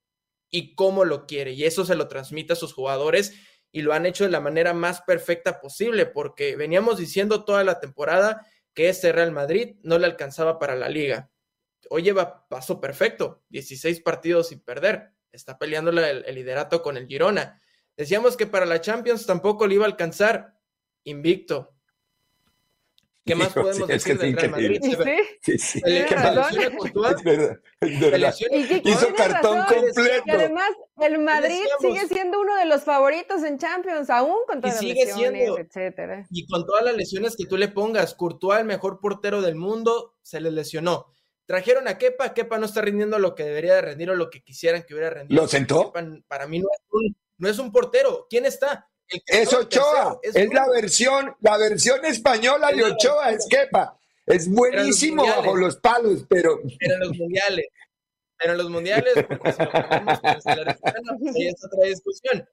y 0.51 0.75
cómo 0.75 1.05
lo 1.05 1.27
quiere. 1.27 1.53
Y 1.53 1.65
eso 1.65 1.85
se 1.85 1.97
lo 1.97 2.09
transmite 2.09 2.55
a 2.55 2.57
sus 2.57 2.73
jugadores 2.73 3.35
y 3.73 3.81
lo 3.81 3.95
han 3.95 4.07
hecho 4.07 4.25
de 4.25 4.31
la 4.31 4.41
manera 4.41 4.75
más 4.75 5.01
perfecta 5.01 5.61
posible, 5.61 6.05
porque 6.07 6.57
veníamos 6.57 6.99
diciendo 6.99 7.45
toda 7.45 7.65
la 7.65 7.81
temporada 7.81 8.47
que 8.75 8.91
este 8.91 9.13
Real 9.13 9.33
Madrid 9.33 9.77
no 9.83 9.99
le 9.99 10.07
alcanzaba 10.07 10.59
para 10.59 10.77
la 10.77 10.91
liga. 10.91 11.31
Hoy 11.89 12.03
lleva 12.03 12.47
paso 12.49 12.81
perfecto, 12.81 13.43
16 13.49 14.01
partidos 14.03 14.49
sin 14.49 14.61
perder, 14.61 15.13
está 15.33 15.59
peleando 15.59 15.91
el, 15.91 16.35
liderato 16.35 16.83
con 16.83 16.97
el 16.97 17.07
Girona. 17.07 17.61
Decíamos 17.97 18.37
que 18.37 18.47
para 18.47 18.67
la 18.67 18.81
Champions 18.81 19.27
tampoco 19.27 19.67
le 19.67 19.75
iba 19.75 19.85
a 19.85 19.89
alcanzar, 19.89 20.59
invicto, 21.05 21.75
¿Qué 23.25 23.37
más 23.37 23.53
podemos 23.53 23.77
sí, 23.77 23.93
decir 23.93 24.19
del 24.19 24.37
Real 24.37 24.51
Madrid? 24.51 24.81
Sí, 25.41 25.59
sí. 25.59 25.81
Hizo 25.85 26.07
cartón 29.15 29.59
razón, 29.59 29.85
completo. 29.85 30.23
Y 30.27 30.31
además, 30.31 30.71
el 31.01 31.19
Madrid 31.21 31.63
sigue 31.81 32.09
siendo 32.09 32.41
uno 32.41 32.57
de 32.57 32.65
los 32.65 32.83
favoritos 32.83 33.45
en 33.45 33.59
Champions, 33.59 34.11
aún 34.11 34.39
con 34.47 34.61
todas 34.61 34.77
las 34.77 34.85
lesiones, 34.85 35.41
siendo, 35.41 35.59
etcétera. 35.59 36.27
Y 36.31 36.47
con 36.47 36.67
todas 36.67 36.85
las 36.85 36.97
lesiones 36.97 37.37
que 37.37 37.47
tú 37.47 37.57
le 37.57 37.69
pongas, 37.69 38.15
Courtois, 38.15 38.61
el 38.61 38.67
mejor 38.67 38.99
portero 39.01 39.41
del 39.41 39.55
mundo, 39.55 40.17
se 40.23 40.41
le 40.41 40.51
lesionó. 40.51 41.15
Trajeron 41.47 41.87
a 41.87 41.99
Kepa, 41.99 42.35
Kepa 42.35 42.59
no 42.59 42.67
está 42.67 42.81
rindiendo 42.83 43.19
lo 43.19 43.35
que 43.35 43.45
debería 43.45 43.75
de 43.75 43.83
rendir 43.83 44.11
o 44.11 44.17
lo 44.17 44.31
que 44.31 44.43
quisieran 44.43 44.83
que 44.83 44.95
hubiera 44.95 45.11
rendido. 45.11 45.41
¿Lo 45.41 45.49
sentó? 45.49 45.93
Kepa, 45.93 46.07
para 46.27 46.49
mí 46.49 46.59
no 46.59 46.69
es, 46.73 46.81
un, 46.91 47.17
no 47.39 47.49
es 47.49 47.59
un 47.59 47.71
portero. 47.71 48.27
¿Quién 48.29 48.47
está? 48.47 48.89
Es 49.27 49.53
Ochoa, 49.53 50.19
es, 50.23 50.37
es 50.37 50.53
la 50.53 50.69
versión, 50.69 51.35
la 51.41 51.57
versión 51.59 52.05
española 52.05 52.71
de 52.73 52.85
Ochoa, 52.85 53.31
es 53.33 53.47
Kepa. 53.49 53.99
Es 54.27 54.49
buenísimo 54.49 55.27
bajo 55.27 55.57
los 55.57 55.77
palos, 55.77 56.25
pero. 56.29 56.61
Pero 56.79 56.95
en 56.95 57.01
los 57.01 57.19
mundiales. 57.19 57.67
Pero 58.39 58.53
en 58.53 58.59
los 58.59 58.71
mundiales, 58.71 59.13
porque 59.29 59.53
si 59.53 59.63
lo 59.63 59.71
ponemos 59.71 60.21
pues, 60.21 61.37
es 61.37 61.65
otra 61.65 61.89
discusión. 61.89 62.49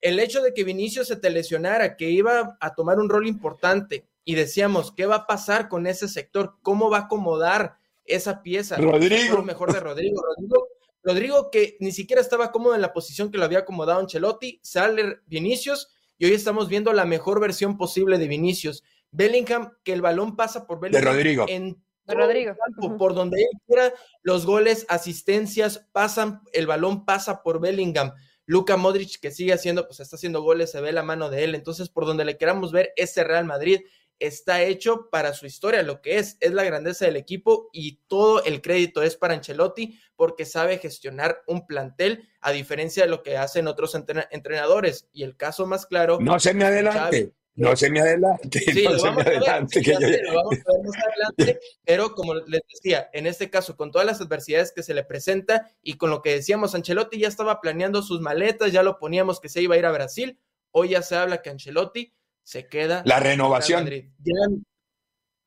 El 0.00 0.20
hecho 0.20 0.42
de 0.42 0.54
que 0.54 0.62
Vinicius 0.62 1.08
se 1.08 1.16
te 1.16 1.30
lesionara, 1.30 1.96
que 1.96 2.10
iba 2.10 2.56
a 2.60 2.74
tomar 2.74 2.98
un 2.98 3.08
rol 3.08 3.26
importante, 3.26 4.06
y 4.24 4.34
decíamos, 4.34 4.92
¿qué 4.92 5.06
va 5.06 5.16
a 5.16 5.26
pasar 5.26 5.68
con 5.68 5.86
ese 5.86 6.08
sector? 6.08 6.56
¿Cómo 6.62 6.90
va 6.90 6.98
a 6.98 7.00
acomodar 7.02 7.78
esa 8.04 8.42
pieza? 8.42 8.76
Rodrigo. 8.76 9.36
Lo 9.36 9.42
mejor 9.42 9.72
de 9.72 9.80
Rodrigo. 9.80 10.22
Rodrigo 10.22 10.68
Rodrigo, 11.06 11.50
que 11.52 11.76
ni 11.78 11.92
siquiera 11.92 12.20
estaba 12.20 12.50
cómodo 12.50 12.74
en 12.74 12.80
la 12.80 12.92
posición 12.92 13.30
que 13.30 13.38
lo 13.38 13.44
había 13.44 13.60
acomodado 13.60 14.00
Ancelotti, 14.00 14.58
sale 14.62 15.20
Vinicius 15.26 15.88
y 16.18 16.26
hoy 16.26 16.32
estamos 16.32 16.68
viendo 16.68 16.92
la 16.92 17.04
mejor 17.04 17.40
versión 17.40 17.78
posible 17.78 18.18
de 18.18 18.26
Vinicius. 18.26 18.82
Bellingham, 19.12 19.72
que 19.84 19.92
el 19.92 20.02
balón 20.02 20.34
pasa 20.34 20.66
por 20.66 20.80
Bellingham. 20.80 21.04
De 21.04 21.10
Rodrigo. 21.12 21.46
En 21.48 21.80
de 22.06 22.14
Rodrigo. 22.14 22.54
Campo, 22.56 22.96
por 22.96 23.14
donde 23.14 23.40
él 23.40 23.60
quiera, 23.66 23.92
los 24.22 24.46
goles, 24.46 24.84
asistencias, 24.88 25.86
pasan, 25.92 26.40
el 26.52 26.66
balón 26.66 27.04
pasa 27.04 27.42
por 27.42 27.60
Bellingham. 27.60 28.12
Luka 28.44 28.76
Modric, 28.76 29.20
que 29.20 29.30
sigue 29.30 29.52
haciendo, 29.52 29.86
pues 29.86 30.00
está 30.00 30.16
haciendo 30.16 30.42
goles, 30.42 30.72
se 30.72 30.80
ve 30.80 30.92
la 30.92 31.04
mano 31.04 31.30
de 31.30 31.44
él. 31.44 31.54
Entonces, 31.54 31.88
por 31.88 32.04
donde 32.04 32.24
le 32.24 32.36
queramos 32.36 32.72
ver, 32.72 32.92
ese 32.96 33.22
Real 33.22 33.44
Madrid 33.44 33.80
está 34.18 34.62
hecho 34.62 35.08
para 35.10 35.32
su 35.34 35.46
historia, 35.46 35.82
lo 35.82 36.00
que 36.00 36.18
es, 36.18 36.36
es 36.40 36.52
la 36.52 36.64
grandeza 36.64 37.04
del 37.04 37.16
equipo 37.16 37.68
y 37.72 38.00
todo 38.06 38.42
el 38.44 38.62
crédito 38.62 39.02
es 39.02 39.16
para 39.16 39.34
Ancelotti 39.34 39.98
porque 40.16 40.44
sabe 40.44 40.78
gestionar 40.78 41.42
un 41.46 41.66
plantel 41.66 42.28
a 42.40 42.52
diferencia 42.52 43.04
de 43.04 43.10
lo 43.10 43.22
que 43.22 43.36
hacen 43.36 43.66
otros 43.68 43.94
entrenadores. 44.30 45.08
Y 45.12 45.22
el 45.24 45.36
caso 45.36 45.66
más 45.66 45.86
claro... 45.86 46.18
No 46.20 46.40
se 46.40 46.54
me 46.54 46.64
adelante. 46.64 46.98
Xavi, 46.98 47.32
no 47.56 47.76
se 47.76 47.90
me 47.90 48.00
adelante. 48.00 48.58
Sí, 48.58 48.84
no 48.84 48.92
lo 48.92 48.98
se 48.98 49.10
me 49.10 49.16
ver, 49.16 49.28
adelante. 49.28 49.78
sí, 49.78 49.84
que 49.84 49.92
ya 49.92 50.00
yo- 50.00 50.08
sé, 50.08 50.22
lo 50.22 50.34
vamos 50.34 50.54
a 50.54 50.72
ver 50.72 50.82
más 50.86 50.96
adelante, 51.04 51.60
pero 51.84 52.14
como 52.14 52.34
les 52.34 52.60
decía, 52.72 53.10
en 53.12 53.26
este 53.26 53.50
caso, 53.50 53.76
con 53.76 53.90
todas 53.90 54.06
las 54.06 54.20
adversidades 54.20 54.72
que 54.72 54.82
se 54.82 54.94
le 54.94 55.04
presenta 55.04 55.70
y 55.82 55.94
con 55.98 56.10
lo 56.10 56.22
que 56.22 56.34
decíamos, 56.34 56.74
Ancelotti 56.74 57.18
ya 57.18 57.28
estaba 57.28 57.60
planeando 57.60 58.02
sus 58.02 58.20
maletas, 58.20 58.72
ya 58.72 58.82
lo 58.82 58.98
poníamos 58.98 59.40
que 59.40 59.48
se 59.48 59.60
iba 59.62 59.74
a 59.74 59.78
ir 59.78 59.86
a 59.86 59.92
Brasil, 59.92 60.38
hoy 60.70 60.90
ya 60.90 61.02
se 61.02 61.16
habla 61.16 61.42
que 61.42 61.50
Ancelotti 61.50 62.12
se 62.46 62.68
queda 62.68 63.02
La 63.04 63.18
renovación. 63.18 63.82
Madrid. 63.82 64.10
Ya- 64.18 64.56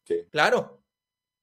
Sí. 0.05 0.25
Claro, 0.31 0.81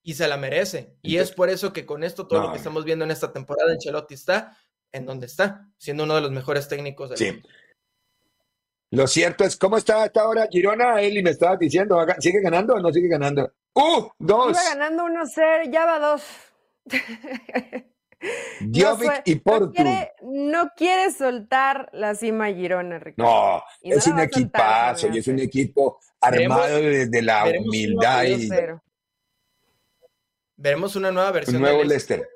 y 0.02 0.14
se 0.14 0.26
la 0.26 0.36
merece. 0.36 0.96
Y 1.02 1.18
es 1.18 1.30
por 1.32 1.48
eso 1.50 1.72
que 1.72 1.86
con 1.86 2.02
esto, 2.04 2.26
todo 2.26 2.40
No. 2.40 2.46
lo 2.46 2.52
que 2.52 2.58
estamos 2.58 2.84
viendo 2.84 3.04
en 3.04 3.12
esta 3.12 3.32
temporada, 3.32 3.70
Ancelotti 3.72 4.14
está 4.14 4.58
en 4.92 5.06
donde 5.06 5.26
está, 5.26 5.70
siendo 5.78 6.02
uno 6.04 6.16
de 6.16 6.20
los 6.22 6.32
mejores 6.32 6.66
técnicos 6.68 7.10
del 7.10 7.18
Sí. 7.18 7.32
mundo. 7.32 7.48
Lo 8.90 9.06
cierto 9.06 9.44
es, 9.44 9.56
¿cómo 9.56 9.76
está 9.76 10.02
hasta 10.02 10.22
ahora 10.22 10.48
Girona? 10.50 11.00
Eli 11.00 11.22
me 11.22 11.30
estaba 11.30 11.56
diciendo, 11.56 11.98
¿haga- 11.98 12.16
¿sigue 12.20 12.40
ganando 12.40 12.74
o 12.74 12.80
no 12.80 12.92
sigue 12.92 13.08
ganando? 13.08 13.52
¡Uh! 13.74 14.08
Dos. 14.18 14.50
Iba 14.50 14.62
ganando 14.74 15.04
1-0, 15.04 15.70
ya 15.70 15.86
va 15.86 15.98
2. 15.98 16.22
Jovic 18.72 19.22
y 19.26 19.34
Portu. 19.36 19.66
No 19.66 19.72
quiere, 19.72 20.12
no 20.22 20.70
quiere 20.76 21.10
soltar 21.12 21.90
la 21.92 22.14
cima 22.14 22.48
Girona, 22.48 22.98
Ricardo. 22.98 23.30
No, 23.30 23.62
Y 23.82 23.90
no 23.90 23.96
es 23.96 24.06
un 24.06 24.12
soltar, 24.12 24.24
equipazo 24.26 25.08
y 25.12 25.18
es 25.18 25.28
un 25.28 25.38
equipo 25.38 26.00
armado 26.20 26.76
desde 26.76 27.22
la 27.22 27.44
veremos 27.44 27.68
humildad 27.68 28.24
y 28.24 28.48
2-0. 28.48 28.80
Veremos 30.56 30.96
una 30.96 31.10
nueva 31.12 31.28
un 31.28 31.34
versión 31.34 31.60
nuevo 31.60 31.78
del 31.80 31.88
Leicester. 31.88 32.28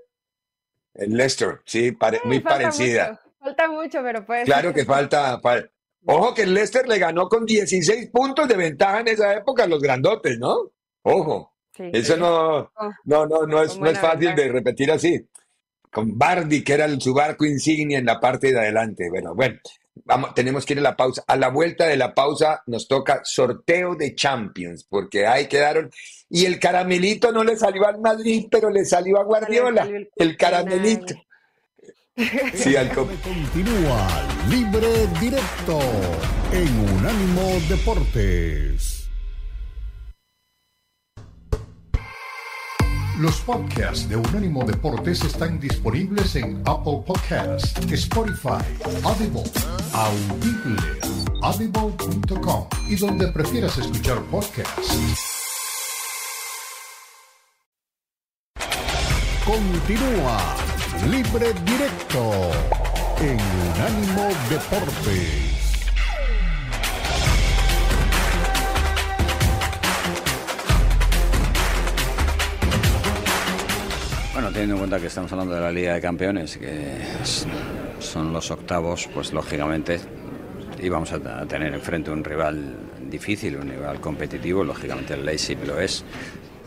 El 0.94 1.16
Leicester, 1.16 1.60
sí, 1.64 1.92
pare- 1.92 2.18
Sí, 2.18 2.26
muy 2.28 2.40
falta 2.40 2.58
parecida. 2.58 3.08
mucho, 3.10 3.20
falta 3.40 3.68
mucho, 3.70 4.02
pero 4.02 4.26
pues. 4.26 4.44
Claro 4.44 4.74
que 4.74 4.84
falta, 4.84 5.40
fal- 5.40 5.70
Ojo 6.06 6.32
que 6.34 6.42
el 6.42 6.54
Leicester 6.54 6.88
le 6.88 6.98
ganó 6.98 7.28
con 7.28 7.44
16 7.44 8.08
puntos 8.10 8.48
de 8.48 8.56
ventaja 8.56 9.00
en 9.00 9.08
esa 9.08 9.34
época 9.34 9.64
a 9.64 9.66
los 9.66 9.80
grandotes, 9.82 10.38
¿no? 10.38 10.70
Ojo, 11.02 11.54
Sí. 11.76 11.90
eso 11.92 12.16
no, 12.16 12.70
Oh, 12.74 12.90
no, 13.04 13.26
no, 13.26 13.46
no 13.46 13.62
es, 13.62 13.78
no 13.78 13.86
es 13.88 13.98
fácil 13.98 14.28
ventaja. 14.28 14.36
de 14.48 14.48
repetir 14.52 14.90
así. 14.92 15.26
Con 15.90 16.16
Bardi, 16.16 16.62
que 16.62 16.74
era 16.74 16.84
el- 16.84 17.00
su 17.00 17.12
barco 17.14 17.44
insignia 17.44 17.98
en 17.98 18.06
la 18.06 18.20
parte 18.20 18.52
de 18.52 18.58
adelante. 18.58 19.08
Bueno, 19.10 19.34
bueno, 19.34 19.58
Vamos, 20.04 20.32
tenemos 20.34 20.64
que 20.64 20.72
ir 20.72 20.78
a 20.78 20.82
la 20.82 20.96
pausa. 20.96 21.22
A 21.26 21.36
la 21.36 21.48
vuelta 21.48 21.84
de 21.86 21.96
la 21.96 22.14
pausa 22.14 22.62
nos 22.66 22.88
toca 22.88 23.20
sorteo 23.24 23.96
de 23.96 24.14
Champions, 24.14 24.86
porque 24.88 25.26
ahí 25.26 25.46
quedaron. 25.46 25.90
Y 26.30 26.46
el 26.46 26.58
caramelito 26.58 27.32
no 27.32 27.44
le 27.44 27.56
salió 27.56 27.86
al 27.86 28.00
Madrid, 28.00 28.46
pero 28.50 28.70
le 28.70 28.84
salió 28.86 29.18
a 29.20 29.24
Guardiola. 29.24 29.86
El 30.16 30.36
caramelito. 30.38 31.14
Sí, 32.54 32.76
al 32.76 32.92
co- 32.92 33.08
Continúa 33.22 34.08
Libre 34.48 34.88
Directo 35.20 35.78
en 36.52 36.96
Unánimo 36.98 37.58
Deportes. 37.68 38.89
Los 43.20 43.38
podcasts 43.42 44.08
de 44.08 44.16
Unánimo 44.16 44.64
Deportes 44.64 45.22
están 45.22 45.60
disponibles 45.60 46.36
en 46.36 46.62
Apple 46.64 47.02
Podcasts, 47.06 47.74
Spotify, 47.92 48.64
Audible, 49.04 49.42
Audible, 49.92 50.80
audible.com 51.42 52.66
y 52.88 52.96
donde 52.96 53.28
prefieras 53.28 53.76
escuchar 53.76 54.22
podcasts. 54.30 54.96
Continúa 59.44 60.56
Libre 61.10 61.52
Directo 61.66 62.32
en 63.20 63.38
Unánimo 63.74 64.28
Deportes. 64.48 65.49
Teniendo 74.60 74.74
en 74.74 74.80
cuenta 74.80 75.00
que 75.00 75.06
estamos 75.06 75.32
hablando 75.32 75.54
de 75.54 75.60
la 75.62 75.72
Liga 75.72 75.94
de 75.94 76.02
Campeones, 76.02 76.58
que 76.58 76.98
son 77.98 78.30
los 78.30 78.50
octavos, 78.50 79.08
pues 79.14 79.32
lógicamente 79.32 79.98
íbamos 80.82 81.10
a 81.12 81.46
tener 81.46 81.72
enfrente 81.72 82.10
un 82.10 82.22
rival 82.22 82.76
difícil, 83.08 83.56
un 83.56 83.70
rival 83.70 84.02
competitivo, 84.02 84.62
lógicamente 84.62 85.14
el 85.14 85.24
Leipzig 85.24 85.56
lo 85.66 85.80
es. 85.80 86.04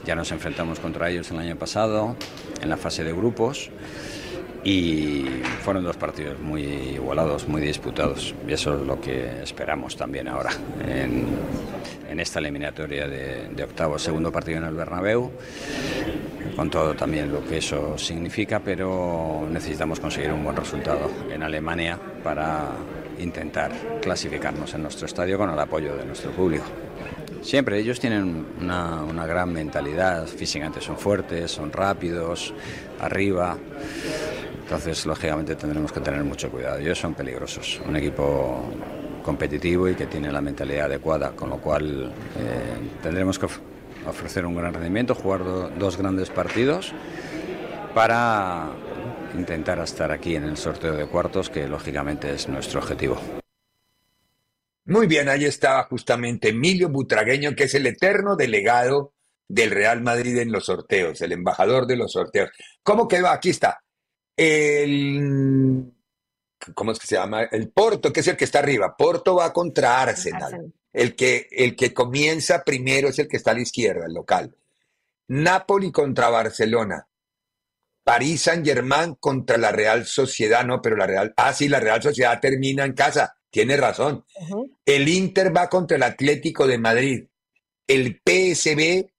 Ya 0.07 0.15
nos 0.15 0.31
enfrentamos 0.31 0.79
contra 0.79 1.11
ellos 1.11 1.29
el 1.29 1.37
año 1.37 1.55
pasado 1.55 2.15
en 2.63 2.67
la 2.67 2.77
fase 2.77 3.03
de 3.03 3.13
grupos 3.13 3.69
y 4.63 5.25
fueron 5.61 5.83
dos 5.83 5.97
partidos 5.97 6.39
muy 6.39 6.63
igualados, 6.63 7.47
muy 7.47 7.61
disputados 7.61 8.33
y 8.47 8.53
eso 8.53 8.73
es 8.73 8.87
lo 8.87 8.99
que 8.99 9.43
esperamos 9.43 9.95
también 9.97 10.27
ahora 10.29 10.49
en, 10.83 11.27
en 12.09 12.19
esta 12.19 12.39
eliminatoria 12.39 13.07
de, 13.07 13.49
de 13.49 13.63
octavos. 13.63 14.01
Segundo 14.01 14.31
partido 14.31 14.57
en 14.57 14.63
el 14.63 14.73
Bernabéu 14.73 15.31
con 16.55 16.69
todo 16.69 16.93
también 16.93 17.31
lo 17.31 17.43
que 17.43 17.57
eso 17.57 17.97
significa, 17.97 18.59
pero 18.59 19.47
necesitamos 19.49 19.99
conseguir 19.99 20.31
un 20.31 20.43
buen 20.43 20.55
resultado 20.55 21.09
en 21.31 21.43
Alemania 21.43 21.99
para 22.23 22.69
intentar 23.19 23.71
clasificarnos 24.01 24.73
en 24.73 24.83
nuestro 24.83 25.05
estadio 25.05 25.37
con 25.37 25.49
el 25.49 25.59
apoyo 25.59 25.95
de 25.95 26.05
nuestro 26.05 26.31
público. 26.31 26.65
Siempre 27.41 27.77
ellos 27.79 27.99
tienen 27.99 28.45
una, 28.61 29.03
una 29.03 29.25
gran 29.25 29.51
mentalidad, 29.51 30.25
físicamente 30.27 30.79
son 30.79 30.97
fuertes, 30.97 31.51
son 31.51 31.71
rápidos, 31.71 32.53
arriba. 33.01 33.57
Entonces, 34.63 35.05
lógicamente, 35.05 35.55
tendremos 35.55 35.91
que 35.91 35.99
tener 35.99 36.23
mucho 36.23 36.49
cuidado. 36.49 36.79
Ellos 36.79 36.97
son 36.97 37.13
peligrosos. 37.13 37.81
Un 37.85 37.97
equipo 37.97 38.63
competitivo 39.23 39.89
y 39.89 39.95
que 39.95 40.05
tiene 40.05 40.31
la 40.31 40.41
mentalidad 40.41 40.85
adecuada, 40.85 41.31
con 41.31 41.49
lo 41.49 41.57
cual 41.57 42.13
eh, 42.37 42.99
tendremos 43.01 43.37
que 43.37 43.47
ofrecer 44.07 44.45
un 44.45 44.55
gran 44.55 44.73
rendimiento, 44.73 45.15
jugar 45.15 45.43
do- 45.43 45.69
dos 45.69 45.97
grandes 45.97 46.29
partidos 46.29 46.93
para 47.93 48.71
intentar 49.35 49.79
estar 49.79 50.11
aquí 50.11 50.35
en 50.35 50.43
el 50.43 50.57
sorteo 50.57 50.93
de 50.93 51.05
cuartos, 51.05 51.49
que 51.49 51.67
lógicamente 51.67 52.33
es 52.33 52.47
nuestro 52.47 52.79
objetivo. 52.79 53.19
Muy 54.85 55.07
bien, 55.07 55.29
ahí 55.29 55.45
estaba 55.45 55.83
justamente 55.83 56.49
Emilio 56.49 56.89
Butragueño, 56.89 57.55
que 57.55 57.63
es 57.65 57.73
el 57.75 57.87
eterno 57.87 58.35
delegado 58.35 59.13
del 59.47 59.71
Real 59.71 60.01
Madrid 60.01 60.37
en 60.39 60.51
los 60.51 60.65
sorteos, 60.65 61.21
el 61.21 61.31
embajador 61.31 61.87
de 61.87 61.95
los 61.95 62.11
sorteos. 62.11 62.49
¿Cómo 62.81 63.07
quedó? 63.07 63.27
Aquí 63.29 63.51
está. 63.51 63.81
El, 64.35 65.92
¿cómo 66.73 66.91
es 66.91 66.99
que 66.99 67.07
se 67.07 67.15
llama? 67.15 67.43
El 67.43 67.69
Porto, 67.69 68.13
que 68.13 68.21
es 68.21 68.27
el 68.27 68.37
que 68.37 68.45
está 68.45 68.59
arriba. 68.59 68.95
Porto 68.97 69.35
va 69.35 69.51
contra 69.51 70.01
Arsenal. 70.01 70.43
Arsenal. 70.43 70.73
El 70.91 71.15
que, 71.15 71.47
el 71.51 71.75
que 71.75 71.93
comienza 71.93 72.63
primero 72.63 73.09
es 73.09 73.19
el 73.19 73.27
que 73.27 73.37
está 73.37 73.51
a 73.51 73.55
la 73.55 73.61
izquierda, 73.61 74.05
el 74.05 74.13
local. 74.13 74.55
Napoli 75.27 75.91
contra 75.91 76.29
Barcelona. 76.29 77.07
París 78.03 78.41
Saint-Germain 78.41 79.15
contra 79.15 79.57
la 79.57 79.71
Real 79.71 80.05
Sociedad, 80.05 80.65
no, 80.65 80.81
pero 80.81 80.97
la 80.97 81.07
Real, 81.07 81.33
ah, 81.37 81.53
sí, 81.53 81.69
la 81.69 81.79
Real 81.79 82.01
Sociedad 82.01 82.39
termina 82.39 82.83
en 82.83 82.93
casa, 82.93 83.37
tiene 83.49 83.77
razón. 83.77 84.25
El 84.85 85.07
Inter 85.07 85.55
va 85.55 85.69
contra 85.69 85.97
el 85.97 86.03
Atlético 86.03 86.67
de 86.67 86.77
Madrid. 86.77 87.27
El 87.87 88.21
PSB 88.23 89.09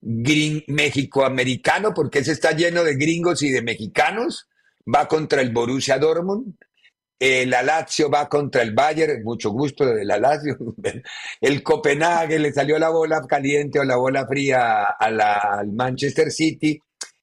gring, 0.00 0.64
México-americano, 0.66 1.92
porque 1.94 2.20
ese 2.20 2.32
está 2.32 2.52
lleno 2.52 2.84
de 2.84 2.94
gringos 2.94 3.42
y 3.42 3.50
de 3.50 3.62
mexicanos, 3.62 4.48
va 4.92 5.08
contra 5.08 5.40
el 5.40 5.52
Borussia 5.52 5.98
Dortmund. 5.98 6.54
El 7.20 7.50
Lazio 7.50 8.08
va 8.08 8.28
contra 8.28 8.62
el 8.62 8.72
Bayern, 8.74 9.24
mucho 9.24 9.50
gusto 9.50 9.84
del 9.84 10.06
Lazio. 10.06 10.56
El 11.40 11.62
Copenhague 11.64 12.38
le 12.38 12.52
salió 12.52 12.78
la 12.78 12.90
bola 12.90 13.20
caliente 13.28 13.80
o 13.80 13.84
la 13.84 13.96
bola 13.96 14.26
fría 14.26 14.84
a 14.84 15.10
la- 15.10 15.34
al 15.58 15.72
Manchester 15.72 16.30
City. 16.30 16.80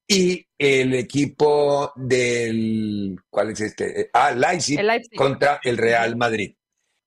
Y 0.07 0.45
el 0.57 0.93
equipo 0.93 1.91
del, 1.95 3.15
¿cuál 3.29 3.51
es 3.51 3.61
este? 3.61 4.09
Ah, 4.13 4.31
Leipzig, 4.31 4.79
El 4.79 4.87
Leipzig. 4.87 5.17
contra 5.17 5.59
el 5.63 5.77
Real 5.77 6.15
Madrid. 6.15 6.55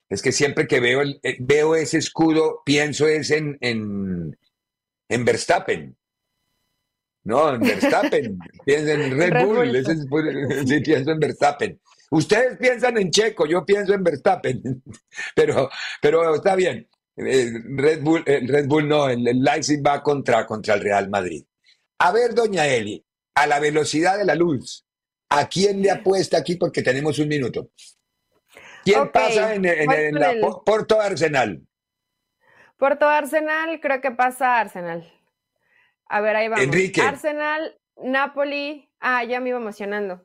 Es 0.08 0.22
que 0.22 0.32
siempre 0.32 0.66
que 0.66 0.80
veo, 0.80 1.02
el- 1.02 1.20
eh, 1.22 1.36
veo 1.40 1.76
ese 1.76 1.98
escudo, 1.98 2.62
pienso 2.64 3.06
es 3.06 3.30
en, 3.30 3.56
en, 3.60 4.36
en 5.10 5.24
Verstappen. 5.24 5.94
No, 7.24 7.54
en 7.54 7.60
Verstappen. 7.60 8.38
Pienso 8.64 8.92
en 8.92 9.18
Red, 9.18 9.30
Red 9.32 9.44
Bull. 9.46 9.56
Bull. 9.56 9.76
ese 9.76 9.92
es 9.92 9.98
sí, 10.68 10.80
pienso 10.80 11.10
en 11.10 11.20
Verstappen. 11.20 11.80
Ustedes 12.10 12.56
piensan 12.58 12.96
en 12.98 13.10
Checo, 13.10 13.46
yo 13.46 13.64
pienso 13.66 13.92
en 13.94 14.02
Verstappen. 14.02 14.62
Pero, 15.34 15.68
pero 16.00 16.34
está 16.34 16.54
bien. 16.54 16.88
Eh, 17.16 17.50
Red 17.76 18.02
Bull, 18.02 18.22
eh, 18.26 18.40
Red 18.46 18.66
Bull 18.66 18.88
no, 18.88 19.08
el, 19.08 19.24
Leipzig 19.24 19.84
va 19.84 20.02
contra, 20.02 20.46
contra 20.46 20.74
el 20.74 20.80
Real 20.80 21.08
Madrid. 21.10 21.44
A 21.98 22.12
ver, 22.12 22.32
doña 22.34 22.66
Eli, 22.66 23.04
a 23.34 23.46
la 23.46 23.58
velocidad 23.58 24.16
de 24.18 24.24
la 24.24 24.34
luz, 24.36 24.86
¿a 25.28 25.48
quién 25.48 25.82
le 25.82 25.90
apuesta 25.90 26.38
aquí? 26.38 26.54
Porque 26.56 26.82
tenemos 26.82 27.18
un 27.18 27.28
minuto. 27.28 27.70
¿Quién 28.84 29.10
pasa 29.10 29.54
en, 29.54 29.64
en- 29.66 29.90
en 29.90 30.14
la 30.14 30.30
el- 30.30 30.40
Porto 30.64 31.00
Arsenal? 31.00 31.66
Porto 32.76 33.08
Arsenal, 33.08 33.80
creo 33.80 34.00
que 34.00 34.12
pasa 34.12 34.60
Arsenal. 34.60 35.12
A 36.06 36.20
ver, 36.20 36.36
ahí 36.36 36.48
vamos. 36.48 36.64
Enrique. 36.64 37.02
Arsenal, 37.02 37.76
Napoli. 37.96 38.87
Ah, 39.00 39.22
ya 39.24 39.40
me 39.40 39.50
iba 39.50 39.58
emocionando. 39.58 40.24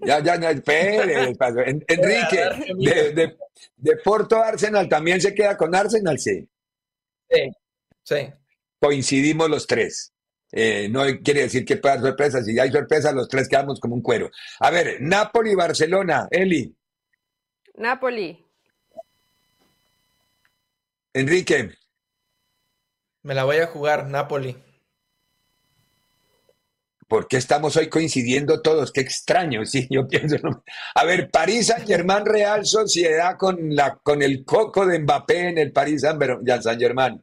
Ya, 0.00 0.20
ya, 0.20 0.36
no, 0.38 0.48
espere, 0.48 1.34
paso. 1.38 1.60
En- 1.60 1.84
Enrique, 1.86 2.42
de, 2.78 3.12
de- 3.12 3.36
de 3.76 3.96
Porto 3.98 4.42
Arsenal, 4.42 4.88
¿también 4.88 5.20
se 5.20 5.34
queda 5.34 5.56
con 5.56 5.74
Arsenal? 5.74 6.18
Sí. 6.18 6.48
Sí, 7.30 7.50
sí. 8.02 8.32
Coincidimos 8.80 9.48
los 9.50 9.66
tres. 9.66 10.12
Eh, 10.50 10.88
no 10.90 11.02
quiere 11.22 11.42
decir 11.42 11.64
que 11.64 11.76
pueda 11.76 11.94
haber 11.94 12.08
sorpresas. 12.08 12.44
Si 12.44 12.58
hay 12.58 12.70
sorpresas, 12.70 13.14
los 13.14 13.28
tres 13.28 13.48
quedamos 13.48 13.78
como 13.80 13.94
un 13.94 14.02
cuero. 14.02 14.30
A 14.60 14.70
ver, 14.70 14.96
Napoli, 15.00 15.54
Barcelona, 15.54 16.28
Eli, 16.30 16.74
Napoli. 17.76 18.44
Enrique, 21.14 21.70
Me 23.22 23.34
la 23.34 23.44
voy 23.44 23.58
a 23.58 23.66
jugar, 23.66 24.08
Napoli. 24.08 24.56
¿Por 27.12 27.28
qué 27.28 27.36
estamos 27.36 27.76
hoy 27.76 27.90
coincidiendo 27.90 28.62
todos? 28.62 28.90
Qué 28.90 29.02
extraño, 29.02 29.66
sí, 29.66 29.86
yo 29.90 30.08
pienso. 30.08 30.38
¿no? 30.42 30.64
A 30.94 31.04
ver, 31.04 31.30
París 31.30 31.66
Saint-Germain, 31.66 32.24
Real 32.24 32.64
Sociedad 32.64 33.36
con, 33.36 33.76
la, 33.76 33.96
con 33.96 34.22
el 34.22 34.46
coco 34.46 34.86
de 34.86 34.98
Mbappé 34.98 35.48
en 35.50 35.58
el 35.58 35.72
París 35.72 36.00
Saint-Germain. 36.00 37.22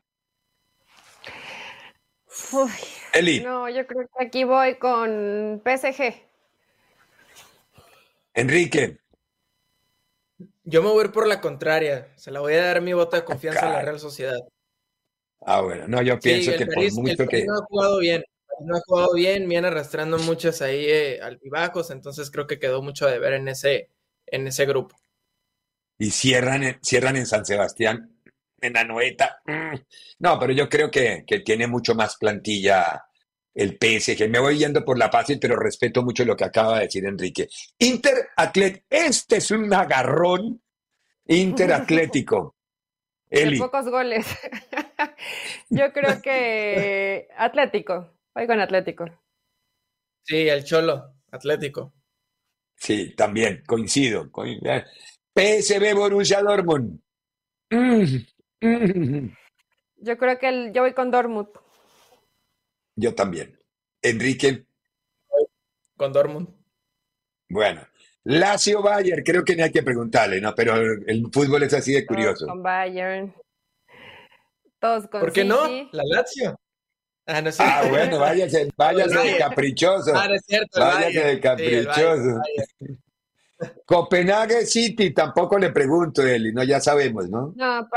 Uy, 2.51 2.69
Eli, 3.13 3.39
no, 3.39 3.67
yo 3.67 3.87
creo 3.87 4.07
que 4.15 4.25
aquí 4.25 4.43
voy 4.43 4.75
con 4.75 5.59
PSG. 5.65 6.13
Enrique, 8.35 8.99
Yo 10.65 10.83
me 10.83 10.89
voy 10.89 11.01
a 11.01 11.05
ir 11.05 11.11
por 11.11 11.25
la 11.25 11.41
contraria. 11.41 12.09
Se 12.15 12.29
la 12.29 12.41
voy 12.41 12.53
a 12.53 12.63
dar 12.63 12.81
mi 12.81 12.93
voto 12.93 13.15
de 13.15 13.23
confianza 13.23 13.67
a 13.67 13.73
la. 13.73 13.81
Real 13.81 13.99
Sociedad. 13.99 14.37
ah, 15.47 15.61
bueno, 15.61 15.87
no, 15.87 16.03
yo 16.03 16.13
Sí, 16.13 16.29
pienso 16.29 16.51
el 16.51 16.57
que 16.59 16.65
por 16.67 16.83
el 16.83 16.91
mucho 16.93 17.25
París 17.25 17.29
que... 17.31 17.45
no 17.45 17.55
ha 17.55 17.65
jugado 17.65 17.97
bien. 17.97 18.23
No 18.61 18.75
ha 18.75 18.81
jugado 18.85 19.13
bien, 19.13 19.47
viene 19.47 19.67
arrastrando 19.67 20.17
muchas 20.19 20.61
ahí 20.61 20.85
eh, 20.85 21.19
altibajos, 21.21 21.91
entonces 21.91 22.29
creo 22.31 22.47
que 22.47 22.59
quedó 22.59 22.81
mucho 22.81 23.07
de 23.07 23.19
ver 23.19 23.33
en 23.33 23.47
ese, 23.47 23.89
en 24.25 24.47
ese 24.47 24.65
grupo. 24.65 24.95
y 25.97 26.11
cierran 26.11 26.63
en, 26.63 26.79
cierran 26.81 27.15
en 27.17 27.25
San 27.25 27.45
Sebastián, 27.45 28.19
en 28.61 28.77
Anoeta. 28.77 29.41
Mm. 29.45 29.75
No, 30.19 30.39
pero 30.39 30.53
yo 30.53 30.69
creo 30.69 30.89
que, 30.89 31.23
que 31.25 31.39
tiene 31.39 31.67
mucho 31.67 31.95
más 31.95 32.17
plantilla 32.17 33.03
el 33.53 33.77
PSG. 33.77 34.29
Me 34.29 34.39
voy 34.39 34.57
yendo 34.57 34.85
por 34.85 34.97
la 34.97 35.09
fácil, 35.09 35.39
pero 35.39 35.55
respeto 35.55 36.03
mucho 36.03 36.23
lo 36.23 36.35
que 36.35 36.45
acaba 36.45 36.77
de 36.77 36.85
decir 36.85 37.05
Enrique. 37.05 37.49
Inter 37.79 38.29
Atlet, 38.37 38.85
este 38.89 39.37
es 39.37 39.51
un 39.51 39.73
agarrón 39.73 40.61
Inter 41.25 41.73
Atlético. 41.73 42.55
De 43.29 43.57
pocos 43.59 43.87
goles. 43.87 44.25
Yo 45.69 45.93
creo 45.93 46.19
que 46.19 47.27
Atlético. 47.37 48.11
Voy 48.39 48.47
con 48.47 48.61
Atlético. 48.61 49.05
Sí, 50.23 50.47
el 50.47 50.63
Cholo, 50.63 51.13
Atlético. 51.29 51.91
Sí, 52.77 53.13
también, 53.13 53.63
coincido. 53.67 54.31
PSB 55.35 55.93
Borussia 55.93 56.41
Dortmund. 56.41 57.01
Mm, 57.69 58.05
mm. 58.61 59.35
Yo 59.97 60.17
creo 60.17 60.39
que 60.39 60.47
el, 60.47 60.71
yo 60.71 60.83
voy 60.83 60.93
con 60.93 61.11
Dortmund. 61.11 61.49
Yo 62.95 63.13
también. 63.13 63.59
Enrique. 64.01 64.65
Con 65.97 66.13
Dortmund. 66.13 66.47
Bueno, 67.49 67.85
Lazio 68.23 68.81
Bayern, 68.81 69.21
creo 69.21 69.43
que 69.43 69.57
ni 69.57 69.63
hay 69.63 69.71
que 69.71 69.83
preguntarle, 69.83 70.39
¿no? 70.39 70.55
Pero 70.55 70.77
el 70.77 71.27
fútbol 71.29 71.63
es 71.63 71.73
así 71.73 71.91
de 71.91 72.05
curioso. 72.05 72.47
con 72.47 72.63
Bayern. 72.63 73.35
Todos 74.79 75.09
con 75.09 75.19
¿Por 75.19 75.33
qué 75.33 75.43
no? 75.43 75.67
La 75.91 76.03
Lazio. 76.05 76.57
Ah, 77.31 77.41
no 77.43 77.51
sé. 77.51 77.61
ah 77.63 77.83
bueno, 77.87 78.17
váyase, 78.17 78.69
váyase 78.75 79.19
de 79.19 79.37
caprichoso. 79.37 80.13
Ah, 80.15 80.27
es 80.33 80.41
cierto. 80.47 80.79
Váyase 80.79 81.19
de 81.19 81.39
caprichoso. 81.39 82.41
Copenhague 83.85 84.65
City, 84.65 85.11
tampoco 85.11 85.59
le 85.59 85.69
pregunto, 85.69 86.25
Eli, 86.25 86.51
no, 86.51 86.63
ya 86.63 86.79
sabemos, 86.79 87.29
¿no? 87.29 87.53
No, 87.55 87.87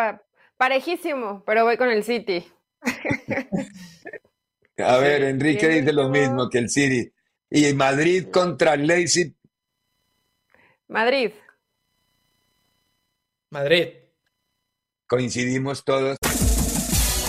parejísimo, 0.59 1.43
pero 1.47 1.65
voy 1.65 1.79
con 1.79 1.89
el 1.89 2.05
City. 2.05 2.45
A 4.79 4.99
ver, 4.99 5.23
Enrique 5.23 5.69
dice 5.69 5.93
lo 5.93 6.09
mismo 6.09 6.51
que 6.51 6.59
el 6.59 6.69
City. 6.69 7.11
Y 7.49 7.73
Madrid 7.75 8.29
contra 8.31 8.77
Leipzig. 8.77 9.35
Madrid. 10.89 11.33
Madrid. 13.51 13.89
Coincidimos 15.07 15.85
todos. 15.85 16.17